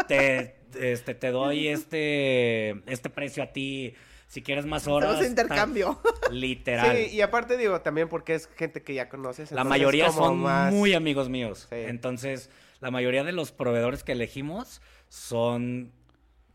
te, 0.07 0.57
este, 0.79 1.15
te 1.15 1.31
doy 1.31 1.69
este, 1.69 2.71
este 2.93 3.09
precio 3.09 3.43
a 3.43 3.53
ti. 3.53 3.95
Si 4.29 4.43
quieres 4.43 4.67
más 4.67 4.87
horas. 4.89 5.11
Hacemos 5.11 5.29
intercambio. 5.31 6.01
Literal. 6.31 6.97
Sí, 6.97 7.15
y 7.15 7.21
aparte 7.21 7.57
digo, 7.57 7.81
también 7.81 8.09
porque 8.09 8.35
es 8.35 8.49
gente 8.57 8.83
que 8.83 8.93
ya 8.95 9.09
conoces. 9.09 9.53
La 9.53 9.65
mayoría 9.65 10.11
son 10.11 10.39
más- 10.39 10.73
muy 10.73 10.95
amigos 10.95 11.29
míos. 11.29 11.67
Sí. 11.71 11.77
Entonces, 11.77 12.51
la 12.81 12.91
mayoría 12.91 13.23
de 13.25 13.33
los 13.33 13.53
proveedores 13.53 14.03
que 14.03 14.13
elegimos 14.13 14.83
son 15.09 15.93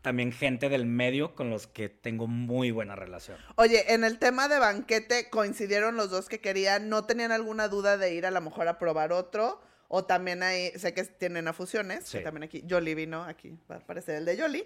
también 0.02 0.32
gente 0.32 0.68
del 0.68 0.84
medio 0.84 1.34
con 1.34 1.48
los 1.48 1.66
que 1.66 1.88
tengo 1.88 2.26
muy 2.26 2.70
buena 2.72 2.96
relación. 2.96 3.38
Oye, 3.56 3.94
en 3.94 4.02
el 4.04 4.18
tema 4.18 4.48
de 4.48 4.58
banquete, 4.58 5.30
¿coincidieron 5.30 5.96
los 5.96 6.10
dos 6.10 6.28
que 6.28 6.40
querían? 6.40 6.88
¿No 6.88 7.04
tenían 7.04 7.30
alguna 7.32 7.68
duda 7.68 7.96
de 7.96 8.12
ir 8.14 8.26
a 8.26 8.30
lo 8.32 8.40
mejor 8.40 8.66
a 8.68 8.78
probar 8.78 9.12
otro? 9.12 9.60
O 9.88 10.04
también 10.04 10.42
hay, 10.42 10.70
sé 10.78 10.92
que 10.94 11.04
tienen 11.04 11.46
a 11.48 11.52
fusiones, 11.52 12.04
que 12.10 12.18
Sí. 12.18 12.24
también 12.24 12.42
aquí, 12.44 12.62
Yoli 12.66 12.94
vino, 12.94 13.22
aquí 13.24 13.54
va 13.70 13.76
a 13.76 13.78
aparecer 13.78 14.16
el 14.16 14.24
de. 14.24 14.36
Dale. 14.36 14.64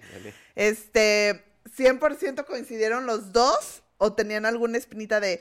Este, 0.55 1.45
¿100% 1.77 2.45
coincidieron 2.45 3.07
los 3.07 3.33
dos? 3.33 3.83
¿O 3.99 4.13
tenían 4.13 4.45
alguna 4.47 4.77
espinita 4.79 5.21
de, 5.21 5.41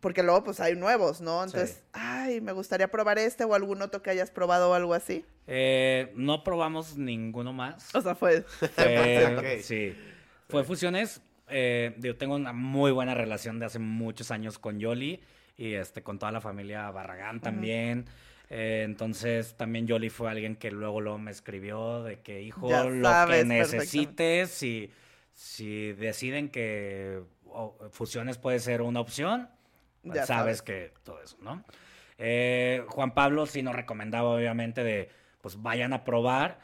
porque 0.00 0.22
luego 0.22 0.44
pues 0.44 0.60
hay 0.60 0.76
nuevos, 0.76 1.20
¿no? 1.20 1.42
Entonces, 1.42 1.76
Sí. 1.76 1.82
ay, 1.94 2.40
me 2.40 2.52
gustaría 2.52 2.88
probar 2.90 3.18
este 3.18 3.44
o 3.44 3.54
algún 3.54 3.80
otro 3.82 4.02
que 4.02 4.10
hayas 4.10 4.30
probado 4.30 4.70
o 4.70 4.74
algo 4.74 4.92
así. 4.94 5.24
Eh, 5.46 6.12
no 6.14 6.44
probamos 6.44 6.96
ninguno 6.98 7.52
más. 7.52 7.94
O 7.94 8.00
sea, 8.02 8.14
fue... 8.14 8.42
Fue, 8.42 9.36
Ok. 9.58 9.62
Sí. 9.62 9.96
Fue 10.48 10.62
fusiones. 10.64 11.20
eh, 11.48 11.94
yo 11.98 12.16
tengo 12.16 12.34
una 12.34 12.52
muy 12.52 12.90
buena 12.92 13.14
relación 13.14 13.58
de 13.58 13.66
hace 13.66 13.78
muchos 13.78 14.30
años 14.30 14.58
con 14.58 14.78
Yoli 14.80 15.20
y 15.56 15.74
este 15.74 16.02
con 16.02 16.18
toda 16.18 16.32
la 16.32 16.40
familia 16.40 16.90
Barragán 16.90 17.40
también. 17.40 18.04
Eh, 18.50 18.82
entonces 18.84 19.56
también 19.56 19.86
Yoli 19.86 20.10
fue 20.10 20.30
alguien 20.30 20.54
que 20.56 20.70
luego, 20.70 21.00
luego 21.00 21.18
me 21.18 21.30
escribió 21.30 22.02
de 22.02 22.20
que, 22.20 22.42
hijo, 22.42 22.68
Ya 22.68 22.84
lo 22.84 23.02
sabes 23.08 23.38
que 23.40 23.44
necesites, 23.46 24.50
si, 24.50 24.90
si 25.36 25.92
deciden 25.92 26.48
que 26.50 27.22
fusiones 27.92 28.38
puede 28.38 28.58
ser 28.60 28.82
una 28.82 29.00
opción, 29.00 29.50
Ya 30.02 30.26
sabes 30.26 30.58
sabes. 30.58 30.62
que 30.62 30.94
todo 31.04 31.22
eso, 31.22 31.36
¿no? 31.42 31.64
Eh, 32.18 32.84
Juan 32.88 33.14
Pablo 33.14 33.46
sí 33.46 33.62
nos 33.62 33.74
recomendaba, 33.76 34.30
obviamente, 34.30 34.82
de 34.84 35.10
pues 35.42 35.62
vayan 35.62 35.92
a 35.92 36.04
probar. 36.04 36.58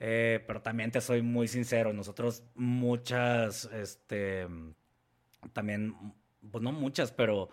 eh, 0.00 0.42
pero 0.46 0.62
también 0.62 0.90
te 0.90 1.00
soy 1.00 1.22
muy 1.22 1.48
sincero, 1.48 1.92
nosotros 1.92 2.42
muchas, 2.56 3.66
este, 3.72 4.46
también, 5.52 5.94
pues 6.50 6.62
no 6.62 6.72
muchas, 6.72 7.12
pero 7.12 7.48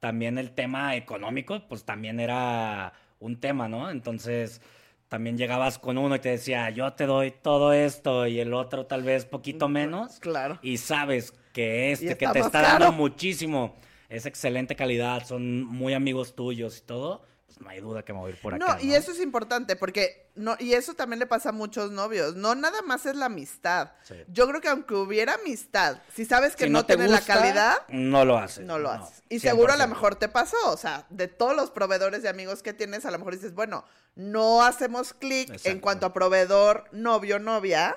también 0.00 0.38
el 0.38 0.52
tema 0.54 0.96
económico, 0.96 1.66
pues 1.68 1.84
también 1.84 2.20
era 2.20 2.92
un 3.20 3.40
tema, 3.40 3.68
¿no? 3.68 3.90
Entonces, 3.90 4.62
también 5.08 5.38
llegabas 5.38 5.78
con 5.78 5.98
uno 5.98 6.16
y 6.16 6.18
te 6.18 6.30
decía, 6.30 6.70
yo 6.70 6.92
te 6.92 7.06
doy 7.06 7.30
todo 7.30 7.72
esto 7.72 8.26
y 8.26 8.40
el 8.40 8.52
otro 8.54 8.86
tal 8.86 9.02
vez 9.02 9.24
poquito 9.24 9.68
menos. 9.68 10.20
Claro. 10.20 10.58
Y 10.62 10.76
sabes 10.76 11.32
que 11.52 11.92
este 11.92 12.16
que 12.16 12.28
te 12.28 12.40
está 12.40 12.62
dando 12.62 12.92
muchísimo 12.92 13.76
es 14.08 14.26
excelente 14.26 14.76
calidad, 14.76 15.26
son 15.26 15.64
muy 15.64 15.94
amigos 15.94 16.34
tuyos 16.34 16.78
y 16.78 16.82
todo, 16.82 17.22
pues 17.48 17.60
no 17.62 17.68
hay 17.70 17.80
duda 17.80 18.04
que 18.04 18.12
me 18.12 18.18
voy 18.18 18.30
a 18.30 18.34
ir 18.34 18.40
por 18.42 18.52
acá. 18.54 18.64
No, 18.76 18.80
y 18.84 18.92
eso 18.94 19.10
es 19.10 19.20
importante 19.20 19.74
porque 19.74 20.30
no 20.34 20.54
y 20.60 20.74
eso 20.74 20.92
también 20.92 21.18
le 21.18 21.26
pasa 21.26 21.48
a 21.48 21.52
muchos 21.52 21.90
novios. 21.90 22.36
No 22.36 22.54
nada 22.54 22.82
más 22.82 23.06
es 23.06 23.16
la 23.16 23.24
amistad. 23.26 23.92
Sí. 24.02 24.16
Yo 24.28 24.46
creo 24.46 24.60
que 24.60 24.68
aunque 24.68 24.94
hubiera 24.94 25.34
amistad, 25.34 25.96
si 26.14 26.26
sabes 26.26 26.54
que 26.56 26.64
Si 26.64 26.70
no, 26.70 26.84
te 26.84 26.96
tiene 26.96 27.10
la 27.10 27.22
calidad, 27.22 27.74
no 27.88 28.26
lo 28.26 28.36
haces. 28.36 28.66
no 28.66 28.78
lo 28.78 28.90
haces. 28.90 29.22
Y 29.30 29.40
seguro 29.40 29.72
a 29.72 29.76
lo 29.78 29.84
100%. 29.84 29.88
mejor 29.88 30.16
te 30.16 30.28
pasó, 30.28 30.56
o 30.66 30.76
sea, 30.76 31.06
de 31.08 31.26
todos 31.26 31.56
los 31.56 31.70
proveedores 31.70 32.22
de 32.22 32.28
amigos 32.28 32.62
que 32.62 32.74
tienes, 32.74 33.06
a 33.06 33.10
lo 33.10 33.16
mejor 33.18 33.34
dices, 33.34 33.54
bueno, 33.54 33.82
no 34.14 34.62
hacemos 34.62 35.14
clic 35.14 35.50
en 35.64 35.80
cuanto 35.80 36.04
a 36.04 36.12
proveedor, 36.12 36.84
novio, 36.92 37.38
novia, 37.38 37.96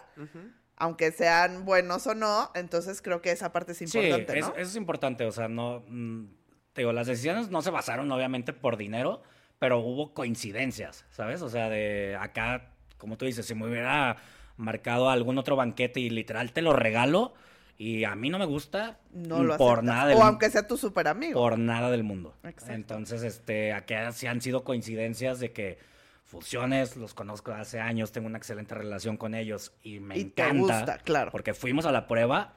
aunque 0.78 1.12
sean 1.12 1.66
buenos 1.66 2.08
o 2.08 2.16
no, 2.16 2.52
entonces 2.56 3.02
creo 3.02 3.22
que 3.22 3.32
esa 3.32 3.52
parte 3.52 3.74
es 3.74 3.82
importante, 3.82 4.34
sí, 4.34 4.40
¿no? 4.40 4.48
es- 4.48 4.54
eso 4.62 4.70
es 4.70 4.76
importante, 4.78 5.26
o 5.26 5.32
sea, 5.32 5.48
no, 5.48 5.84
mm, 5.88 6.26
te 6.74 6.82
digo, 6.82 6.94
las 6.94 7.08
decisiones 7.08 7.50
no 7.50 7.62
se 7.62 7.70
basaron 7.70 8.10
obviamente 8.12 8.54
por 8.54 8.78
dinero, 8.78 9.22
pero 9.62 9.78
hubo 9.78 10.12
coincidencias, 10.16 11.06
¿sabes? 11.12 11.44
O 11.44 11.48
sea, 11.50 11.70
de 11.70 12.18
acá, 12.20 12.72
como 12.98 13.16
tú 13.16 13.26
dices, 13.26 13.46
si 13.46 13.54
me 13.54 13.68
hubiera 13.68 14.18
marcado 14.58 15.12
algún 15.12 15.38
otro 15.38 15.56
banquete 15.56 16.00
y 16.00 16.10
literal 16.10 16.52
te 16.52 16.64
lo 16.64 16.74
regalo 16.74 17.36
y 17.78 18.04
a 18.06 18.16
mí 18.16 18.32
no 18.32 18.40
me 18.40 18.46
gusta 18.46 18.98
No 19.14 19.44
lo 19.44 19.58
por 19.58 19.74
aceptas. 19.80 19.84
nada 19.96 20.08
del 20.08 20.18
O 20.18 20.24
aunque 20.24 20.50
sea 20.50 20.66
tu 20.66 20.78
super 20.78 21.08
amigo. 21.08 21.40
por 21.40 21.60
nada 21.60 21.92
del 21.92 22.02
mundo. 22.02 22.34
Exacto. 22.44 22.74
Entonces, 22.74 23.22
este, 23.22 23.72
acá 23.72 24.12
sí 24.14 24.26
han 24.26 24.42
sido 24.42 24.64
coincidencias 24.64 25.40
de 25.40 25.52
que 25.52 25.78
fusiones, 26.26 26.98
los 26.98 27.14
conozco 27.14 27.52
hace 27.52 27.80
años, 27.80 28.12
tengo 28.12 28.26
una 28.26 28.40
excelente 28.40 28.74
relación 28.74 29.16
con 29.16 29.36
ellos 29.36 29.74
y 29.84 30.00
me 30.00 30.18
Y 30.18 30.26
te 30.26 30.42
encanta. 30.42 30.78
gusta, 30.80 30.98
claro. 30.98 31.30
Porque 31.32 31.54
fuimos 31.54 31.86
a 31.86 31.92
la 31.92 32.08
prueba 32.08 32.54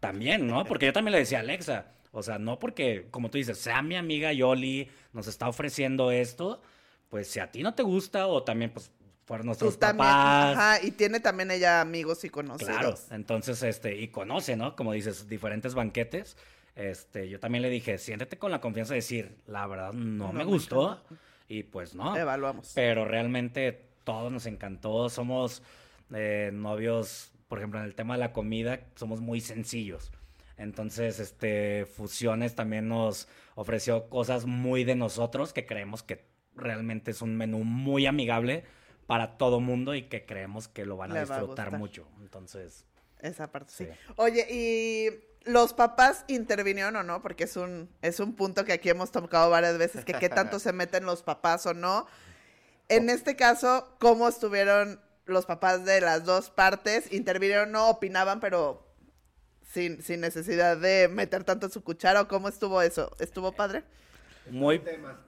también, 0.00 0.46
¿no? 0.46 0.64
Porque 0.64 0.86
yo 0.86 0.94
también 0.94 1.12
le 1.12 1.18
decía 1.18 1.36
a 1.36 1.40
Alexa, 1.42 1.84
o 2.16 2.22
sea, 2.22 2.38
no 2.38 2.58
porque, 2.58 3.08
como 3.10 3.30
tú 3.30 3.36
dices, 3.38 3.58
sea 3.58 3.82
mi 3.82 3.94
amiga 3.94 4.32
Yoli, 4.32 4.88
nos 5.12 5.26
está 5.26 5.48
ofreciendo 5.48 6.10
esto, 6.10 6.62
pues 7.10 7.28
si 7.28 7.40
a 7.40 7.50
ti 7.50 7.62
no 7.62 7.74
te 7.74 7.82
gusta 7.82 8.26
o 8.26 8.42
también, 8.42 8.70
pues, 8.72 8.90
fueron 9.26 9.46
nuestros 9.46 9.74
Tú 9.74 9.80
también, 9.80 10.06
papás. 10.08 10.56
ajá, 10.56 10.86
y 10.86 10.92
tiene 10.92 11.20
también 11.20 11.50
ella 11.50 11.80
amigos 11.80 12.24
y 12.24 12.30
conocidos. 12.30 12.72
Claro, 12.74 12.94
entonces, 13.10 13.62
este, 13.62 13.96
y 13.96 14.08
conoce, 14.08 14.56
¿no? 14.56 14.76
Como 14.76 14.92
dices, 14.92 15.28
diferentes 15.28 15.74
banquetes. 15.74 16.36
Este, 16.74 17.28
yo 17.28 17.40
también 17.40 17.62
le 17.62 17.68
dije, 17.70 17.98
siéntete 17.98 18.38
con 18.38 18.50
la 18.50 18.60
confianza 18.60 18.94
de 18.94 18.98
decir, 19.00 19.36
la 19.46 19.66
verdad, 19.66 19.92
no, 19.92 20.28
No 20.28 20.32
me 20.32 20.38
me 20.40 20.44
gustó. 20.44 20.92
encanta. 20.92 21.14
Y 21.48 21.62
pues 21.64 21.94
no. 21.94 22.16
Evaluamos. 22.16 22.72
Pero 22.74 23.04
realmente 23.04 23.88
todo 24.04 24.30
nos 24.30 24.46
encantó. 24.46 25.08
Somos 25.10 25.62
eh, 26.14 26.50
novios, 26.52 27.32
por 27.48 27.58
ejemplo, 27.58 27.80
en 27.80 27.86
el 27.86 27.94
tema 27.94 28.14
de 28.14 28.20
la 28.20 28.32
comida, 28.32 28.80
somos 28.94 29.20
muy 29.20 29.40
sencillos. 29.40 30.12
Entonces, 30.56 31.20
este, 31.20 31.86
Fusiones 31.86 32.54
también 32.54 32.88
nos 32.88 33.28
ofreció 33.54 34.08
cosas 34.08 34.46
muy 34.46 34.84
de 34.84 34.94
nosotros 34.94 35.52
que 35.52 35.66
creemos 35.66 36.02
que 36.02 36.24
realmente 36.54 37.10
es 37.10 37.22
un 37.22 37.36
menú 37.36 37.64
muy 37.64 38.06
amigable 38.06 38.64
para 39.06 39.36
todo 39.36 39.60
mundo 39.60 39.94
y 39.94 40.08
que 40.08 40.24
creemos 40.24 40.68
que 40.68 40.84
lo 40.84 40.96
van 40.96 41.12
a 41.12 41.14
Le 41.14 41.24
va 41.24 41.36
a 41.36 41.38
disfrutar 41.40 41.78
mucho. 41.78 42.08
Entonces, 42.20 42.86
Esa 43.20 43.52
parte 43.52 43.72
sí. 43.72 43.84
Sí. 43.84 44.12
Oye, 44.16 44.46
¿y 44.50 45.50
los 45.50 45.74
papás 45.74 46.24
intervinieron 46.26 46.96
o 46.96 47.02
no? 47.02 47.22
Porque 47.22 47.44
es 47.44 47.56
un, 47.56 47.88
es 48.02 48.18
un 48.18 48.34
punto 48.34 48.64
que 48.64 48.72
aquí 48.72 48.88
hemos 48.88 49.12
tocado 49.12 49.50
varias 49.50 49.78
veces, 49.78 50.04
que 50.04 50.14
qué 50.14 50.28
tanto 50.28 50.58
se 50.58 50.72
meten 50.72 51.04
los 51.04 51.22
papás 51.22 51.66
o 51.66 51.74
no. 51.74 52.06
En 52.88 53.10
este 53.10 53.36
caso, 53.36 53.96
¿cómo 54.00 54.28
estuvieron 54.28 55.00
los 55.24 55.46
papás 55.46 55.84
de 55.84 56.00
las 56.00 56.24
dos 56.24 56.50
partes? 56.50 57.12
¿Intervinieron 57.12 57.68
o 57.70 57.72
no? 57.72 57.88
¿Opinaban, 57.90 58.40
pero 58.40 58.85
sin, 59.66 60.02
sin 60.02 60.20
necesidad 60.20 60.76
de 60.76 61.08
meter 61.08 61.44
tanto 61.44 61.68
su 61.68 61.82
cuchara? 61.82 62.22
¿O 62.22 62.28
cómo 62.28 62.48
estuvo 62.48 62.80
eso? 62.82 63.14
¿Estuvo 63.18 63.52
padre? 63.52 63.84
muy 64.50 64.78
Tema. 64.78 65.18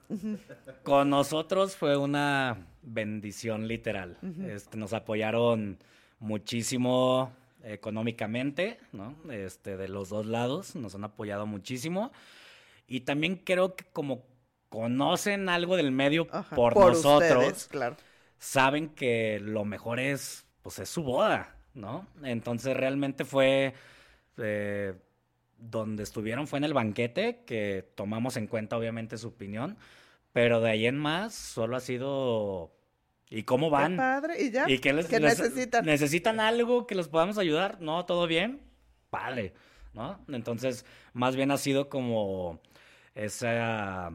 Con 0.83 1.09
nosotros 1.09 1.75
fue 1.75 1.97
una 1.97 2.67
bendición 2.81 3.67
literal. 3.67 4.17
este, 4.47 4.77
nos 4.77 4.93
apoyaron 4.93 5.77
muchísimo 6.19 7.31
económicamente, 7.63 8.79
¿no? 8.93 9.15
Este, 9.31 9.77
de 9.77 9.87
los 9.87 10.09
dos 10.09 10.25
lados, 10.25 10.75
nos 10.75 10.95
han 10.95 11.03
apoyado 11.03 11.45
muchísimo. 11.45 12.11
Y 12.87 13.01
también 13.01 13.35
creo 13.35 13.75
que 13.75 13.85
como 13.91 14.25
conocen 14.69 15.49
algo 15.49 15.75
del 15.75 15.91
medio 15.91 16.27
Ajá, 16.31 16.55
por, 16.55 16.75
nosotros, 16.75 17.45
ustedes, 17.45 17.67
claro. 17.67 17.97
saben 18.37 18.89
que 18.89 19.39
lo 19.41 19.65
mejor 19.65 19.99
es, 19.99 20.45
pues, 20.61 20.79
es 20.79 20.89
su 20.89 21.03
boda, 21.03 21.55
¿no? 21.73 22.07
Entonces 22.23 22.75
realmente 22.75 23.25
fue, 23.25 23.73
eh, 24.37 24.93
donde 25.57 26.03
estuvieron 26.03 26.47
fue 26.47 26.57
en 26.59 26.63
el 26.65 26.73
banquete, 26.73 27.43
que 27.45 27.91
tomamos 27.95 28.37
en 28.37 28.47
cuenta 28.47 28.77
obviamente 28.77 29.17
su 29.17 29.27
opinión, 29.29 29.77
pero 30.31 30.61
de 30.61 30.71
ahí 30.71 30.85
en 30.85 30.97
más 30.97 31.33
solo 31.33 31.75
ha 31.75 31.79
sido, 31.79 32.71
¿y 33.29 33.43
cómo 33.43 33.67
Qué 33.67 33.71
van? 33.73 33.97
padre. 33.97 34.41
¿Y 34.41 34.51
ya? 34.51 34.69
¿Y 34.69 34.79
qué 34.79 34.93
les, 34.93 35.07
¿Qué 35.07 35.19
les- 35.19 35.39
necesitan? 35.39 35.85
¿Necesitan 35.85 36.39
algo 36.39 36.87
que 36.87 36.95
los 36.95 37.07
podamos 37.09 37.37
ayudar? 37.37 37.81
¿No? 37.81 38.05
¿Todo 38.05 38.27
bien? 38.27 38.61
Padre, 39.09 39.53
¿no? 39.93 40.19
Entonces, 40.29 40.85
más 41.13 41.35
bien 41.35 41.51
ha 41.51 41.57
sido 41.57 41.89
como 41.89 42.59
esa, 43.15 44.11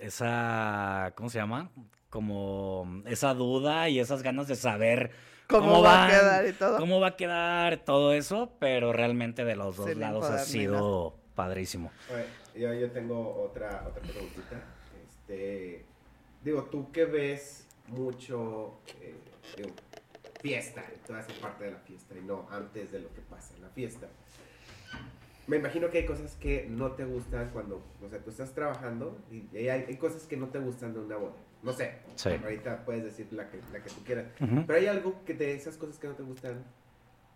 esa, 0.00 1.12
¿cómo 1.16 1.28
se 1.28 1.38
llama? 1.38 1.70
Como 2.10 3.02
esa 3.06 3.34
duda 3.34 3.88
y 3.88 3.98
esas 3.98 4.22
ganas 4.22 4.48
de 4.48 4.54
saber 4.56 5.10
¿Cómo 5.48 5.82
va 5.82 6.06
a 6.06 6.10
quedar 6.10 6.46
y 6.46 6.52
todo? 6.52 6.78
cómo 6.78 7.00
va 7.00 7.08
a 7.08 7.16
quedar 7.16 7.78
todo 7.78 8.12
eso, 8.12 8.52
pero 8.58 8.92
realmente 8.92 9.46
de 9.46 9.56
los 9.56 9.76
dos 9.78 9.88
Sin 9.88 10.00
lados 10.00 10.26
ha 10.26 10.40
sido 10.40 11.14
padrísimo. 11.34 11.90
Oye, 12.12 12.26
yo, 12.60 12.74
yo 12.74 12.90
tengo 12.90 13.44
otra, 13.44 13.84
otra 13.88 14.02
preguntita. 14.02 14.60
Este, 15.08 15.86
digo, 16.44 16.64
tú 16.64 16.92
que 16.92 17.06
ves 17.06 17.66
mucho 17.86 18.74
eh, 19.00 19.14
digo, 19.56 19.70
fiesta, 20.42 20.84
toda 21.06 21.20
esa 21.20 21.32
parte 21.40 21.64
de 21.64 21.70
la 21.70 21.78
fiesta 21.78 22.14
y 22.14 22.20
no 22.20 22.46
antes 22.50 22.92
de 22.92 23.00
lo 23.00 23.08
que 23.14 23.22
pasa 23.22 23.54
en 23.56 23.62
la 23.62 23.70
fiesta. 23.70 24.06
Me 25.46 25.56
imagino 25.56 25.88
que 25.88 25.98
hay 25.98 26.06
cosas 26.06 26.36
que 26.36 26.66
no 26.68 26.92
te 26.92 27.06
gustan 27.06 27.48
cuando, 27.54 27.80
o 28.04 28.08
sea, 28.10 28.18
tú 28.18 28.28
estás 28.28 28.52
trabajando 28.52 29.16
y 29.30 29.48
y 29.56 29.70
hay, 29.70 29.86
hay 29.88 29.96
cosas 29.96 30.24
que 30.24 30.36
no 30.36 30.48
te 30.48 30.58
gustan 30.58 30.92
de 30.92 31.00
una 31.00 31.16
boda. 31.16 31.36
No 31.62 31.72
sé, 31.72 31.98
Sí. 32.14 32.30
ahorita 32.42 32.84
puedes 32.84 33.04
decir 33.04 33.26
la 33.32 33.48
que, 33.50 33.60
la 33.72 33.82
que 33.82 33.90
tú 33.90 34.02
quieras. 34.04 34.26
Pero 34.38 34.78
hay 34.78 34.86
algo 34.86 35.24
que 35.24 35.34
de 35.34 35.54
esas 35.54 35.76
cosas 35.76 35.98
que 35.98 36.06
no 36.08 36.14
te 36.14 36.22
gustan, 36.22 36.64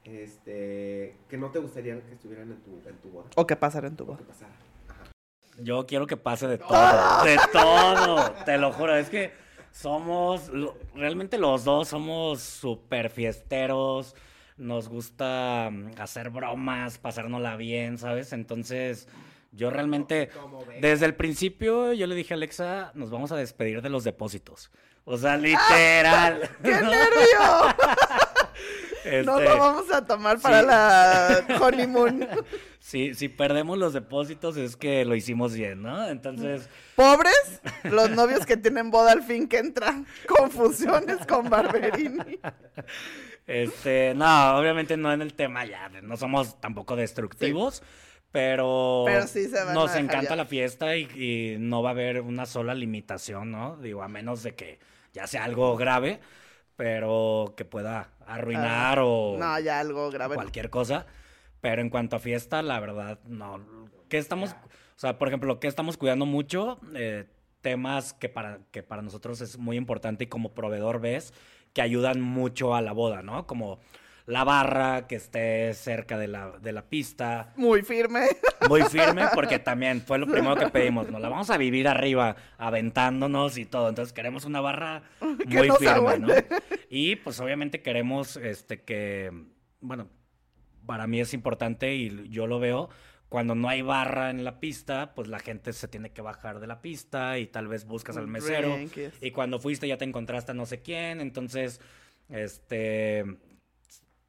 este, 0.04 1.16
que 1.28 1.36
no 1.38 1.50
te 1.50 1.58
gustaría 1.58 2.00
que 2.00 2.12
estuvieran 2.14 2.50
en 2.50 2.60
tu, 2.62 2.70
en 2.88 2.96
tu 2.98 3.10
boda. 3.10 3.26
¿O 3.36 3.46
qué 3.46 3.56
pasará 3.56 3.88
en 3.88 3.96
tu 3.96 4.04
¿O 4.04 4.06
boda? 4.08 4.18
que 4.18 4.24
pasara? 4.24 4.52
Ajá. 4.88 5.04
Yo 5.62 5.86
quiero 5.86 6.06
que 6.06 6.16
pase 6.16 6.46
de 6.48 6.58
todo, 6.58 6.68
de 7.24 7.38
todo, 7.52 8.30
te 8.44 8.58
lo 8.58 8.72
juro, 8.72 8.96
es 8.96 9.08
que 9.10 9.32
somos, 9.70 10.48
lo- 10.48 10.76
realmente 10.94 11.38
los 11.38 11.64
dos 11.64 11.88
somos 11.88 12.40
súper 12.42 13.10
fiesteros, 13.10 14.14
nos 14.56 14.88
gusta 14.88 15.70
mm, 15.70 16.00
hacer 16.00 16.30
bromas, 16.30 16.98
pasárnosla 16.98 17.56
bien, 17.56 17.98
¿sabes? 17.98 18.32
Entonces, 18.32 19.08
yo 19.52 19.70
realmente, 19.70 20.30
desde 20.80 21.06
el 21.06 21.14
principio, 21.14 21.92
yo 21.92 22.06
le 22.06 22.14
dije 22.14 22.34
a 22.34 22.36
Alexa, 22.36 22.90
nos 22.94 23.10
vamos 23.10 23.32
a 23.32 23.36
despedir 23.36 23.82
de 23.82 23.90
los 23.90 24.02
depósitos. 24.04 24.70
O 25.04 25.16
sea, 25.18 25.36
literal. 25.38 26.50
¡Qué 26.62 26.70
¿no? 26.70 26.90
nervio! 26.90 27.76
No 29.04 29.10
Este, 29.36 29.48
lo 29.48 29.58
vamos 29.58 29.90
a 29.90 30.06
tomar 30.06 30.38
para 30.38 30.60
sí. 30.60 30.66
la 30.66 31.58
honeymoon. 31.60 32.28
si, 32.78 33.14
si 33.14 33.28
perdemos 33.28 33.76
los 33.76 33.92
depósitos 33.92 34.56
es 34.56 34.76
que 34.76 35.04
lo 35.04 35.16
hicimos 35.16 35.54
bien, 35.54 35.82
¿no? 35.82 36.06
Entonces... 36.06 36.68
Pobres 36.94 37.60
los 37.82 38.10
novios 38.10 38.46
que 38.46 38.56
tienen 38.56 38.92
boda 38.92 39.10
al 39.10 39.24
fin 39.24 39.48
que 39.48 39.58
entran. 39.58 40.06
Confusiones 40.28 41.26
con 41.26 41.50
Barberini. 41.50 42.38
Este, 43.46 44.14
no, 44.14 44.56
obviamente 44.56 44.96
no 44.96 45.12
en 45.12 45.20
el 45.20 45.34
tema 45.34 45.64
ya, 45.64 45.88
no 46.00 46.16
somos 46.16 46.60
tampoco 46.60 46.94
destructivos, 46.94 47.82
Pero, 48.32 49.02
Pero 49.06 49.26
sí 49.26 49.44
se 49.46 49.56
van 49.62 49.68
a 49.68 49.74
nos 49.74 49.94
encanta 49.94 50.30
ya. 50.30 50.36
la 50.36 50.46
fiesta 50.46 50.96
y, 50.96 51.02
y 51.14 51.56
no 51.58 51.82
va 51.82 51.90
a 51.90 51.92
haber 51.92 52.22
una 52.22 52.46
sola 52.46 52.74
limitación, 52.74 53.50
¿no? 53.52 53.76
Digo, 53.76 54.02
a 54.02 54.08
menos 54.08 54.42
de 54.42 54.54
que 54.54 54.78
ya 55.12 55.26
sea 55.26 55.44
algo 55.44 55.76
grave, 55.76 56.18
pero 56.76 57.52
que 57.56 57.64
pueda 57.66 58.08
arruinar 58.26 58.98
o 59.02 59.36
No, 59.38 59.58
ya 59.60 59.80
algo 59.80 60.10
grave. 60.10 60.34
no. 60.34 60.42
cualquier 60.42 60.70
cosa. 60.70 61.06
Pero 61.60 61.82
en 61.82 61.90
cuanto 61.90 62.16
a 62.16 62.18
fiesta, 62.18 62.62
la 62.62 62.80
verdad, 62.80 63.20
no. 63.26 63.60
¿Qué 64.08 64.18
estamos, 64.18 64.52
o 64.52 64.98
sea, 64.98 65.18
por 65.18 65.28
ejemplo, 65.28 65.60
¿qué 65.60 65.68
estamos 65.68 65.96
cuidando 65.96 66.26
mucho? 66.26 66.80
Eh, 66.94 67.26
temas 67.60 68.14
que 68.14 68.28
para, 68.28 68.60
que 68.72 68.82
para 68.82 69.02
nosotros 69.02 69.40
es 69.42 69.58
muy 69.58 69.76
importante 69.76 70.24
y 70.24 70.26
como 70.26 70.54
proveedor 70.54 71.00
ves 71.00 71.32
que 71.72 71.82
ayudan 71.82 72.20
mucho 72.20 72.74
a 72.74 72.80
la 72.82 72.92
boda, 72.92 73.22
¿no? 73.22 73.46
Como 73.46 73.78
la 74.26 74.44
barra 74.44 75.06
que 75.08 75.16
esté 75.16 75.74
cerca 75.74 76.16
de 76.18 76.28
la, 76.28 76.52
de 76.58 76.72
la 76.72 76.82
pista, 76.88 77.52
Muy 77.56 77.82
firme. 77.82 78.26
muy 78.68 78.82
firme, 78.82 79.24
porque 79.34 79.58
también 79.58 80.00
fue 80.00 80.18
lo 80.18 80.26
primero 80.26 80.56
que 80.56 80.68
pedimos, 80.68 81.10
¿no? 81.10 81.18
La 81.18 81.28
vamos 81.28 81.50
a 81.50 81.56
vivir 81.56 81.88
arriba, 81.88 82.36
aventándonos 82.58 83.58
y 83.58 83.64
todo. 83.64 83.88
Entonces 83.88 84.12
queremos 84.12 84.44
una 84.44 84.60
barra 84.60 85.02
muy 85.46 85.68
nos 85.68 85.78
firme, 85.78 86.18
¿no? 86.18 86.28
Y 86.88 87.16
pues 87.16 87.40
obviamente 87.40 87.82
queremos 87.82 88.36
este 88.36 88.82
que, 88.82 89.32
bueno, 89.80 90.08
para 90.86 91.06
mí 91.06 91.20
es 91.20 91.34
importante 91.34 91.94
y 91.94 92.28
yo 92.28 92.46
lo 92.46 92.58
veo. 92.60 92.88
Cuando 93.28 93.54
no 93.54 93.68
hay 93.70 93.80
barra 93.80 94.28
en 94.30 94.44
la 94.44 94.60
pista, 94.60 95.14
pues 95.14 95.26
la 95.26 95.38
gente 95.38 95.72
se 95.72 95.88
tiene 95.88 96.10
que 96.12 96.20
bajar 96.20 96.60
de 96.60 96.66
la 96.66 96.82
pista 96.82 97.38
y 97.38 97.46
tal 97.46 97.66
vez 97.66 97.86
buscas 97.86 98.16
al 98.18 98.24
Un 98.24 98.30
mesero. 98.32 98.76
yes. 98.78 99.14
Y 99.22 99.30
cuando 99.30 99.58
fuiste 99.58 99.88
ya 99.88 99.96
te 99.96 100.04
encontraste 100.04 100.52
a 100.52 100.54
no 100.54 100.66
sé 100.66 100.82
quién. 100.82 101.20
Entonces, 101.22 101.80
este, 102.28 103.24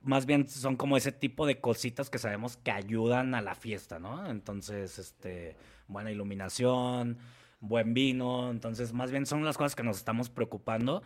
más 0.03 0.25
bien 0.25 0.47
son 0.47 0.75
como 0.75 0.97
ese 0.97 1.11
tipo 1.11 1.45
de 1.45 1.59
cositas 1.59 2.09
que 2.09 2.19
sabemos 2.19 2.57
que 2.57 2.71
ayudan 2.71 3.33
a 3.35 3.41
la 3.41 3.55
fiesta, 3.55 3.99
¿no? 3.99 4.29
Entonces, 4.29 4.99
este, 4.99 5.55
buena 5.87 6.11
iluminación, 6.11 7.17
buen 7.59 7.93
vino, 7.93 8.51
entonces 8.51 8.93
más 8.93 9.11
bien 9.11 9.25
son 9.25 9.43
las 9.45 9.57
cosas 9.57 9.75
que 9.75 9.83
nos 9.83 9.97
estamos 9.97 10.29
preocupando, 10.29 11.01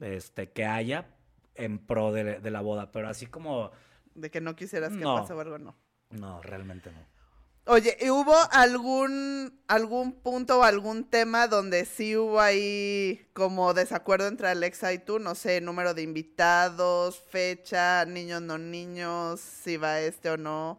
este, 0.00 0.50
que 0.50 0.64
haya 0.66 1.06
en 1.54 1.78
pro 1.78 2.12
de, 2.12 2.40
de 2.40 2.50
la 2.50 2.60
boda, 2.60 2.90
pero 2.92 3.08
así 3.08 3.26
como, 3.26 3.70
De 4.14 4.30
que 4.30 4.40
no 4.40 4.54
quisieras 4.56 4.90
que 4.92 4.98
No. 4.98 5.16
pase 5.16 5.32
algo, 5.32 5.58
no. 5.58 5.74
no, 6.10 6.42
realmente 6.42 6.90
no. 6.92 7.13
Oye, 7.66 7.96
¿y 7.98 8.10
hubo 8.10 8.34
algún, 8.52 9.58
algún 9.68 10.12
punto 10.12 10.58
o 10.60 10.62
algún 10.64 11.04
tema 11.04 11.48
donde 11.48 11.86
sí 11.86 12.14
hubo 12.14 12.38
ahí 12.40 13.26
como 13.32 13.72
desacuerdo 13.72 14.28
entre 14.28 14.48
Alexa 14.48 14.92
y 14.92 14.98
tú? 14.98 15.18
No 15.18 15.34
sé, 15.34 15.62
número 15.62 15.94
de 15.94 16.02
invitados, 16.02 17.20
fecha, 17.30 18.04
niños, 18.04 18.42
no 18.42 18.58
niños, 18.58 19.40
si 19.40 19.78
va 19.78 20.00
este 20.00 20.28
o 20.28 20.36
no. 20.36 20.78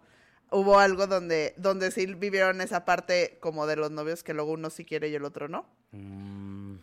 ¿Hubo 0.51 0.77
algo 0.77 1.07
donde, 1.07 1.55
donde 1.57 1.89
sí 1.89 2.05
vivieron 2.05 2.61
esa 2.61 2.85
parte 2.85 3.39
como 3.41 3.65
de 3.65 3.77
los 3.77 3.89
novios 3.89 4.21
que 4.23 4.35
luego 4.35 4.51
uno 4.51 4.69
sí 4.69 4.85
quiere 4.85 5.09
y 5.09 5.15
el 5.15 5.25
otro 5.25 5.47
no? 5.47 5.65
Mm, 5.91 6.75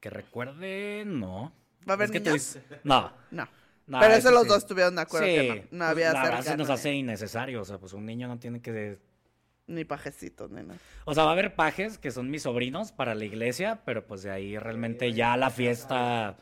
que 0.00 0.10
recuerde, 0.10 1.04
no. 1.06 1.50
¿Va 1.88 1.92
a 1.92 1.94
haber 1.94 2.06
Es 2.06 2.12
que 2.12 2.20
niños? 2.20 2.34
dices- 2.34 2.62
No. 2.84 3.10
No. 3.30 3.48
no, 3.86 4.00
Pero 4.00 4.14
eso 4.14 4.30
los 4.32 4.46
dos 4.46 4.58
estuvieron 4.58 4.96
de 4.96 5.00
acuerdo 5.02 5.26
Sí, 5.26 5.32
que 5.34 5.48
no. 5.48 5.54
No 5.54 5.62
pues, 5.70 5.82
había 5.90 6.12
la 6.12 6.22
verdad 6.24 6.36
se 6.36 6.42
cercano, 6.42 6.62
nos 6.64 6.70
hace 6.70 6.92
innecesario, 6.92 7.62
o 7.62 7.64
sea, 7.64 7.78
pues 7.78 7.94
un 7.94 8.04
niño 8.04 8.28
no 8.28 8.38
tiene 8.38 8.60
que 8.60 8.98
Ni 9.70 9.84
pajecitos, 9.84 10.50
ni 10.50 10.62
nada. 10.62 10.78
O 11.04 11.14
sea, 11.14 11.22
va 11.24 11.30
a 11.30 11.32
haber 11.32 11.54
pajes 11.54 11.96
que 11.98 12.10
son 12.10 12.28
mis 12.30 12.42
sobrinos 12.42 12.90
para 12.92 13.14
la 13.14 13.24
iglesia, 13.24 13.82
pero 13.84 14.04
pues 14.06 14.22
de 14.22 14.30
ahí 14.30 14.58
realmente 14.58 15.12
ya 15.12 15.36
la 15.36 15.50
fiesta. 15.50 16.36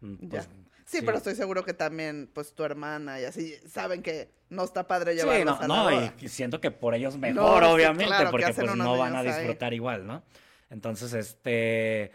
mm, 0.00 0.14
Ya. 0.20 0.28
pues, 0.28 0.48
Sí, 0.86 0.98
pero 1.02 1.16
estoy 1.16 1.34
seguro 1.34 1.64
que 1.64 1.72
también, 1.72 2.28
pues, 2.34 2.54
tu 2.54 2.62
hermana 2.62 3.18
y 3.18 3.24
así, 3.24 3.54
saben 3.66 4.02
que 4.02 4.28
no 4.50 4.64
está 4.64 4.86
padre 4.86 5.12
Sí, 5.14 5.20
llevarlos 5.20 5.46
no, 5.46 5.56
a 5.56 5.60
la 5.62 5.66
no, 5.66 5.84
boda. 5.84 6.14
y 6.20 6.28
siento 6.28 6.60
que 6.60 6.70
por 6.70 6.94
ellos 6.94 7.16
mejor, 7.16 7.62
No, 7.62 7.68
sí, 7.68 7.74
obviamente, 7.74 8.04
claro, 8.04 8.30
porque 8.30 8.52
pues 8.52 8.76
no 8.76 8.98
van 8.98 9.16
a 9.16 9.20
ahí. 9.20 9.28
disfrutar 9.28 9.72
igual, 9.72 10.06
¿no? 10.06 10.22
Entonces, 10.68 11.14
este. 11.14 12.12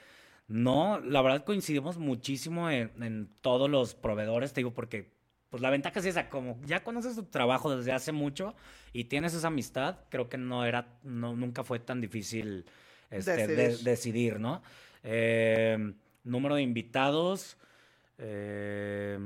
No, 0.47 0.99
la 0.99 1.21
verdad 1.23 1.43
coincidimos 1.45 1.97
muchísimo 1.97 2.69
en, 2.69 2.91
en 3.03 3.29
todos 3.41 3.69
los 3.69 3.95
proveedores, 3.95 4.53
te 4.53 4.59
digo, 4.61 4.71
porque 4.73 5.11
pues 5.49 5.61
la 5.61 5.69
ventaja 5.69 5.99
es 5.99 6.05
esa, 6.05 6.29
como 6.29 6.59
ya 6.65 6.83
conoces 6.83 7.15
tu 7.15 7.23
trabajo 7.23 7.75
desde 7.75 7.91
hace 7.91 8.11
mucho 8.11 8.55
y 8.93 9.05
tienes 9.05 9.33
esa 9.33 9.47
amistad, 9.47 9.97
creo 10.09 10.29
que 10.29 10.37
no 10.37 10.65
era, 10.65 10.99
no, 11.03 11.35
nunca 11.35 11.63
fue 11.63 11.79
tan 11.79 12.01
difícil 12.01 12.65
este, 13.09 13.47
de- 13.47 13.77
Decidir. 13.77 14.39
¿no? 14.39 14.61
Eh, 15.03 15.93
número 16.23 16.55
de 16.55 16.61
invitados, 16.61 17.57
eh, 18.17 19.17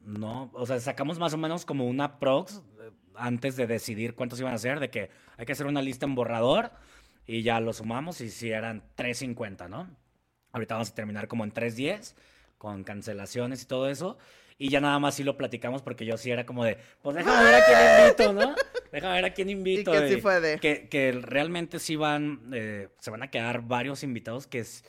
no, 0.00 0.50
o 0.52 0.66
sea, 0.66 0.78
sacamos 0.80 1.18
más 1.18 1.32
o 1.34 1.38
menos 1.38 1.64
como 1.64 1.86
una 1.86 2.18
prox 2.18 2.62
eh, 2.80 2.90
antes 3.16 3.56
de 3.56 3.66
decidir 3.66 4.14
cuántos 4.14 4.38
iban 4.40 4.54
a 4.54 4.58
ser, 4.58 4.80
de 4.80 4.90
que 4.90 5.10
hay 5.36 5.46
que 5.46 5.52
hacer 5.52 5.66
una 5.66 5.82
lista 5.82 6.06
en 6.06 6.14
borrador 6.14 6.70
y 7.26 7.42
ya 7.42 7.58
lo 7.60 7.72
sumamos 7.72 8.20
y 8.20 8.30
si 8.30 8.50
eran 8.50 8.82
350, 8.96 9.68
¿no? 9.68 9.88
Ahorita 10.52 10.74
vamos 10.74 10.90
a 10.90 10.94
terminar 10.94 11.26
como 11.26 11.42
en 11.44 11.50
310 11.52 12.14
con 12.58 12.84
cancelaciones 12.84 13.62
y 13.62 13.66
todo 13.66 13.88
eso. 13.88 14.18
Y 14.56 14.68
ya 14.68 14.80
nada 14.80 14.98
más 14.98 15.14
sí 15.16 15.24
lo 15.24 15.36
platicamos 15.36 15.82
porque 15.82 16.06
yo 16.06 16.16
sí 16.16 16.30
era 16.30 16.46
como 16.46 16.64
de, 16.64 16.78
pues 17.02 17.16
déjame 17.16 17.44
ver 17.44 17.54
a 17.54 17.64
quién 17.66 17.78
invito, 18.00 18.32
¿no? 18.32 18.54
Déjame 18.92 19.14
ver 19.16 19.24
a 19.24 19.34
quién 19.34 19.50
invito. 19.50 19.90
que 19.90 20.08
sí 20.08 20.14
y 20.14 20.20
fue 20.20 20.40
de- 20.40 20.60
Que, 20.60 20.88
que 20.88 21.10
realmente 21.10 21.80
sí 21.80 21.96
van, 21.96 22.50
eh, 22.52 22.88
se 23.00 23.10
van 23.10 23.24
a 23.24 23.30
quedar 23.30 23.62
varios 23.62 24.04
invitados 24.04 24.46
que 24.46 24.60
es, 24.60 24.84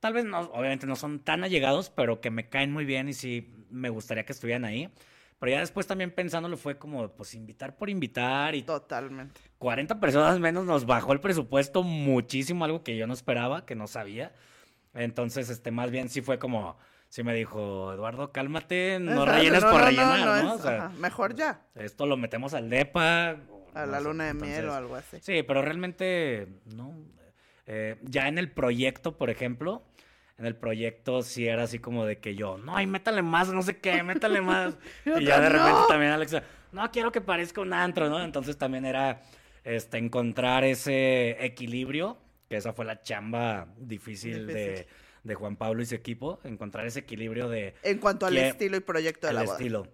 tal 0.00 0.12
vez 0.12 0.26
no, 0.26 0.40
obviamente 0.40 0.86
no 0.86 0.94
son 0.94 1.20
tan 1.20 1.42
allegados, 1.42 1.88
pero 1.88 2.20
que 2.20 2.30
me 2.30 2.50
caen 2.50 2.70
muy 2.70 2.84
bien 2.84 3.08
y 3.08 3.14
sí 3.14 3.50
me 3.70 3.88
gustaría 3.88 4.26
que 4.26 4.32
estuvieran 4.32 4.66
ahí. 4.66 4.90
Pero 5.38 5.52
ya 5.52 5.60
después 5.60 5.86
también 5.86 6.10
pensándolo 6.10 6.56
fue 6.58 6.78
como, 6.78 7.08
pues 7.12 7.34
invitar 7.34 7.76
por 7.76 7.88
invitar 7.90 8.54
y 8.54 8.62
Totalmente. 8.62 9.40
40 9.58 10.00
personas 10.00 10.38
menos 10.38 10.64
nos 10.66 10.84
bajó 10.84 11.12
el 11.14 11.20
presupuesto 11.20 11.82
muchísimo, 11.82 12.64
algo 12.64 12.82
que 12.82 12.96
yo 12.96 13.06
no 13.06 13.14
esperaba, 13.14 13.64
que 13.64 13.74
no 13.74 13.86
sabía. 13.86 14.32
Entonces, 14.94 15.50
este, 15.50 15.70
más 15.70 15.90
bien 15.90 16.08
sí 16.08 16.20
fue 16.22 16.38
como, 16.38 16.78
sí 17.16 17.22
me 17.22 17.32
dijo, 17.32 17.94
Eduardo, 17.94 18.30
cálmate, 18.30 18.98
no 19.00 19.22
Ajá, 19.22 19.36
rellenes 19.38 19.62
no, 19.64 19.70
por 19.70 19.80
no, 19.80 19.86
rellenar, 19.86 20.44
no, 20.44 20.90
mejor 20.98 21.34
ya, 21.34 21.62
esto 21.74 22.04
lo 22.04 22.18
metemos 22.18 22.52
al 22.52 22.68
DEPA. 22.68 23.36
a 23.72 23.86
la 23.86 23.98
sé, 24.00 24.04
luna 24.04 24.26
de 24.26 24.34
miel 24.34 24.68
o 24.68 24.74
algo 24.74 24.96
así. 24.96 25.16
Sí, 25.22 25.42
pero 25.42 25.62
realmente, 25.62 26.46
no. 26.74 26.94
Eh, 27.66 27.96
ya 28.02 28.28
en 28.28 28.36
el 28.36 28.50
proyecto, 28.50 29.16
por 29.16 29.30
ejemplo, 29.30 29.82
en 30.36 30.44
el 30.44 30.56
proyecto 30.56 31.22
sí 31.22 31.48
era 31.48 31.62
así 31.62 31.78
como 31.78 32.04
de 32.04 32.18
que 32.18 32.34
yo, 32.34 32.58
no, 32.58 32.78
y 32.78 32.86
métale 32.86 33.22
más, 33.22 33.48
no 33.48 33.62
sé 33.62 33.78
qué, 33.78 34.02
métale 34.02 34.42
más. 34.42 34.76
Y 35.06 35.24
ya 35.24 35.40
de 35.40 35.48
repente 35.48 35.80
también 35.88 36.12
Alexa, 36.12 36.42
no, 36.70 36.90
quiero 36.90 37.12
que 37.12 37.22
parezca 37.22 37.62
un 37.62 37.72
antro, 37.72 38.10
¿no? 38.10 38.22
Entonces 38.22 38.58
también 38.58 38.84
era 38.84 39.22
este, 39.64 39.96
encontrar 39.96 40.64
ese 40.64 41.42
equilibrio, 41.42 42.18
que 42.50 42.56
esa 42.58 42.74
fue 42.74 42.84
la 42.84 43.00
chamba 43.00 43.68
difícil, 43.78 44.46
Difícil. 44.46 44.54
de 44.54 45.05
Juan 45.34 45.56
Pablo 45.56 45.82
y 45.82 45.86
su 45.86 45.94
equipo, 45.94 46.38
encontrar 46.44 46.86
ese 46.86 47.00
equilibrio 47.00 47.48
de 47.48 47.74
En 47.82 47.98
cuanto 47.98 48.26
al 48.26 48.34
que- 48.34 48.48
estilo 48.48 48.76
y 48.76 48.80
proyecto 48.80 49.26
de 49.26 49.32
la 49.32 49.42
boda. 49.42 49.54
estilo. 49.56 49.88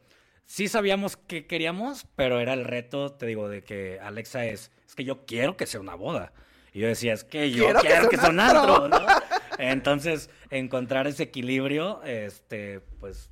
Sí 0.45 0.69
sabíamos 0.69 1.17
qué 1.17 1.47
queríamos, 1.47 2.07
pero 2.17 2.41
era 2.41 2.53
el 2.53 2.65
reto, 2.65 3.13
te 3.13 3.27
digo, 3.27 3.49
de 3.49 3.63
que 3.63 3.99
Alexa 4.01 4.45
es, 4.47 4.71
es 4.87 4.95
que 4.95 5.05
yo 5.05 5.25
quiero 5.25 5.57
que 5.57 5.67
sea 5.67 5.81
una 5.81 5.95
boda. 5.95 6.33
Y 6.75 6.81
yo 6.81 6.87
decía, 6.89 7.13
es 7.13 7.23
que 7.25 7.51
yo 7.51 7.65
Quiero 7.65 7.81
quiero, 7.81 8.09
que 8.09 8.17
que 8.17 8.21
sea 8.23 8.31
un 8.31 8.41
antro, 8.41 8.89
¿no? 8.89 8.99
Entonces, 9.59 10.31
encontrar 10.51 11.07
ese 11.07 11.23
equilibrio, 11.25 12.03
este, 12.03 12.81
pues, 12.99 13.31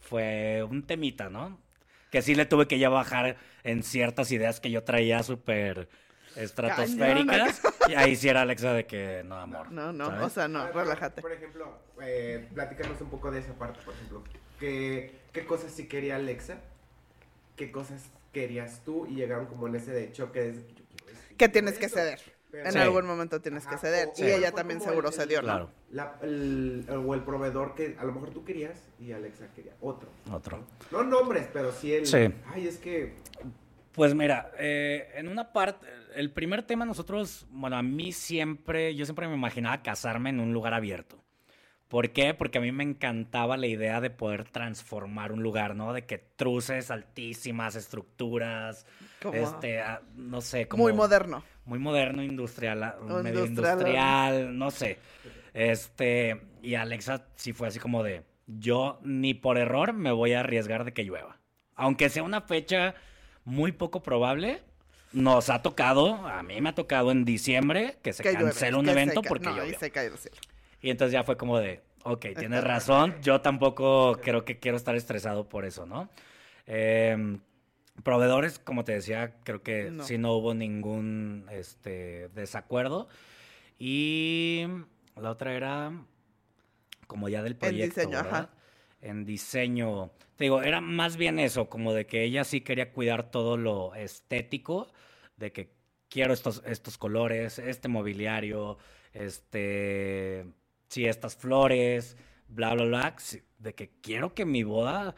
fue 0.00 0.62
un 0.68 0.86
temita, 0.86 1.28
¿no? 1.30 1.60
Que 2.10 2.22
sí 2.22 2.34
le 2.34 2.46
tuve 2.46 2.68
que 2.68 2.78
ya 2.78 2.88
bajar 2.88 3.36
en 3.64 3.82
ciertas 3.82 4.30
ideas 4.30 4.60
que 4.60 4.70
yo 4.70 4.84
traía 4.84 5.22
súper 5.22 5.88
estratosféricas. 6.36 7.60
Y 7.88 7.94
ahí 7.94 8.16
sí 8.16 8.28
era 8.28 8.42
Alexa 8.42 8.72
de 8.72 8.86
que, 8.86 9.22
no, 9.24 9.36
amor. 9.38 9.70
No, 9.70 9.92
no, 9.92 10.06
¿sabes? 10.06 10.22
o 10.24 10.30
sea, 10.30 10.48
no, 10.48 10.66
relájate. 10.72 11.22
Por 11.22 11.32
ejemplo, 11.32 11.78
eh, 12.02 12.48
platícanos 12.54 13.00
un 13.00 13.10
poco 13.10 13.30
de 13.30 13.40
esa 13.40 13.52
parte, 13.54 13.80
por 13.84 13.94
ejemplo. 13.94 14.22
¿Qué, 14.58 15.14
¿Qué 15.32 15.44
cosas 15.46 15.72
sí 15.72 15.86
quería 15.88 16.16
Alexa? 16.16 16.58
¿Qué 17.56 17.70
cosas 17.70 18.02
querías 18.32 18.80
tú? 18.84 19.06
Y 19.06 19.14
llegaron 19.16 19.46
como 19.46 19.66
en 19.68 19.76
ese 19.76 19.92
de 19.92 20.12
choque. 20.12 20.40
de, 20.52 20.64
Que 21.36 21.48
tienes 21.48 21.78
que 21.78 21.88
ceder. 21.88 22.20
Pero- 22.50 22.66
En 22.66 22.72
Sí. 22.72 22.78
algún 22.78 23.04
momento 23.04 23.40
tienes 23.40 23.66
que 23.66 23.76
ceder. 23.78 24.08
o- 24.08 24.12
Y 24.16 24.30
ella 24.30 24.52
también 24.52 24.80
seguro 24.80 25.08
el- 25.08 25.14
cedió, 25.14 25.38
¿no? 25.42 25.46
Claro. 25.48 25.70
La- 25.90 26.14
el, 26.22 26.86
o 26.88 27.14
el 27.14 27.22
proveedor 27.22 27.74
que 27.74 27.96
a 27.98 28.04
lo 28.04 28.12
mejor 28.12 28.30
tú 28.30 28.44
querías 28.44 28.78
y 29.00 29.10
Alexa 29.10 29.48
quería 29.56 29.72
otro. 29.80 30.08
Otro. 30.32 30.64
No 30.92 31.02
nombres, 31.02 31.48
pero 31.52 31.72
sí 31.72 31.92
el. 31.92 32.06
Sí. 32.06 32.32
Ay, 32.46 32.68
es 32.68 32.78
que. 32.78 33.14
Pues 33.92 34.14
mira, 34.14 34.52
eh, 34.58 35.10
en 35.16 35.28
una 35.28 35.52
parte, 35.52 35.86
el 36.14 36.30
primer 36.30 36.62
tema 36.62 36.84
nosotros, 36.84 37.46
bueno, 37.50 37.76
a 37.76 37.82
mí 37.82 38.12
siempre, 38.12 38.94
yo 38.94 39.04
siempre 39.04 39.28
me 39.28 39.34
imaginaba 39.34 39.82
casarme 39.82 40.30
en 40.30 40.40
un 40.40 40.52
lugar 40.52 40.74
abierto. 40.74 41.22
¿Por 41.88 42.10
qué? 42.10 42.34
Porque 42.34 42.58
a 42.58 42.60
mí 42.60 42.72
me 42.72 42.82
encantaba 42.82 43.56
la 43.56 43.66
idea 43.66 44.00
de 44.00 44.10
poder 44.10 44.44
transformar 44.44 45.32
un 45.32 45.42
lugar, 45.42 45.76
¿no? 45.76 45.92
De 45.92 46.06
que 46.06 46.18
truces 46.18 46.90
altísimas, 46.90 47.76
estructuras, 47.76 48.86
Como 49.22 49.34
este, 49.34 49.82
no 50.16 50.40
sé, 50.40 50.66
como... 50.66 50.84
muy 50.84 50.92
moderno. 50.92 51.44
Muy 51.66 51.78
moderno, 51.78 52.22
industrial, 52.22 52.96
O 53.00 53.22
medio 53.22 53.44
industrial. 53.44 53.78
industrial, 53.78 54.58
no 54.58 54.70
sé. 54.70 54.98
Este, 55.52 56.40
y 56.62 56.74
Alexa 56.74 57.26
sí 57.36 57.52
fue 57.52 57.68
así 57.68 57.78
como 57.78 58.02
de, 58.02 58.24
yo 58.46 58.98
ni 59.04 59.34
por 59.34 59.56
error 59.56 59.92
me 59.92 60.10
voy 60.10 60.32
a 60.32 60.40
arriesgar 60.40 60.84
de 60.84 60.92
que 60.92 61.04
llueva. 61.04 61.38
Aunque 61.76 62.08
sea 62.08 62.22
una 62.22 62.40
fecha 62.40 62.94
muy 63.44 63.72
poco 63.72 64.02
probable, 64.02 64.62
nos 65.14 65.48
ha 65.50 65.62
tocado, 65.62 66.14
a 66.26 66.42
mí 66.42 66.60
me 66.60 66.68
ha 66.70 66.74
tocado 66.74 67.10
en 67.10 67.24
diciembre 67.24 67.96
que 68.02 68.12
se 68.12 68.22
Que 68.22 68.32
llueve, 68.32 68.46
cancela 68.46 68.78
un 68.78 68.84
que 68.84 68.90
evento 68.90 69.22
porque 69.22 69.46
no, 69.46 69.64
y 69.64 69.74
se 69.74 69.90
cae 69.90 70.10
del 70.10 70.18
cielo. 70.18 70.36
Y 70.82 70.90
entonces 70.90 71.12
ya 71.12 71.24
fue 71.24 71.36
como 71.36 71.58
de, 71.58 71.82
ok, 72.02 72.26
tienes 72.38 72.62
razón, 72.64 73.14
yo 73.22 73.40
tampoco 73.40 74.18
creo 74.22 74.44
que 74.44 74.58
quiero 74.58 74.76
estar 74.76 74.94
estresado 74.96 75.48
por 75.48 75.64
eso, 75.64 75.86
¿no? 75.86 76.10
Em, 76.66 77.40
proveedores, 78.02 78.58
como 78.58 78.84
te 78.84 78.92
decía, 78.92 79.34
creo 79.44 79.62
que 79.62 79.90
No. 79.90 80.04
sí 80.04 80.18
no 80.18 80.32
hubo 80.34 80.54
ningún 80.54 81.46
este, 81.50 82.28
desacuerdo. 82.34 83.08
Y 83.78 84.66
la 85.16 85.30
otra 85.30 85.54
era 85.54 85.92
como 87.06 87.28
ya 87.28 87.42
del 87.42 87.56
proyecto, 87.56 88.00
diseño, 88.00 88.16
¿verdad? 88.22 88.34
ajá. 88.34 88.50
En 89.04 89.24
diseño. 89.26 90.10
Te 90.36 90.44
digo, 90.44 90.62
era 90.62 90.80
más 90.80 91.16
bien 91.18 91.38
eso, 91.38 91.68
como 91.68 91.92
de 91.92 92.06
que 92.06 92.24
ella 92.24 92.42
sí 92.42 92.62
quería 92.62 92.90
cuidar 92.92 93.30
todo 93.30 93.56
lo 93.58 93.94
estético, 93.94 94.88
de 95.36 95.52
que 95.52 95.70
quiero 96.08 96.32
estos, 96.32 96.62
estos 96.66 96.96
colores, 96.96 97.58
este 97.58 97.88
mobiliario, 97.88 98.78
este, 99.12 100.46
sí, 100.88 101.06
estas 101.06 101.36
flores, 101.36 102.16
bla, 102.48 102.74
bla, 102.74 102.84
bla, 102.84 103.16
de 103.58 103.74
que 103.74 103.90
quiero 104.00 104.34
que 104.34 104.44
mi 104.46 104.62
boda, 104.62 105.14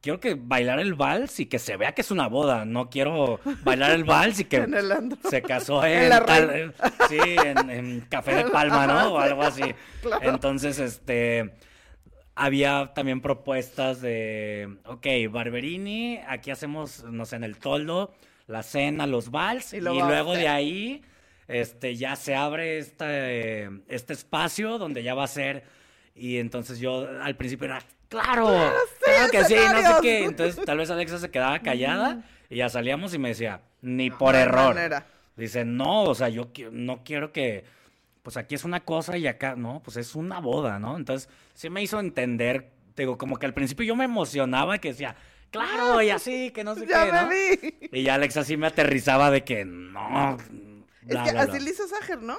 quiero 0.00 0.18
que 0.20 0.34
bailar 0.34 0.80
el 0.80 0.94
vals 0.94 1.38
y 1.40 1.46
que 1.46 1.58
se 1.58 1.76
vea 1.76 1.92
que 1.92 2.00
es 2.02 2.10
una 2.10 2.26
boda, 2.28 2.64
no 2.64 2.90
quiero 2.90 3.38
bailar 3.62 3.92
el 3.92 4.04
vals 4.04 4.40
y 4.40 4.44
que 4.46 4.56
En 4.64 4.74
el 4.74 4.90
antro. 4.90 5.18
se 5.30 5.42
casó 5.42 5.84
En 5.84 6.02
en, 6.04 6.08
la 6.08 6.24
tal- 6.26 6.48
Reina. 6.48 6.72
sí, 7.08 7.18
en, 7.20 7.70
en 7.70 8.00
Café 8.02 8.34
de 8.34 8.44
Palma, 8.50 8.86
¿no? 8.86 9.14
O 9.14 9.18
algo 9.18 9.42
así. 9.42 9.62
Claro. 10.02 10.28
Entonces, 10.28 10.78
este, 10.80 11.52
había 12.34 12.92
también 12.94 13.20
propuestas 13.20 14.00
de, 14.00 14.78
ok, 14.84 15.06
Barberini, 15.30 16.20
aquí 16.26 16.50
hacemos, 16.50 17.04
no 17.04 17.26
sé, 17.26 17.36
en 17.36 17.44
el 17.44 17.58
toldo, 17.58 18.12
la 18.46 18.62
cena, 18.62 19.06
los 19.06 19.30
vals, 19.30 19.72
Y 19.72 19.76
y, 19.76 19.80
luego 19.80 20.06
luego 20.06 20.34
de 20.34 20.48
ahí, 20.48 21.02
este, 21.48 21.96
ya 21.96 22.16
se 22.16 22.34
abre 22.34 22.78
este, 22.78 23.66
este 23.88 24.12
espacio 24.12 24.78
donde 24.78 25.02
ya 25.02 25.14
va 25.14 25.24
a 25.24 25.28
ser, 25.28 25.64
y 26.14 26.38
entonces 26.38 26.78
yo 26.78 27.06
al 27.22 27.36
principio 27.36 27.66
era, 27.66 27.82
claro, 28.08 28.48
claro 29.04 29.30
que 29.30 29.44
sí, 29.44 29.54
no 29.54 29.80
sé 29.80 29.94
qué, 30.02 30.24
entonces 30.24 30.64
tal 30.64 30.78
vez 30.78 30.90
Alexa 30.90 31.18
se 31.18 31.30
quedaba 31.30 31.58
callada, 31.58 32.24
y 32.48 32.56
ya 32.56 32.68
salíamos 32.68 33.12
y 33.14 33.18
me 33.18 33.28
decía, 33.28 33.60
ni 33.82 34.10
por 34.10 34.34
no 34.34 34.40
error. 34.40 34.74
manera. 34.74 35.06
Dice, 35.36 35.64
no, 35.64 36.04
o 36.04 36.14
sea, 36.14 36.28
yo 36.28 36.48
no 36.70 37.04
quiero 37.04 37.32
que, 37.32 37.64
pues 38.22 38.36
aquí 38.36 38.54
es 38.54 38.64
una 38.64 38.80
cosa 38.84 39.16
y 39.18 39.26
acá, 39.26 39.56
no, 39.56 39.80
pues 39.84 39.96
es 39.96 40.14
una 40.14 40.38
boda, 40.40 40.78
¿no? 40.78 40.96
Entonces, 40.96 41.28
sí 41.54 41.68
me 41.70 41.82
hizo 41.82 41.98
entender, 42.00 42.70
te 42.94 43.02
digo, 43.02 43.18
como 43.18 43.36
que 43.36 43.46
al 43.46 43.54
principio 43.54 43.84
yo 43.84 43.96
me 43.96 44.04
emocionaba 44.04 44.78
que 44.78 44.88
decía, 44.88 45.16
claro, 45.50 46.00
y 46.02 46.10
así, 46.10 46.50
que 46.52 46.62
no 46.64 46.74
sé 46.74 46.86
Ya 46.88 47.04
qué, 47.06 47.12
me 47.12 47.22
¿no? 47.22 47.28
vi. 47.28 47.88
Y 47.98 48.02
ya 48.04 48.14
Alexa 48.14 48.44
sí 48.44 48.56
me 48.56 48.66
aterrizaba 48.68 49.30
de 49.30 49.42
que 49.44 49.64
no. 49.64 50.36
Es 51.02 51.08
bla, 51.08 51.24
que 51.24 51.32
bla, 51.32 51.40
así 51.42 51.50
bla. 51.52 51.60
le 51.60 51.70
hizo 51.70 51.86
Sager, 51.88 52.22
¿no? 52.22 52.36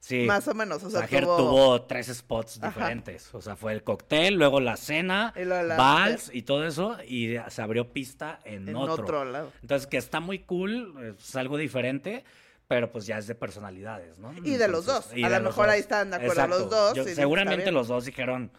Sí. 0.00 0.24
Más 0.26 0.46
o 0.48 0.54
menos. 0.54 0.82
O 0.84 0.90
sea, 0.90 1.00
Sager 1.00 1.24
tuvo... 1.24 1.36
tuvo... 1.36 1.82
tres 1.82 2.06
spots 2.06 2.58
Ajá. 2.62 2.68
diferentes. 2.68 3.34
O 3.34 3.42
sea, 3.42 3.56
fue 3.56 3.72
el 3.72 3.82
cóctel, 3.82 4.34
luego 4.36 4.60
la 4.60 4.76
cena, 4.76 5.34
la- 5.36 5.76
vals 5.76 6.30
y 6.32 6.42
todo 6.42 6.64
eso, 6.66 6.96
y 7.06 7.34
se 7.48 7.60
abrió 7.62 7.92
pista 7.92 8.38
en, 8.44 8.68
en 8.68 8.76
otro. 8.76 9.02
otro 9.04 9.24
lado. 9.24 9.52
Entonces, 9.60 9.86
que 9.88 9.96
está 9.98 10.20
muy 10.20 10.38
cool, 10.38 11.14
es 11.18 11.34
algo 11.36 11.58
diferente, 11.58 12.24
pero 12.68 12.92
pues 12.92 13.06
ya 13.06 13.18
es 13.18 13.26
de 13.26 13.34
personalidades, 13.34 14.18
¿no? 14.18 14.32
Y 14.44 14.56
de 14.56 14.68
los 14.68 14.84
dos. 14.84 15.10
A 15.12 15.16
lo 15.16 15.40
mejor 15.40 15.66
dos. 15.66 15.74
ahí 15.74 15.80
están 15.80 16.10
de 16.10 16.16
acuerdo 16.16 16.46
los 16.46 16.70
dos, 16.70 16.94
Yo- 16.94 17.04
seguramente 17.04 17.72
los 17.72 17.88
dos 17.88 18.04
dijeron 18.04 18.52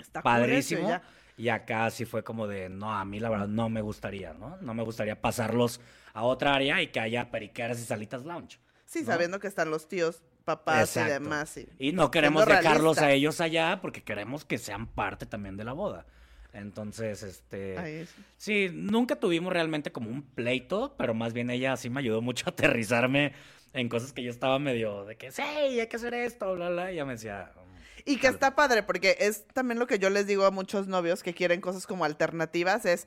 Está 0.00 0.22
padrísimo. 0.22 1.00
Y 1.36 1.50
acá 1.50 1.88
sí 1.90 2.04
fue 2.04 2.24
como 2.24 2.48
de, 2.48 2.68
no, 2.68 2.92
a 2.92 3.04
mí 3.04 3.20
la 3.20 3.30
verdad 3.30 3.46
no 3.46 3.68
me 3.68 3.80
gustaría, 3.80 4.32
¿no? 4.32 4.56
No 4.60 4.74
me 4.74 4.82
gustaría 4.82 5.20
pasarlos 5.20 5.80
a 6.12 6.24
otra 6.24 6.54
área 6.54 6.82
y 6.82 6.88
que 6.88 6.98
haya 6.98 7.30
periqueras 7.30 7.78
y 7.78 7.84
salitas 7.84 8.24
lounge. 8.24 8.58
Sí, 8.86 9.00
¿no? 9.02 9.06
sabiendo 9.06 9.38
que 9.38 9.46
están 9.46 9.70
los 9.70 9.86
tíos, 9.86 10.22
papás 10.44 10.96
y 10.96 10.98
Exacto. 10.98 11.12
demás. 11.12 11.56
Y... 11.56 11.68
Y 11.78 11.92
no 11.92 12.10
queremos 12.10 12.44
dejarlos 12.44 12.96
realista. 12.96 13.06
a 13.06 13.10
ellos 13.12 13.40
allá 13.40 13.78
porque 13.80 14.02
queremos 14.02 14.44
que 14.44 14.58
sean 14.58 14.88
parte 14.88 15.26
también 15.26 15.56
de 15.56 15.64
la 15.64 15.74
boda. 15.74 16.06
Entonces, 16.52 17.22
este... 17.22 17.78
Ahí 17.78 17.94
es. 17.96 18.14
Sí, 18.36 18.70
nunca 18.72 19.16
tuvimos 19.16 19.52
realmente 19.52 19.92
como 19.92 20.08
un 20.10 20.22
pleito, 20.22 20.94
pero 20.96 21.14
más 21.14 21.32
bien 21.32 21.50
ella 21.50 21.76
sí 21.76 21.90
me 21.90 22.00
ayudó 22.00 22.22
mucho 22.22 22.46
a 22.46 22.50
aterrizarme 22.50 23.32
en 23.74 23.88
cosas 23.88 24.12
que 24.12 24.22
yo 24.22 24.30
estaba 24.30 24.58
medio 24.58 25.04
de 25.04 25.16
que, 25.16 25.30
sí, 25.30 25.42
hay 25.42 25.86
que 25.86 25.96
hacer 25.96 26.14
esto, 26.14 26.54
bla, 26.54 26.70
bla, 26.70 26.90
y 26.90 26.94
ella 26.94 27.04
me 27.04 27.12
decía... 27.12 27.52
"Mm, 27.54 28.00
Y 28.10 28.16
que 28.16 28.28
está 28.28 28.54
padre, 28.56 28.82
porque 28.82 29.16
es 29.20 29.46
también 29.48 29.78
lo 29.78 29.86
que 29.86 29.98
yo 29.98 30.08
les 30.10 30.26
digo 30.26 30.46
a 30.46 30.50
muchos 30.50 30.88
novios 30.88 31.22
que 31.22 31.34
quieren 31.34 31.60
cosas 31.60 31.86
como 31.86 32.04
alternativas, 32.06 32.86
es, 32.86 33.06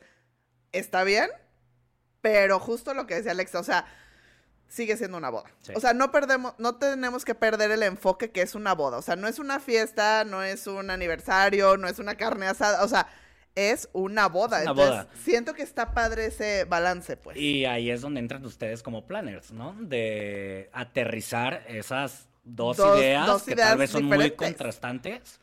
está 0.71 1.03
bien, 1.03 1.29
pero 2.21 2.59
justo 2.59 2.93
lo 2.93 3.07
que 3.07 3.15
decía 3.15 3.31
Alexa, 3.31 3.59
o 3.59 3.63
sea, 3.63 3.85
sigue 4.67 4.95
siendo 4.95 5.17
una 5.17 5.29
boda. 5.31 5.49
Sí. 5.63 5.73
O 5.75 5.79
sea, 5.79 5.93
no 5.93 6.11
perdemos, 6.11 6.53
no 6.59 6.75
tenemos 6.75 7.25
que 7.25 7.33
perder 7.35 7.71
el 7.71 7.81
enfoque 7.83 8.31
que 8.31 8.41
es 8.43 8.53
una 8.55 8.73
boda. 8.75 8.97
O 8.97 9.01
sea, 9.01 9.15
no 9.15 9.27
es 9.27 9.39
una 9.39 9.59
fiesta, 9.59 10.23
no 10.23 10.43
es 10.43 10.67
un 10.67 10.91
aniversario, 10.91 11.75
no 11.77 11.87
es 11.87 11.97
una 11.99 12.15
carne 12.15 12.45
asada, 12.45 12.83
o 12.83 12.87
sea, 12.87 13.07
es 13.55 13.89
una 13.93 14.27
boda. 14.27 14.59
Es 14.59 14.63
una 14.69 14.71
Entonces, 14.71 15.05
boda. 15.05 15.21
siento 15.23 15.53
que 15.53 15.63
está 15.63 15.93
padre 15.93 16.27
ese 16.27 16.65
balance, 16.65 17.17
pues. 17.17 17.37
Y 17.37 17.65
ahí 17.65 17.89
es 17.89 18.01
donde 18.01 18.19
entran 18.19 18.45
ustedes 18.45 18.81
como 18.83 19.05
planners, 19.07 19.51
¿no? 19.51 19.73
De 19.79 20.69
aterrizar 20.73 21.63
esas 21.67 22.27
dos, 22.43 22.77
Dos- 22.77 22.97
ideas 22.99 23.27
dos 23.27 23.43
que 23.43 23.53
ideas 23.53 23.69
tal 23.69 23.77
vez 23.77 23.89
son 23.91 24.05
muy 24.05 24.31
contrastantes. 24.31 25.39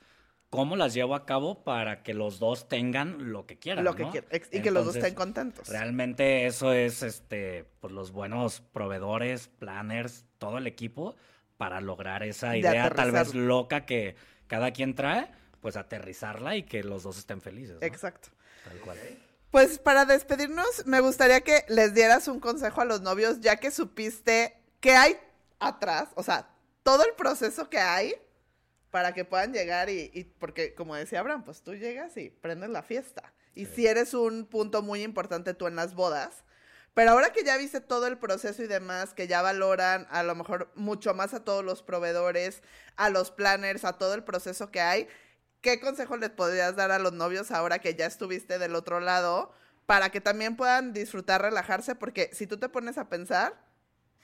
¿Cómo 0.50 0.76
las 0.76 0.94
llevo 0.94 1.14
a 1.14 1.26
cabo 1.26 1.62
para 1.62 2.02
que 2.02 2.14
los 2.14 2.38
dos 2.38 2.68
tengan 2.68 3.32
lo 3.32 3.44
que 3.44 3.59
quieran? 3.59 3.84
lo 3.84 3.94
que 3.94 4.04
¿no? 4.04 4.11
quieran. 4.11 4.30
Y 4.50 4.61
que 4.62 4.70
los 4.70 4.86
dos 4.86 4.96
estén 4.96 5.14
contentos. 5.14 5.68
Realmente 5.68 6.46
eso 6.46 6.72
es 6.72 7.02
este, 7.02 7.66
pues 7.80 7.92
los 7.92 8.12
buenos 8.12 8.62
proveedores, 8.72 9.48
planners, 9.59 10.24
todo 10.38 10.56
el 10.56 10.66
equipo 10.66 11.16
para 11.59 11.82
lograr 11.82 12.22
esa 12.22 12.52
De 12.52 12.61
idea 12.61 12.88
tal 12.88 13.12
vez 13.12 13.34
loca 13.34 13.84
que 13.84 14.16
cada 14.46 14.70
quien 14.72 14.94
trae, 14.94 15.28
pues 15.61 15.76
aterrizarla 15.76 16.56
y 16.56 16.62
que 16.64 16.82
los 16.82 17.02
dos 17.02 17.18
estén 17.18 17.40
felices. 17.40 17.76
¿no? 17.80 17.86
Exacto. 17.86 18.28
Tal 18.64 18.78
cual. 18.80 18.98
Pues 19.50 19.78
para 19.78 20.04
despedirnos, 20.04 20.86
me 20.86 21.00
gustaría 21.00 21.40
que 21.40 21.64
les 21.68 21.94
dieras 21.94 22.28
un 22.28 22.38
consejo 22.40 22.80
a 22.80 22.84
los 22.84 23.00
novios, 23.00 23.40
ya 23.40 23.56
que 23.56 23.70
supiste 23.70 24.56
qué 24.80 24.94
hay 24.94 25.16
atrás, 25.59 26.09
o 26.14 26.22
sea, 26.22 26.48
todo 26.82 27.04
el 27.04 27.14
proceso 27.14 27.68
que 27.70 27.78
hay 27.78 28.14
para 28.90 29.12
que 29.14 29.24
puedan 29.24 29.52
llegar 29.52 29.90
y, 29.90 30.11
y- 30.14 30.24
porque 30.24 30.74
como 30.74 30.94
decía 30.94 31.20
Abraham, 31.20 31.44
pues 31.44 31.62
tú 31.62 31.74
llegas 31.74 32.16
y 32.16 32.30
prendes 32.30 32.70
la 32.70 32.82
fiesta. 32.82 33.32
Y 33.54 33.66
Sí. 33.66 33.72
si 33.74 33.86
eres 33.86 34.14
un 34.14 34.46
punto 34.46 34.82
muy 34.82 35.02
importante 35.02 35.52
tú 35.54 35.66
en 35.66 35.76
las 35.76 35.94
bodas, 35.94 36.44
pero 36.94 37.11
ahora 37.12 37.32
que 37.32 37.44
ya 37.44 37.56
viste 37.56 37.80
todo 37.80 38.06
el 38.06 38.18
proceso 38.18 38.62
y 38.62 38.66
demás, 38.66 39.14
que 39.14 39.26
ya 39.28 39.42
valoran 39.42 40.06
a 40.11 40.22
lo 40.22 40.34
mejor 40.34 40.70
mucho 40.74 41.12
más 41.14 41.32
a 41.34 41.44
todos 41.44 41.64
los 41.64 41.82
proveedores, 41.82 42.62
a 42.96 43.09
los 43.11 43.30
planners, 43.30 43.84
a 43.84 43.94
todo 43.94 44.14
el 44.14 44.24
proceso 44.24 44.70
que 44.70 44.80
hay, 44.80 45.09
¿qué 45.61 45.80
consejo 45.80 46.16
les 46.16 46.30
podrías 46.30 46.76
dar 46.76 46.90
a 46.90 46.98
los 46.98 47.12
novios 47.12 47.50
ahora 47.50 47.78
que 47.80 47.94
ya 47.94 48.06
estuviste 48.06 48.59
del 48.59 48.74
otro 48.74 49.00
lado 49.00 49.52
para 49.86 50.11
que 50.11 50.20
también 50.20 50.56
puedan 50.56 50.92
disfrutar, 50.92 51.42
relajarse? 51.42 51.94
Porque 51.94 52.30
si 52.32 52.46
tú 52.46 52.59
te 52.59 52.68
pones 52.68 52.98
a 52.98 53.09
pensar, 53.09 53.54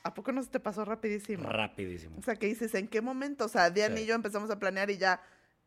¿a 0.02 0.14
poco 0.14 0.32
no 0.32 0.42
se 0.42 0.50
te 0.50 0.60
pasó 0.60 0.84
rapidísimo? 0.84 1.48
Rapidísimo. 1.48 2.16
O 2.18 2.22
sea, 2.22 2.36
que 2.36 2.46
dices, 2.46 2.74
¿en 2.74 2.88
qué 2.88 3.00
momento? 3.00 3.46
O 3.46 3.48
sea, 3.48 3.70
Diana 3.70 3.96
Sí. 3.96 4.02
y 4.02 4.06
yo 4.06 4.14
empezamos 4.14 4.50
a 4.50 4.58
planear 4.58 4.90
y 4.90 4.98
ya 4.98 5.22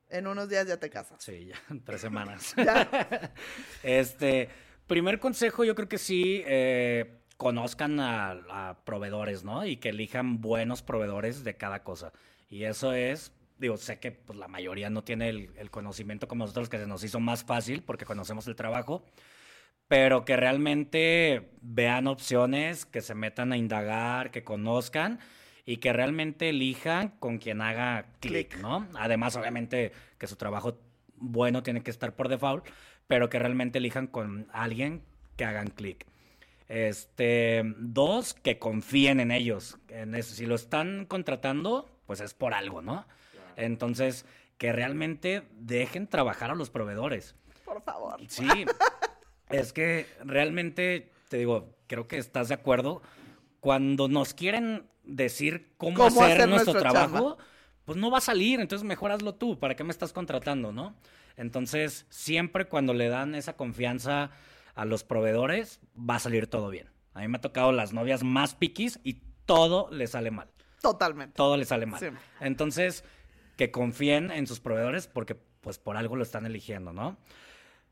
en 0.09 0.27
unos 0.27 0.47
días 0.49 0.67
ya 0.67 0.77
te 0.77 0.89
casas. 0.89 1.21
Sí, 1.23 1.47
ya, 1.47 1.55
en 1.69 1.81
tres 1.83 2.01
semanas. 2.01 2.53
Ya. 2.63 3.31
este, 3.83 4.49
primer 4.87 5.19
consejo, 5.19 5.63
yo 5.63 5.75
creo 5.75 5.89
que 5.89 5.97
sí, 5.97 6.43
eh, 6.45 7.19
conozcan 7.37 7.99
a, 7.99 8.31
a 8.69 8.77
proveedores, 8.85 9.43
¿no? 9.43 9.65
Y 9.65 9.77
que 9.77 9.89
elijan 9.89 10.41
buenos 10.41 10.81
proveedores 10.81 11.43
de 11.43 11.55
cada 11.57 11.83
cosa. 11.83 12.11
Y 12.49 12.63
eso 12.63 12.93
es, 12.93 13.31
digo, 13.59 13.77
sé 13.77 13.99
que 13.99 14.11
pues, 14.11 14.37
la 14.37 14.47
mayoría 14.47 14.89
no 14.89 15.03
tiene 15.03 15.29
el, 15.29 15.49
el 15.57 15.69
conocimiento 15.69 16.27
como 16.27 16.43
nosotros, 16.43 16.69
que 16.69 16.77
se 16.77 16.87
nos 16.87 17.03
hizo 17.03 17.19
más 17.19 17.43
fácil 17.43 17.83
porque 17.83 18.05
conocemos 18.05 18.47
el 18.47 18.55
trabajo, 18.55 19.03
pero 19.87 20.25
que 20.25 20.35
realmente 20.35 21.49
vean 21.61 22.07
opciones, 22.07 22.85
que 22.85 23.01
se 23.01 23.15
metan 23.15 23.51
a 23.51 23.57
indagar, 23.57 24.31
que 24.31 24.43
conozcan 24.43 25.19
y 25.65 25.77
que 25.77 25.93
realmente 25.93 26.49
elijan 26.49 27.09
con 27.19 27.37
quien 27.37 27.61
haga 27.61 28.05
clic. 28.19 28.57
¿no? 28.57 28.87
Además, 28.95 29.35
obviamente, 29.35 29.91
que 30.17 30.27
su 30.27 30.35
trabajo 30.35 30.79
bueno 31.15 31.63
tiene 31.63 31.83
que 31.83 31.91
estar 31.91 32.15
por 32.15 32.29
default, 32.29 32.65
pero 33.07 33.29
que 33.29 33.39
realmente 33.39 33.79
elijan 33.79 34.07
con 34.07 34.47
alguien 34.51 35.03
que 35.35 35.45
hagan 35.45 35.67
clic. 35.67 36.05
Este, 36.67 37.63
dos, 37.77 38.33
que 38.33 38.59
confíen 38.59 39.19
en 39.19 39.31
ellos. 39.31 39.77
En 39.89 40.15
eso. 40.15 40.35
Si 40.35 40.45
lo 40.45 40.55
están 40.55 41.05
contratando, 41.05 41.89
pues 42.05 42.19
es 42.19 42.33
por 42.33 42.53
algo, 42.53 42.81
¿no? 42.81 43.05
Entonces, 43.57 44.25
que 44.57 44.71
realmente 44.71 45.43
dejen 45.51 46.07
trabajar 46.07 46.51
a 46.51 46.55
los 46.55 46.69
proveedores. 46.69 47.35
Por 47.65 47.81
favor. 47.81 48.21
Sí, 48.29 48.47
es 49.49 49.73
que 49.73 50.07
realmente, 50.23 51.11
te 51.27 51.37
digo, 51.37 51.75
creo 51.87 52.07
que 52.07 52.17
estás 52.17 52.47
de 52.47 52.53
acuerdo. 52.53 53.01
Cuando 53.59 54.07
nos 54.07 54.33
quieren 54.33 54.85
decir 55.03 55.73
cómo, 55.77 55.97
Cómo 55.97 56.21
hacer, 56.21 56.37
hacer 56.37 56.49
nuestro 56.49 56.73
trabajo, 56.75 57.37
pues 57.83 57.97
no 57.97 58.11
va 58.11 58.19
a 58.19 58.21
salir, 58.21 58.59
entonces 58.59 58.85
mejor 58.87 59.11
hazlo 59.11 59.35
tú, 59.35 59.59
¿para 59.59 59.75
qué 59.75 59.83
me 59.83 59.91
estás 59.91 60.13
contratando, 60.13 60.71
no? 60.71 60.95
Entonces, 61.35 62.05
siempre 62.09 62.65
cuando 62.65 62.93
le 62.93 63.09
dan 63.09 63.35
esa 63.35 63.55
confianza 63.55 64.31
a 64.75 64.85
los 64.85 65.03
proveedores, 65.03 65.79
va 65.97 66.15
a 66.15 66.19
salir 66.19 66.47
todo 66.47 66.69
bien. 66.69 66.89
A 67.13 67.21
mí 67.21 67.27
me 67.27 67.37
ha 67.37 67.41
tocado 67.41 67.71
las 67.71 67.93
novias 67.93 68.23
más 68.23 68.55
piquis 68.55 68.99
y 69.03 69.21
todo 69.45 69.89
le 69.91 70.07
sale 70.07 70.31
mal. 70.31 70.49
Totalmente. 70.81 71.35
Todo 71.35 71.57
le 71.57 71.65
sale 71.65 71.85
mal. 71.85 71.99
Sí. 71.99 72.07
Entonces, 72.39 73.03
que 73.57 73.71
confíen 73.71 74.31
en 74.31 74.47
sus 74.47 74.59
proveedores 74.59 75.07
porque 75.07 75.35
pues 75.61 75.77
por 75.79 75.97
algo 75.97 76.15
lo 76.15 76.23
están 76.23 76.45
eligiendo, 76.45 76.93
¿no? 76.93 77.17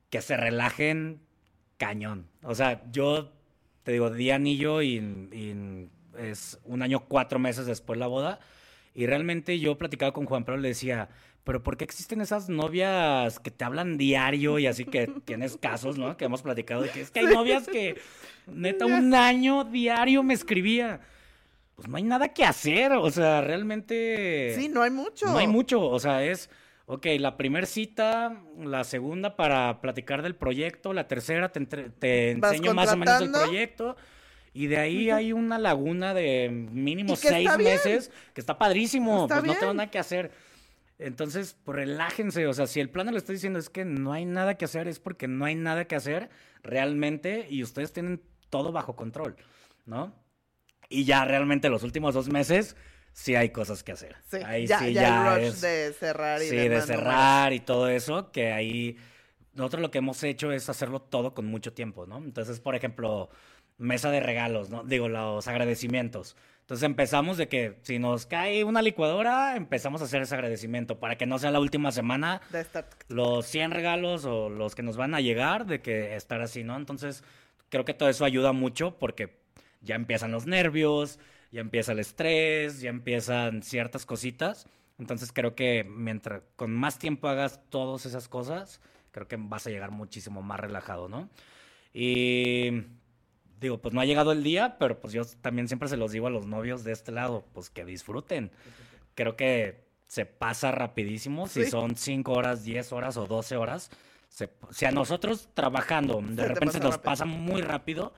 Que 0.10 0.22
se 0.22 0.38
relajen 0.38 1.20
cañón. 1.78 2.28
O 2.44 2.56
sea, 2.56 2.84
yo 2.92 3.34
te 3.84 3.92
digo, 3.92 4.10
di 4.10 4.32
anillo 4.32 4.82
y, 4.82 4.96
y 4.98 5.90
es 6.18 6.60
un 6.64 6.82
año, 6.82 7.02
cuatro 7.02 7.40
meses 7.40 7.66
después 7.66 8.00
la 8.00 8.08
boda. 8.08 8.40
Y 8.94 9.08
realmente 9.08 9.60
yo 9.60 9.78
platicaba 9.78 10.14
con 10.14 10.26
Juan 10.26 10.46
Pablo 10.46 10.62
le 10.62 10.70
decía, 10.70 11.10
pero 11.44 11.62
¿por 11.62 11.78
qué 11.78 11.84
existen 11.84 12.22
esas 12.22 12.50
novias 12.50 13.40
que 13.40 13.52
te 13.52 13.66
hablan 13.66 13.98
diario 13.98 14.58
y 14.58 14.68
así 14.68 14.86
que 14.86 15.08
tienes 15.26 15.58
casos, 15.58 15.98
¿no? 15.98 16.16
Que 16.18 16.26
hemos 16.26 16.42
platicado 16.42 16.82
de 16.82 16.90
que 16.90 17.02
es 17.02 17.12
que 17.12 17.20
hay 17.20 17.28
novias 17.28 17.68
que 17.68 18.00
neta 18.48 18.86
un 18.86 19.14
año 19.14 19.64
diario 19.66 20.24
me 20.24 20.34
escribía. 20.34 21.02
Pues 21.76 21.90
no 21.90 21.98
hay 21.98 22.04
nada 22.04 22.30
que 22.30 22.46
hacer, 22.46 22.94
o 22.94 23.12
sea, 23.12 23.42
realmente... 23.42 24.54
Sí, 24.58 24.70
no 24.70 24.82
hay 24.82 24.92
mucho. 24.92 25.26
No 25.26 25.38
hay 25.38 25.48
mucho, 25.48 25.82
o 25.82 26.00
sea, 26.00 26.24
es, 26.24 26.50
ok, 26.86 27.06
la 27.20 27.36
primera 27.36 27.66
cita, 27.66 28.42
la 28.58 28.86
segunda 28.86 29.36
para 29.36 29.82
platicar 29.82 30.22
del 30.22 30.36
proyecto, 30.36 30.94
la 30.94 31.08
tercera 31.08 31.52
te, 31.52 32.32
enseño 32.32 32.74
más 32.74 32.94
o 32.94 32.98
menos 32.98 33.22
el 33.22 33.32
proyecto. 33.32 33.98
Y 34.54 34.68
de 34.68 34.78
ahí 34.78 35.10
hay 35.10 35.34
una 35.34 35.58
laguna 35.60 36.14
de 36.14 36.50
mínimo 36.50 37.18
seis 37.18 37.50
meses, 37.58 38.10
que 38.34 38.40
está 38.40 38.58
padrísimo, 38.58 39.24
Está 39.24 39.42
pues 39.42 39.48
no 39.48 39.60
tengo 39.60 39.74
nada 39.74 39.92
que 39.92 40.00
hacer. 40.00 40.32
Entonces, 40.98 41.58
pues 41.66 41.76
relájense, 41.76 42.48
o 42.48 42.54
sea, 42.54 42.68
si 42.68 42.80
el 42.80 42.90
plano 42.90 43.12
le 43.12 43.18
está 43.18 43.34
diciendo 43.34 43.60
es 43.60 43.70
que 43.70 43.84
no 43.84 44.14
hay 44.14 44.24
nada 44.24 44.56
que 44.56 44.64
hacer, 44.64 44.88
es 44.88 45.00
porque 45.00 45.28
no 45.28 45.44
hay 45.44 45.56
nada 45.56 45.86
que 45.86 45.96
hacer 45.98 46.30
realmente 46.64 47.48
y 47.50 47.64
ustedes 47.64 47.92
tienen 47.92 48.22
todo 48.50 48.72
bajo 48.72 48.96
control, 48.96 49.36
¿no? 49.86 50.14
Y 50.90 51.04
ya 51.06 51.26
realmente 51.26 51.70
los 51.70 51.84
últimos 51.84 52.14
dos 52.14 52.30
meses 52.30 52.76
sí 53.14 53.36
hay 53.36 53.50
cosas 53.50 53.84
que 53.84 53.92
hacer. 53.94 54.16
Sí, 54.30 54.38
Ahí 54.46 54.68
ya, 54.68 54.80
sí 54.80 54.94
ya 54.94 55.02
ya 55.02 55.36
el 55.36 55.36
rush 55.42 55.48
es- 55.54 55.62
de 55.62 55.94
cerrar 55.94 56.42
y 56.42 56.50
Sí, 56.50 56.56
de 56.56 56.70
no 56.70 56.82
cerrar 56.82 57.54
y 57.54 57.60
todo 57.60 57.88
eso, 57.90 58.32
que 58.32 58.52
ahí 58.52 58.98
nosotros 59.54 59.82
lo 59.82 59.92
que 59.92 60.00
hemos 60.00 60.22
hecho 60.24 60.52
es 60.52 60.70
hacerlo 60.70 61.02
todo 61.02 61.34
con 61.34 61.46
mucho 61.46 61.74
tiempo, 61.74 62.06
¿no? 62.06 62.18
Entonces, 62.18 62.60
por 62.60 62.76
ejemplo, 62.76 63.30
mesa 63.78 64.12
de 64.12 64.20
regalos, 64.20 64.70
¿no? 64.70 64.84
Digo, 64.84 65.08
los 65.10 65.48
agradecimientos. 65.48 66.36
Entonces 66.62 66.84
empezamos 66.84 67.38
de 67.38 67.48
que 67.48 67.78
si 67.84 68.00
nos 68.00 68.26
cae 68.26 68.64
una 68.64 68.82
licuadora, 68.82 69.56
empezamos 69.56 70.02
a 70.02 70.06
hacer 70.06 70.24
ese 70.24 70.34
agradecimiento 70.34 71.00
para 71.00 71.16
que 71.18 71.26
no 71.26 71.38
sea 71.40 71.52
la 71.52 71.60
última 71.60 71.92
semana 71.92 72.42
De 72.52 72.62
estar... 72.62 72.88
los 73.08 73.46
100 73.46 73.72
regalos 73.72 74.26
o 74.26 74.50
los 74.50 74.74
que 74.76 74.82
nos 74.82 74.98
van 74.98 75.14
a 75.14 75.22
llegar 75.22 75.66
de 75.68 75.82
que 75.82 76.16
estar 76.16 76.42
así, 76.42 76.64
¿no? 76.64 76.76
Entonces, 76.76 77.24
creo 77.70 77.86
que 77.86 77.94
todo 77.94 78.10
eso 78.10 78.26
ayuda 78.26 78.52
mucho 78.52 78.98
porque 78.98 79.38
ya 79.86 79.96
empiezan 79.96 80.32
los 80.32 80.46
nervios, 80.48 81.20
ya 81.52 81.62
empieza 81.62 81.94
el 81.94 82.00
estrés, 82.00 82.82
ya 82.82 82.90
empiezan 82.90 83.64
ciertas 83.64 84.06
cositas. 84.06 84.68
Entonces, 85.00 85.32
creo 85.32 85.56
que 85.56 85.84
mientras 85.84 86.42
con 86.56 86.74
más 86.74 87.00
tiempo 87.00 87.28
hagas 87.28 87.60
todas 87.70 88.06
esas 88.06 88.28
cosas, 88.28 88.82
creo 89.12 89.28
que 89.28 89.38
vas 89.38 89.66
a 89.68 89.70
llegar 89.70 89.92
muchísimo 89.92 90.42
más 90.42 90.60
relajado, 90.60 91.08
¿no? 91.08 91.30
Y 91.94 92.84
digo, 93.60 93.78
pues 93.78 93.94
no 93.94 94.02
ha 94.02 94.06
llegado 94.06 94.32
el 94.32 94.44
día, 94.44 94.78
pero 94.78 95.00
pues 95.00 95.14
yo 95.14 95.24
también 95.42 95.68
siempre 95.68 95.88
se 95.88 95.98
los 95.98 96.12
digo 96.12 96.28
a 96.28 96.30
los 96.30 96.46
novios 96.46 96.84
de 96.84 96.92
este 96.92 97.12
lado, 97.12 97.46
pues 97.54 97.70
que 97.70 97.86
disfruten. 97.86 98.52
Creo 99.16 99.36
que 99.38 99.86
se 100.08 100.26
pasa 100.26 100.72
rapidísimo, 100.72 101.48
si 101.48 101.64
Sí. 101.66 101.72
son 101.72 101.96
5 101.96 102.34
horas, 102.34 102.64
10 102.64 102.92
horas 102.92 103.18
o 103.18 103.28
12 103.28 103.56
horas. 103.56 103.90
se- 104.28 104.50
si 104.72 104.84
a 104.86 104.92
nosotros 104.92 105.48
trabajando 105.54 106.20
de 106.22 106.36
Se 106.36 106.48
repente 106.50 106.74
se 106.74 106.80
nos 106.82 106.98
pasa 106.98 107.24
muy 107.24 107.62
rápido, 107.62 108.14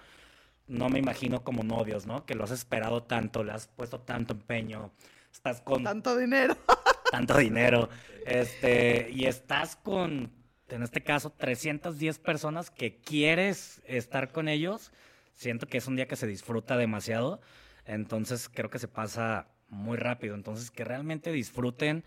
no 0.68 0.90
me 0.90 1.00
imagino 1.00 1.44
como 1.44 1.64
novios, 1.64 2.06
¿no? 2.06 2.26
Que 2.26 2.36
lo 2.36 2.44
has 2.44 2.52
esperado 2.52 3.04
tanto, 3.04 3.44
le 3.44 3.52
has 3.54 3.68
puesto 3.68 4.00
tanto 4.02 4.34
empeño, 4.34 4.92
estás 5.32 5.62
con 5.62 5.84
Tanto 5.84 6.16
dinero. 6.18 6.58
tanto 7.12 7.38
dinero, 7.38 7.90
este, 8.26 9.10
y 9.12 9.26
estás 9.26 9.76
con, 9.78 10.32
en 10.70 10.84
este 10.84 11.02
caso, 11.04 11.30
310 11.32 12.20
personas 12.20 12.70
que 12.70 12.98
quieres 13.00 13.82
estar 13.86 14.32
con 14.32 14.50
ellos, 14.50 14.92
siento 15.34 15.68
que 15.68 15.78
es 15.78 15.88
un 15.88 15.96
día 15.96 16.08
que 16.08 16.18
se 16.18 16.28
disfruta 16.28 16.76
demasiado, 16.76 17.40
entonces 17.86 18.50
creo 18.50 18.70
que 18.70 18.80
se 18.80 18.90
pasa 18.90 19.48
muy 19.70 19.98
rápido, 19.98 20.36
entonces 20.36 20.70
que 20.72 20.84
realmente 20.84 21.32
disfruten, 21.32 22.04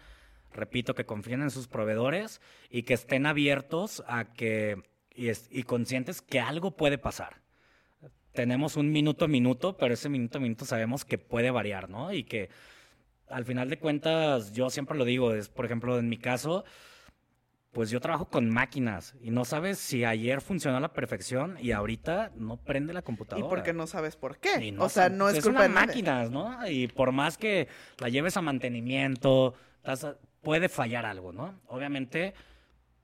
repito, 0.53 0.95
que 0.95 1.07
confíen 1.07 1.41
en 1.43 1.51
sus 1.51 1.67
proveedores 1.69 2.41
y 2.69 2.83
que 2.83 2.93
estén 2.95 3.25
abiertos 3.25 4.03
a 4.07 4.27
que, 4.33 4.83
y, 5.15 5.29
es- 5.29 5.49
y 5.51 5.63
conscientes 5.63 6.21
que 6.21 6.41
algo 6.41 6.77
puede 6.77 6.99
pasar 6.99 7.41
tenemos 8.33 8.77
un 8.77 8.91
minuto 8.93 9.25
a 9.25 9.29
minuto, 9.29 9.77
pero 9.77 9.95
ese 9.95 10.09
minuto 10.09 10.39
a 10.39 10.41
minuto 10.41 10.65
sabemos 10.65 11.05
que 11.05 11.19
puede 11.19 11.51
variar, 11.51 11.89
¿no? 11.89 12.13
Y 12.13 12.25
que 12.25 12.49
al 13.29 13.45
final 13.45 13.71
de 13.71 13.79
cuentas, 13.79 14.53
yo 14.53 14.71
siempre 14.71 14.97
lo 14.99 15.05
digo, 15.05 15.35
es 15.35 15.49
por 15.49 15.65
ejemplo, 15.65 15.99
en 15.99 16.09
mi 16.09 16.19
caso, 16.19 16.65
pues 17.73 17.91
yo 17.91 18.01
trabajo 18.01 18.29
con 18.29 18.51
máquinas 18.51 19.15
y 19.23 19.31
no 19.31 19.45
sabes 19.45 19.79
si 19.79 20.05
ayer 20.05 20.41
funcionó 20.41 20.79
a 20.79 20.81
la 20.81 20.93
perfección 20.93 21.57
y 21.61 21.71
ahorita 21.71 22.33
no 22.35 22.57
prende 22.57 22.93
la 22.93 23.01
Y 23.01 23.03
computadora. 23.05 23.49
porque 23.49 23.73
no 23.73 23.87
sabes 23.87 24.17
por 24.17 24.39
qué. 24.39 24.65
Y 24.65 24.77
o 24.77 24.89
sea, 24.89 25.09
no 25.09 25.29
es, 25.29 25.39
es 25.39 25.45
culpa 25.45 25.63
de 25.63 25.69
máquinas, 25.69 26.31
¿no? 26.31 26.67
Y 26.69 26.89
por 26.89 27.13
más 27.13 27.39
que 27.39 27.69
la 27.99 28.09
lleves 28.09 28.37
a 28.37 28.43
mantenimiento, 28.43 29.55
puede 30.41 30.69
fallar 30.69 31.07
algo, 31.07 31.33
¿no? 31.33 31.61
Obviamente, 31.67 32.35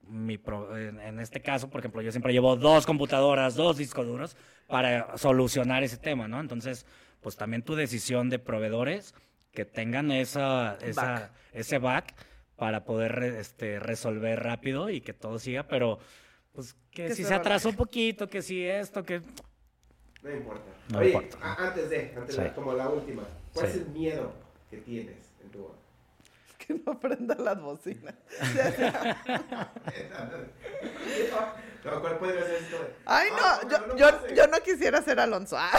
mi 0.08 0.38
pro- 0.38 0.76
en, 0.76 1.00
en 1.00 1.20
este 1.20 1.40
caso, 1.40 1.68
por 1.70 1.80
ejemplo, 1.80 2.02
yo 2.02 2.10
siempre 2.12 2.32
llevo 2.32 2.56
dos 2.56 2.86
computadoras, 2.86 3.54
dos 3.54 3.76
discos 3.76 4.06
duros 4.06 4.36
para 4.66 5.16
solucionar 5.18 5.82
ese 5.82 5.96
tema, 5.96 6.28
¿no? 6.28 6.40
Entonces, 6.40 6.86
pues 7.20 7.36
también 7.36 7.62
tu 7.62 7.74
decisión 7.74 8.30
de 8.30 8.38
proveedores 8.38 9.14
que 9.52 9.64
tengan 9.64 10.10
esa, 10.12 10.76
esa 10.82 11.02
Back. 11.12 11.30
ese 11.52 11.78
back 11.78 12.14
para 12.56 12.84
poder 12.84 13.12
re- 13.12 13.40
este, 13.40 13.78
resolver 13.80 14.42
rápido 14.42 14.90
y 14.90 15.00
que 15.00 15.12
todo 15.12 15.38
siga, 15.38 15.64
pero 15.68 15.98
pues 16.52 16.74
que, 16.90 17.06
Que 17.06 17.14
si 17.14 17.22
se 17.22 17.28
se 17.28 17.34
atrasó 17.34 17.68
un 17.70 17.76
poquito, 17.76 18.28
que 18.28 18.42
si 18.42 18.64
esto, 18.64 19.02
que 19.02 19.20
No 20.22 20.30
importa. 20.32 20.64
No 20.90 20.98
Oye, 20.98 21.08
importa. 21.12 21.38
a- 21.42 21.66
antes 21.68 21.90
de, 21.90 22.14
antes 22.16 22.34
Sí. 22.34 22.40
de, 22.42 22.52
como 22.52 22.72
la 22.74 22.88
última, 22.88 23.22
¿cuál 23.52 23.66
Sí. 23.66 23.72
es 23.78 23.78
el 23.86 23.88
miedo 23.92 24.32
que 24.70 24.78
tienes 24.78 25.16
en 25.44 25.50
tu? 25.50 25.68
Que 26.66 26.74
no 26.84 26.98
prenda 26.98 27.36
las 27.36 27.60
bocinas. 27.60 28.14
no, 31.84 32.00
¿cuál 32.00 32.18
podría 32.18 32.42
ser 32.44 32.54
esto? 32.62 32.78
de- 32.82 32.92
Ay, 33.04 33.28
Ah, 33.32 33.60
no, 33.62 33.68
no, 33.68 33.70
yo, 33.70 33.86
no 33.86 33.96
yo, 34.28 34.34
yo 34.34 34.46
no 34.48 34.58
quisiera 34.60 35.02
ser 35.02 35.20
Alonso. 35.20 35.56
Ah. 35.58 35.70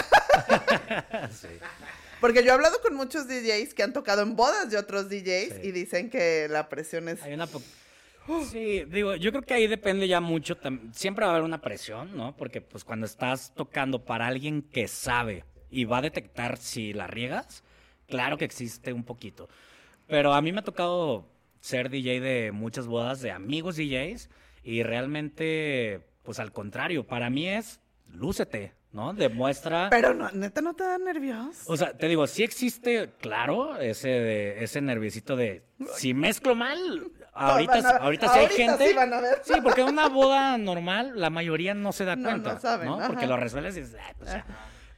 sí. 1.31 1.47
Porque 2.21 2.41
yo 2.43 2.49
he 2.49 2.53
hablado 2.53 2.81
con 2.81 2.95
muchos 2.95 3.27
DJs 3.27 3.73
que 3.73 3.83
han 3.83 3.93
tocado 3.93 4.21
en 4.21 4.35
bodas 4.35 4.69
de 4.71 4.77
otros 4.77 5.09
DJs 5.09 5.55
Sí. 5.55 5.59
y 5.63 5.71
dicen 5.71 6.09
que 6.09 6.47
la 6.49 6.67
presión 6.69 7.09
es... 7.09 7.21
Hay 7.21 7.33
una 7.33 7.47
po- 7.47 7.61
Sí, 8.49 8.83
digo, 8.85 9.15
yo 9.15 9.31
creo 9.31 9.41
que 9.43 9.53
ahí 9.53 9.67
depende 9.67 10.05
ya 10.07 10.19
mucho, 10.19 10.57
siempre 10.93 11.23
va 11.25 11.31
a 11.31 11.35
haber 11.35 11.45
una 11.45 11.61
presión, 11.61 12.17
¿no? 12.17 12.35
Porque 12.35 12.59
pues 12.59 12.83
cuando 12.83 13.05
estás 13.05 13.53
tocando 13.55 14.03
para 14.03 14.27
alguien 14.27 14.61
que 14.63 14.89
sabe 14.89 15.45
y 15.69 15.85
va 15.85 15.99
a 15.99 16.01
detectar 16.01 16.57
si 16.57 16.91
la 16.91 17.07
riegas, 17.07 17.63
claro 18.07 18.37
que 18.37 18.43
existe 18.43 18.91
un 18.91 19.05
poquito. 19.05 19.47
Pero 20.07 20.33
a 20.33 20.41
mí 20.41 20.51
me 20.51 20.59
ha 20.59 20.63
tocado 20.63 21.27
ser 21.59 21.89
DJ 21.89 22.19
de 22.21 22.51
muchas 22.51 22.87
bodas 22.87 23.21
de 23.21 23.31
amigos 23.31 23.75
DJs 23.75 24.29
y 24.63 24.83
realmente, 24.83 26.01
pues 26.23 26.39
al 26.39 26.51
contrario, 26.51 27.05
para 27.05 27.29
mí 27.29 27.47
es 27.47 27.79
lúcete, 28.13 28.73
¿no? 28.91 29.13
Demuestra... 29.13 29.87
Pero 29.89 30.13
no, 30.13 30.31
neta 30.31 30.61
no 30.61 30.73
te 30.73 30.83
da 30.83 30.97
nervios. 30.97 31.63
O 31.65 31.75
sea, 31.75 31.97
te 31.97 32.07
digo, 32.07 32.25
sí 32.27 32.43
existe, 32.43 33.11
claro, 33.19 33.77
ese 33.77 34.07
de, 34.07 34.63
ese 34.63 34.79
nerviosito 34.81 35.35
de 35.35 35.63
si 35.95 36.13
mezclo 36.13 36.55
mal, 36.55 37.11
ahorita, 37.33 37.73
van 37.81 37.85
a- 37.85 37.89
ahorita 37.97 38.27
sí 38.29 38.39
hay 38.39 38.47
gente. 38.47 38.87
sí 38.89 38.93
van 38.95 39.13
a 39.13 39.19
ver. 39.21 39.41
Sí, 39.43 39.55
porque 39.61 39.81
en 39.81 39.89
una 39.89 40.07
boda 40.07 40.57
normal 40.57 41.13
la 41.15 41.29
mayoría 41.29 41.73
no 41.73 41.91
se 41.91 42.05
da 42.05 42.15
No, 42.15 42.29
cuenta, 42.29 42.53
no 42.53 42.59
saben, 42.61 42.87
ajá. 42.87 43.07
Porque 43.07 43.27
lo 43.27 43.35
resuelves 43.35 43.75
y 43.77 43.81
dices, 43.81 43.97
"Ay, 44.01 44.13
pues 44.17 44.31
ya". 44.31 44.45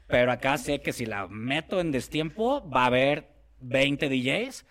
Pero 0.07 0.31
acá 0.31 0.57
sé 0.57 0.81
que 0.81 0.93
si 0.93 1.05
la 1.05 1.27
meto 1.27 1.79
en 1.79 1.91
destiempo, 1.91 2.67
va 2.69 2.83
a 2.83 2.87
haber 2.87 3.27
20 3.61 4.07
DJs 4.09 4.65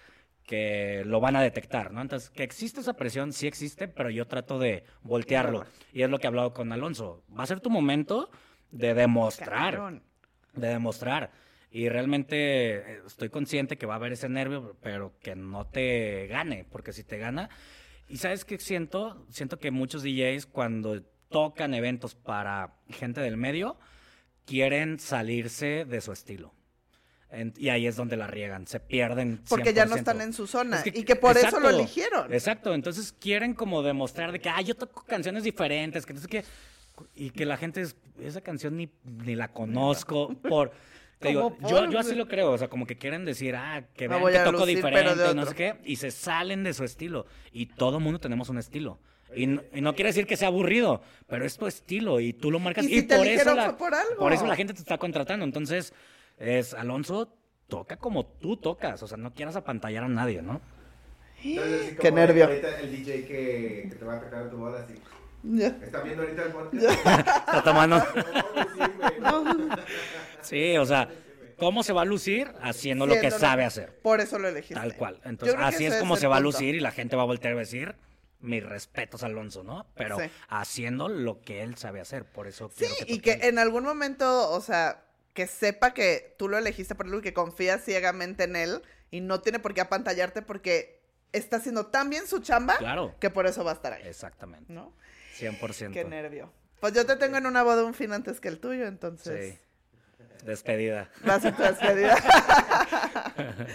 que 0.49 1.05
lo 1.05 1.21
van 1.21 1.37
a 1.37 1.43
detectar, 1.43 1.93
¿no? 1.93 2.01
Entonces, 2.01 2.31
que 2.31 2.43
existe 2.43 2.81
esa 2.81 2.95
presión, 2.95 3.33
sí 3.33 3.47
existe, 3.47 3.87
pero 3.87 4.11
yo 4.11 4.27
trato 4.27 4.59
de 4.59 4.83
voltearlo. 5.03 5.65
Y 5.93 6.03
es 6.03 6.11
lo 6.11 6.19
que 6.19 6.27
he 6.27 6.29
hablado 6.29 6.53
con 6.53 6.73
Alonso. 6.73 7.23
Va 7.39 7.45
a 7.45 7.47
ser 7.47 7.61
tu 7.61 7.71
momento 7.71 8.31
de 8.71 8.95
demostrar 8.95 10.01
de 10.59 10.69
demostrar. 10.69 11.31
Y 11.71 11.89
realmente 11.89 12.77
eh, 12.77 13.03
estoy 13.07 13.29
consciente 13.29 13.77
que 13.77 13.87
va 13.87 13.95
a 13.95 13.97
haber 13.97 14.13
ese 14.13 14.29
nervio, 14.29 14.77
pero 14.83 15.19
que 15.21 15.37
no 15.37 15.67
te 15.67 16.27
gane, 16.27 16.65
porque 16.65 16.93
si 16.93 17.05
te 17.05 17.19
gana... 17.19 17.49
Y 18.11 18.17
sabes 18.17 18.47
qué 18.47 18.59
siento? 18.59 19.27
Siento 19.29 19.59
que 19.59 19.71
muchos 19.71 20.03
DJs 20.03 20.47
cuando 20.47 21.03
tocan 21.29 21.75
eventos 21.75 22.15
para 22.15 22.79
gente 22.89 23.21
del 23.21 23.37
medio, 23.37 23.79
quieren 24.47 24.99
salirse 24.99 25.85
de 25.85 26.01
su 26.01 26.13
estilo. 26.13 26.55
En- 27.31 27.53
y 27.59 27.69
ahí 27.69 27.87
es 27.87 27.95
donde 27.97 28.17
la 28.17 28.27
riegan, 28.27 28.67
se 28.67 28.81
pierden. 28.81 29.41
Porque 29.49 29.75
ya 29.75 29.85
no 29.85 29.97
100%. 29.97 29.99
están 29.99 30.21
en 30.23 30.33
su 30.33 30.47
zona. 30.47 30.79
Es 30.79 30.83
que- 30.91 30.99
y 30.99 31.03
que 31.05 31.15
por 31.17 31.37
eso 31.37 31.51
lo 31.61 31.69
exacto, 31.69 31.71
eligieron. 31.79 32.33
Exacto, 32.33 32.75
entonces 32.75 33.13
quieren 33.13 33.53
como 33.55 33.83
demostrar 33.83 34.33
de 34.33 34.41
que, 34.41 34.49
ah, 34.49 34.61
yo 34.63 34.75
toco 34.75 35.05
canciones 35.05 35.45
diferentes, 35.45 36.07
que 36.07 36.13
entonces 36.15 36.31
que, 36.31 36.45
y 37.15 37.31
que 37.31 37.45
la 37.45 37.57
gente, 37.59 37.83
es- 37.83 37.97
esa 38.21 38.41
canción 38.41 38.77
ni, 38.77 38.91
ni 39.05 39.35
la 39.35 39.49
conozco 39.53 40.29
por... 40.49 40.73
te 41.19 41.29
digo, 41.29 41.55
Como 41.55 41.69
yo, 41.69 41.77
por- 41.81 41.91
yo 41.91 41.99
así 41.99 42.15
lo 42.15 42.29
creo, 42.29 42.53
o 42.53 42.59
sea, 42.59 42.69
como 42.69 42.87
que 42.87 42.97
quieren 42.97 43.25
decir, 43.25 43.55
ah, 43.57 43.85
que 43.95 44.09
vean 44.09 44.25
que 44.25 44.39
toco 44.39 44.61
lucir, 44.61 44.77
diferente, 44.77 45.35
no 45.35 45.45
sé 45.47 45.55
qué, 45.55 45.75
y 45.85 45.97
se 45.97 46.11
salen 46.11 46.65
de 46.65 46.73
su 46.73 46.85
estilo. 46.85 47.27
Y 47.53 47.67
todo 47.67 48.01
mundo 48.01 48.19
tenemos 48.21 48.49
un 48.49 48.57
estilo. 48.59 48.99
Y 49.35 49.47
no, 49.47 49.63
y 49.75 49.83
no 49.83 49.95
quiere 49.95 50.09
decir 50.09 50.27
que 50.27 50.39
sea 50.39 50.49
aburrido, 50.49 51.03
pero 51.27 51.45
es 51.45 51.59
tu 51.59 51.67
estilo 51.67 52.19
y 52.21 52.33
tú 52.33 52.51
lo 52.51 52.59
marcas. 52.59 52.87
Y 52.87 52.89
si 52.89 53.03
te 53.03 53.17
por 53.19 53.27
eso 53.27 53.55
la, 53.55 53.77
por 53.77 53.95
algo. 53.95 54.17
por 54.17 54.33
eso 54.33 54.47
la 54.47 54.57
gente 54.57 54.73
te 54.73 54.79
está 54.81 54.97
contratando. 54.97 55.45
Entonces, 55.45 55.93
es 56.39 56.75
Alonso, 56.75 57.35
toca 57.69 57.97
como 57.97 58.27
tú 58.27 58.57
tocas. 58.57 59.03
O 59.03 59.07
sea, 59.09 59.17
no 59.19 59.35
quieras 59.35 59.57
apantallar 59.57 60.05
a 60.05 60.09
nadie, 60.09 60.43
¿no? 60.43 60.61
Entonces, 61.43 61.97
Qué 62.01 62.11
nervio. 62.11 62.47
Ahorita 62.47 62.81
el 62.81 62.91
DJ 62.91 63.25
que, 63.27 63.87
que 63.91 63.97
te 63.97 64.05
va 64.05 64.17
a 64.17 64.21
tocar 64.21 64.43
en 64.43 64.51
tu 64.51 64.57
boda, 64.57 64.83
así. 64.83 64.95
¿Está 65.83 66.01
viendo 66.01 66.23
ahorita 66.23 66.43
el 66.43 66.53
podcast? 66.53 66.85
Está 67.07 67.63
tomando. 67.63 68.03
Sí, 70.43 70.77
o 70.77 70.85
sea, 70.87 71.09
¿cómo 71.57 71.83
se 71.83 71.93
va 71.93 72.03
a 72.03 72.05
lucir? 72.05 72.51
Haciendo 72.61 73.07
lo 73.07 73.15
que 73.21 73.31
sabe 73.31 73.65
hacer. 73.65 73.99
Por 74.03 74.21
eso 74.21 74.39
lo 74.39 74.49
elegiste. 74.49 74.75
Tal 74.75 74.95
cual. 74.97 75.21
Entonces, 75.25 75.57
así 75.61 75.87
es 75.87 75.97
como 75.97 76.17
se 76.17 76.27
va 76.27 76.37
a 76.37 76.41
lucir 76.41 76.75
y 76.75 76.81
la 76.81 76.91
gente 76.91 77.17
va 77.17 77.23
a 77.23 77.27
voltear 77.27 77.55
a 77.55 77.59
decir, 77.59 77.95
mis 78.41 78.65
respetos 78.65 79.23
a 79.23 79.27
Alonso, 79.27 79.63
¿no? 79.65 79.87
Pero 79.95 80.19
Sí. 80.19 80.25
haciendo 80.49 81.09
lo 81.09 81.41
que 81.41 81.63
él 81.63 81.77
sabe 81.77 82.01
hacer. 82.01 82.25
Por 82.25 82.47
eso 82.47 82.71
Sí, 82.75 82.85
quiero 82.87 83.07
que 83.07 83.13
y 83.13 83.19
que 83.21 83.33
él. 83.35 83.41
en 83.45 83.59
algún 83.59 83.85
momento, 83.85 84.51
o 84.51 84.61
sea, 84.61 85.05
que 85.35 85.47
sepa 85.47 85.95
que 85.95 86.35
tú 86.39 86.49
lo 86.49 86.59
elegiste 86.59 86.95
por 86.95 87.07
algo 87.07 87.19
y 87.19 87.23
que 87.23 87.33
confías 87.35 87.85
ciegamente 87.85 88.45
en 88.45 88.57
él 88.57 88.83
y 89.11 89.21
no 89.21 89.41
tiene 89.41 89.59
por 89.59 89.75
qué 89.75 89.81
apantallarte 89.81 90.43
porque 90.43 91.01
está 91.33 91.57
haciendo 91.59 91.87
tan 91.87 92.11
bien 92.11 92.27
su 92.27 92.41
chamba 92.41 92.77
Claro. 92.79 93.15
que 93.21 93.31
por 93.31 93.47
eso 93.47 93.63
va 93.65 93.73
a 93.73 93.75
estar 93.75 93.93
ahí, 93.93 94.03
Exactamente. 94.07 94.73
¿no? 94.73 94.93
100%. 95.39 95.93
Qué 95.93 96.05
nervio. 96.05 96.53
Pues 96.81 96.93
yo 96.95 97.05
te 97.07 97.17
tengo 97.17 97.37
en 97.37 97.47
una 97.47 97.63
boda 97.63 97.85
un 97.85 97.95
fin 97.95 98.13
antes 98.13 98.41
que 98.41 98.49
el 98.49 98.59
tuyo, 98.59 98.87
entonces 98.87 99.55
Sí. 99.55 99.59
Despedida. 100.45 101.11
vas 101.25 101.45
a 101.45 101.55
tu 101.55 101.63
despedida. 101.63 102.17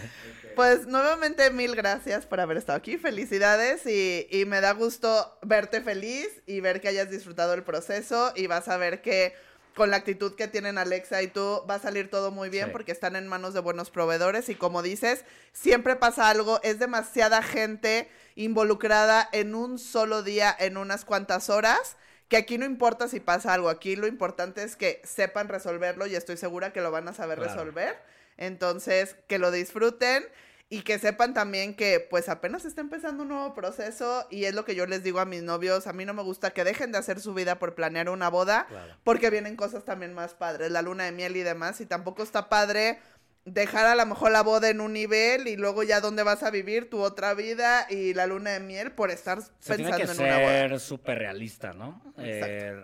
Pues 0.55 0.85
nuevamente 0.85 1.49
mil 1.49 1.75
gracias 1.75 2.27
por 2.27 2.39
haber 2.39 2.57
estado 2.57 2.77
aquí, 2.77 2.97
felicidades 2.97 3.87
y, 3.87 4.27
y 4.29 4.45
me 4.45 4.61
da 4.61 4.71
gusto 4.73 5.35
verte 5.41 5.81
feliz 5.81 6.27
y 6.45 6.59
ver 6.59 6.79
que 6.79 6.89
hayas 6.89 7.09
disfrutado 7.09 7.53
el 7.55 7.63
proceso 7.63 8.31
y 8.35 8.45
vas 8.45 8.67
a 8.67 8.77
ver 8.77 9.01
que 9.01 9.33
con 9.75 9.89
la 9.89 9.97
actitud 9.97 10.35
que 10.35 10.47
tienen 10.47 10.77
Alexa 10.77 11.21
y 11.21 11.27
tú 11.27 11.63
va 11.69 11.75
a 11.75 11.79
salir 11.79 12.09
todo 12.09 12.31
muy 12.31 12.49
bien 12.49 12.65
Sí. 12.67 12.71
porque 12.71 12.91
están 12.91 13.15
en 13.15 13.27
manos 13.27 13.53
de 13.53 13.59
buenos 13.59 13.89
proveedores 13.89 14.49
y 14.49 14.55
como 14.55 14.81
dices, 14.83 15.25
siempre 15.51 15.95
pasa 15.95 16.29
algo, 16.29 16.59
es 16.63 16.77
demasiada 16.79 17.41
gente 17.41 18.09
involucrada 18.35 19.27
en 19.31 19.55
un 19.55 19.79
solo 19.79 20.21
día, 20.23 20.55
en 20.59 20.77
unas 20.77 21.05
cuantas 21.05 21.49
horas. 21.49 21.97
Que 22.29 22.37
aquí 22.37 22.57
no 22.57 22.65
importa 22.65 23.07
si 23.07 23.19
pasa 23.19 23.53
algo, 23.53 23.69
aquí 23.69 23.95
lo 23.95 24.07
importante 24.07 24.63
es 24.63 24.75
que 24.75 25.01
sepan 25.03 25.49
resolverlo 25.49 26.07
y 26.07 26.15
estoy 26.15 26.37
segura 26.37 26.71
que 26.73 26.81
lo 26.81 26.89
van 26.89 27.07
a 27.07 27.13
saber 27.13 27.37
Claro. 27.37 27.53
resolver. 27.53 27.95
Entonces, 28.37 29.15
que 29.27 29.37
lo 29.39 29.51
disfruten 29.51 30.25
y 30.73 30.81
que 30.81 30.97
sepan 30.97 31.33
también 31.33 31.75
que 31.75 31.99
pues 31.99 32.29
apenas 32.29 32.65
está 32.65 32.81
empezando 32.81 33.23
un 33.23 33.29
nuevo 33.29 33.53
proceso 33.53 34.25
y 34.31 34.45
es 34.45 34.55
lo 34.55 34.65
que 34.65 34.73
yo 34.75 34.85
les 34.87 35.03
digo 35.03 35.19
a 35.19 35.25
mis 35.25 35.43
novios, 35.43 35.85
a 35.85 35.93
mí 35.93 36.03
no 36.03 36.13
me 36.13 36.23
gusta 36.23 36.51
que 36.51 36.63
dejen 36.63 36.91
de 36.91 36.97
hacer 36.97 37.19
su 37.19 37.33
vida 37.33 37.59
por 37.59 37.75
planear 37.75 38.09
una 38.09 38.29
boda 38.29 38.65
Claro. 38.69 38.95
porque 39.03 39.29
vienen 39.29 39.55
cosas 39.55 39.85
también 39.85 40.13
más 40.13 40.33
padres, 40.33 40.71
la 40.71 40.81
luna 40.81 41.03
de 41.03 41.11
miel 41.11 41.35
y 41.37 41.43
demás 41.43 41.79
y 41.81 41.85
tampoco 41.85 42.23
está 42.23 42.49
padre 42.49 42.97
dejar 43.45 43.85
a 43.85 43.93
lo 43.95 44.05
mejor 44.05 44.31
la 44.31 44.41
boda 44.41 44.69
en 44.69 44.79
un 44.81 44.93
nivel 44.93 45.47
y 45.47 45.57
luego 45.57 45.83
ya 45.83 45.99
dónde 46.01 46.23
vas 46.23 46.41
a 46.43 46.49
vivir 46.49 46.89
tu 46.89 47.01
otra 47.01 47.33
vida 47.33 47.85
y 47.89 48.13
la 48.13 48.25
luna 48.25 48.51
de 48.51 48.59
miel 48.61 48.93
por 48.93 49.11
estar 49.11 49.41
Se 49.59 49.75
tiene 49.75 49.91
pensando 49.91 49.97
que 49.97 50.21
en 50.23 50.27
una 50.27 50.39
boda. 50.39 50.59
ser 50.69 50.79
súper 50.79 51.17
realista, 51.19 51.73
¿no? 51.73 52.01
Eh, 52.17 52.83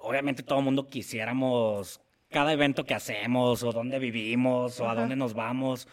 obviamente 0.00 0.42
todo 0.42 0.58
el 0.58 0.64
mundo 0.64 0.88
quisiéramos 0.88 2.00
cada 2.30 2.52
evento 2.52 2.84
que 2.84 2.94
hacemos 2.94 3.62
o 3.62 3.70
dónde 3.72 3.98
vivimos 3.98 4.80
o 4.80 4.88
a 4.88 4.94
dónde 4.94 5.14
nos 5.14 5.34
vamos, 5.34 5.86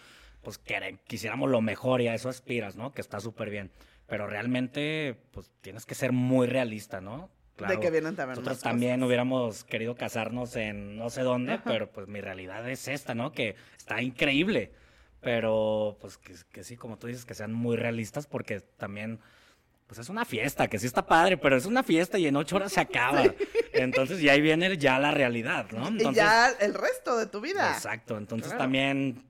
pues 0.44 0.60
quisiéramos 1.08 1.50
lo 1.50 1.62
mejor 1.62 2.02
y 2.02 2.08
a 2.08 2.14
eso 2.14 2.30
aspiras, 2.30 2.76
¿no? 2.76 2.92
Que 2.94 3.02
está 3.02 3.20
súper 3.20 3.50
bien. 3.50 3.72
Pero 4.08 4.28
realmente, 4.28 5.18
pues 5.32 5.50
tienes 5.62 5.86
que 5.86 5.96
ser 5.96 6.12
muy 6.12 6.46
realista, 6.48 7.02
¿no? 7.02 7.30
De 7.58 7.80
que 7.80 7.92
vienen 7.92 8.16
también 8.16 8.36
Nosotros 8.40 8.60
también 8.62 8.96
cosas. 8.96 9.08
hubiéramos 9.08 9.64
querido 9.64 9.96
casarnos 9.96 10.56
en 10.56 10.98
no 10.98 11.10
sé 11.10 11.22
dónde, 11.22 11.60
pero 11.64 11.92
pues 11.92 12.08
mi 12.08 12.20
realidad 12.20 12.68
es 12.70 12.88
esta, 12.88 13.16
¿no? 13.16 13.32
Que 13.32 13.56
está 13.78 14.02
increíble. 14.02 14.72
Pero 15.22 15.98
pues 16.02 16.18
que, 16.18 16.34
que 16.52 16.64
sí, 16.64 16.76
como 16.76 16.98
tú 16.98 17.08
dices, 17.08 17.26
que 17.26 17.34
sean 17.36 17.54
muy 17.54 17.78
realistas 17.78 18.28
porque 18.28 18.60
también 18.60 19.20
pues 19.88 20.00
es 20.00 20.10
una 20.10 20.26
fiesta, 20.26 20.68
que 20.68 20.80
sí 20.80 20.88
está 20.88 21.06
padre, 21.06 21.38
pero 21.38 21.56
es 21.56 21.66
una 21.66 21.84
fiesta 21.84 22.18
y 22.18 22.26
en 22.28 22.36
ocho 22.36 22.56
horas 22.56 22.74
se 22.74 22.82
acaba. 22.82 23.24
Entonces, 23.74 24.20
y 24.22 24.30
ahí 24.30 24.42
viene 24.42 24.76
ya 24.78 24.98
la 25.00 25.12
realidad, 25.12 25.68
¿no? 25.72 25.90
y 25.90 26.14
ya 26.16 26.50
el 26.60 26.74
resto 26.74 27.18
de 27.18 27.28
tu 27.28 27.40
vida. 27.40 27.72
Exacto, 27.74 28.18
entonces 28.18 28.48
Claro. 28.48 28.64
también 28.64 29.24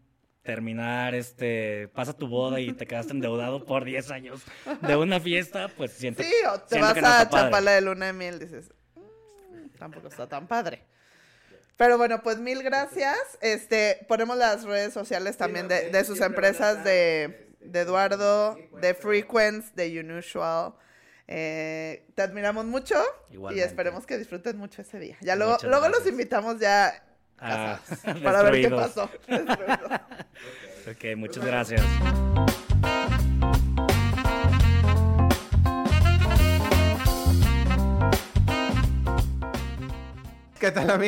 terminar, 0.43 1.15
este, 1.15 1.87
pasa 1.93 2.13
tu 2.13 2.27
boda 2.27 2.59
y 2.59 2.73
te 2.73 2.85
quedaste 2.85 3.13
endeudado 3.13 3.65
por 3.65 3.85
10 3.85 4.11
años 4.11 4.41
de 4.81 4.95
una 4.95 5.19
fiesta, 5.19 5.69
pues 5.69 5.91
siento, 5.93 6.21
Sí, 6.21 6.31
o 6.53 6.59
te 6.59 6.75
siento 6.75 6.87
vas 6.93 7.01
no 7.01 7.07
a 7.07 7.29
chaparla 7.29 7.71
de 7.71 7.81
luna 7.81 8.07
de 8.07 8.13
miel, 8.13 8.39
dices, 8.39 8.69
"Mm, 8.95 9.69
tampoco 9.79 10.07
está 10.09 10.27
tan 10.27 10.47
padre. 10.47 10.83
Pero 11.77 11.97
bueno, 11.97 12.21
pues 12.21 12.37
mil 12.37 12.61
gracias. 12.61 13.17
Este, 13.41 14.05
ponemos 14.07 14.37
las 14.37 14.63
redes 14.63 14.93
sociales 14.93 15.37
también 15.37 15.67
de, 15.67 15.89
de 15.89 16.03
sus 16.03 16.21
empresas 16.21 16.83
de, 16.83 17.49
de 17.61 17.79
Eduardo, 17.79 18.55
de 18.79 18.93
Frequence, 18.93 19.71
de 19.73 19.99
Unusual. 19.99 20.73
Eh, 21.27 22.05
te 22.15 22.21
admiramos 22.21 22.65
mucho 22.65 23.01
y 23.31 23.35
Igualmente. 23.35 23.65
esperemos 23.67 24.05
que 24.05 24.17
disfruten 24.17 24.57
mucho 24.57 24.81
ese 24.83 24.99
día. 24.99 25.17
Ya 25.21 25.35
luego, 25.35 25.57
luego 25.63 25.87
los 25.89 26.05
invitamos 26.05 26.59
ya 26.59 27.03
Ah, 27.45 27.77
para 28.23 28.41
ver 28.43 28.61
qué 28.61 28.69
pasó. 28.69 29.09
Ok, 30.85 31.15
muchas 31.15 31.45
gracias. 31.45 31.81
¿Qué 40.59 40.71
tal, 40.71 40.89
amigos? 40.89 40.99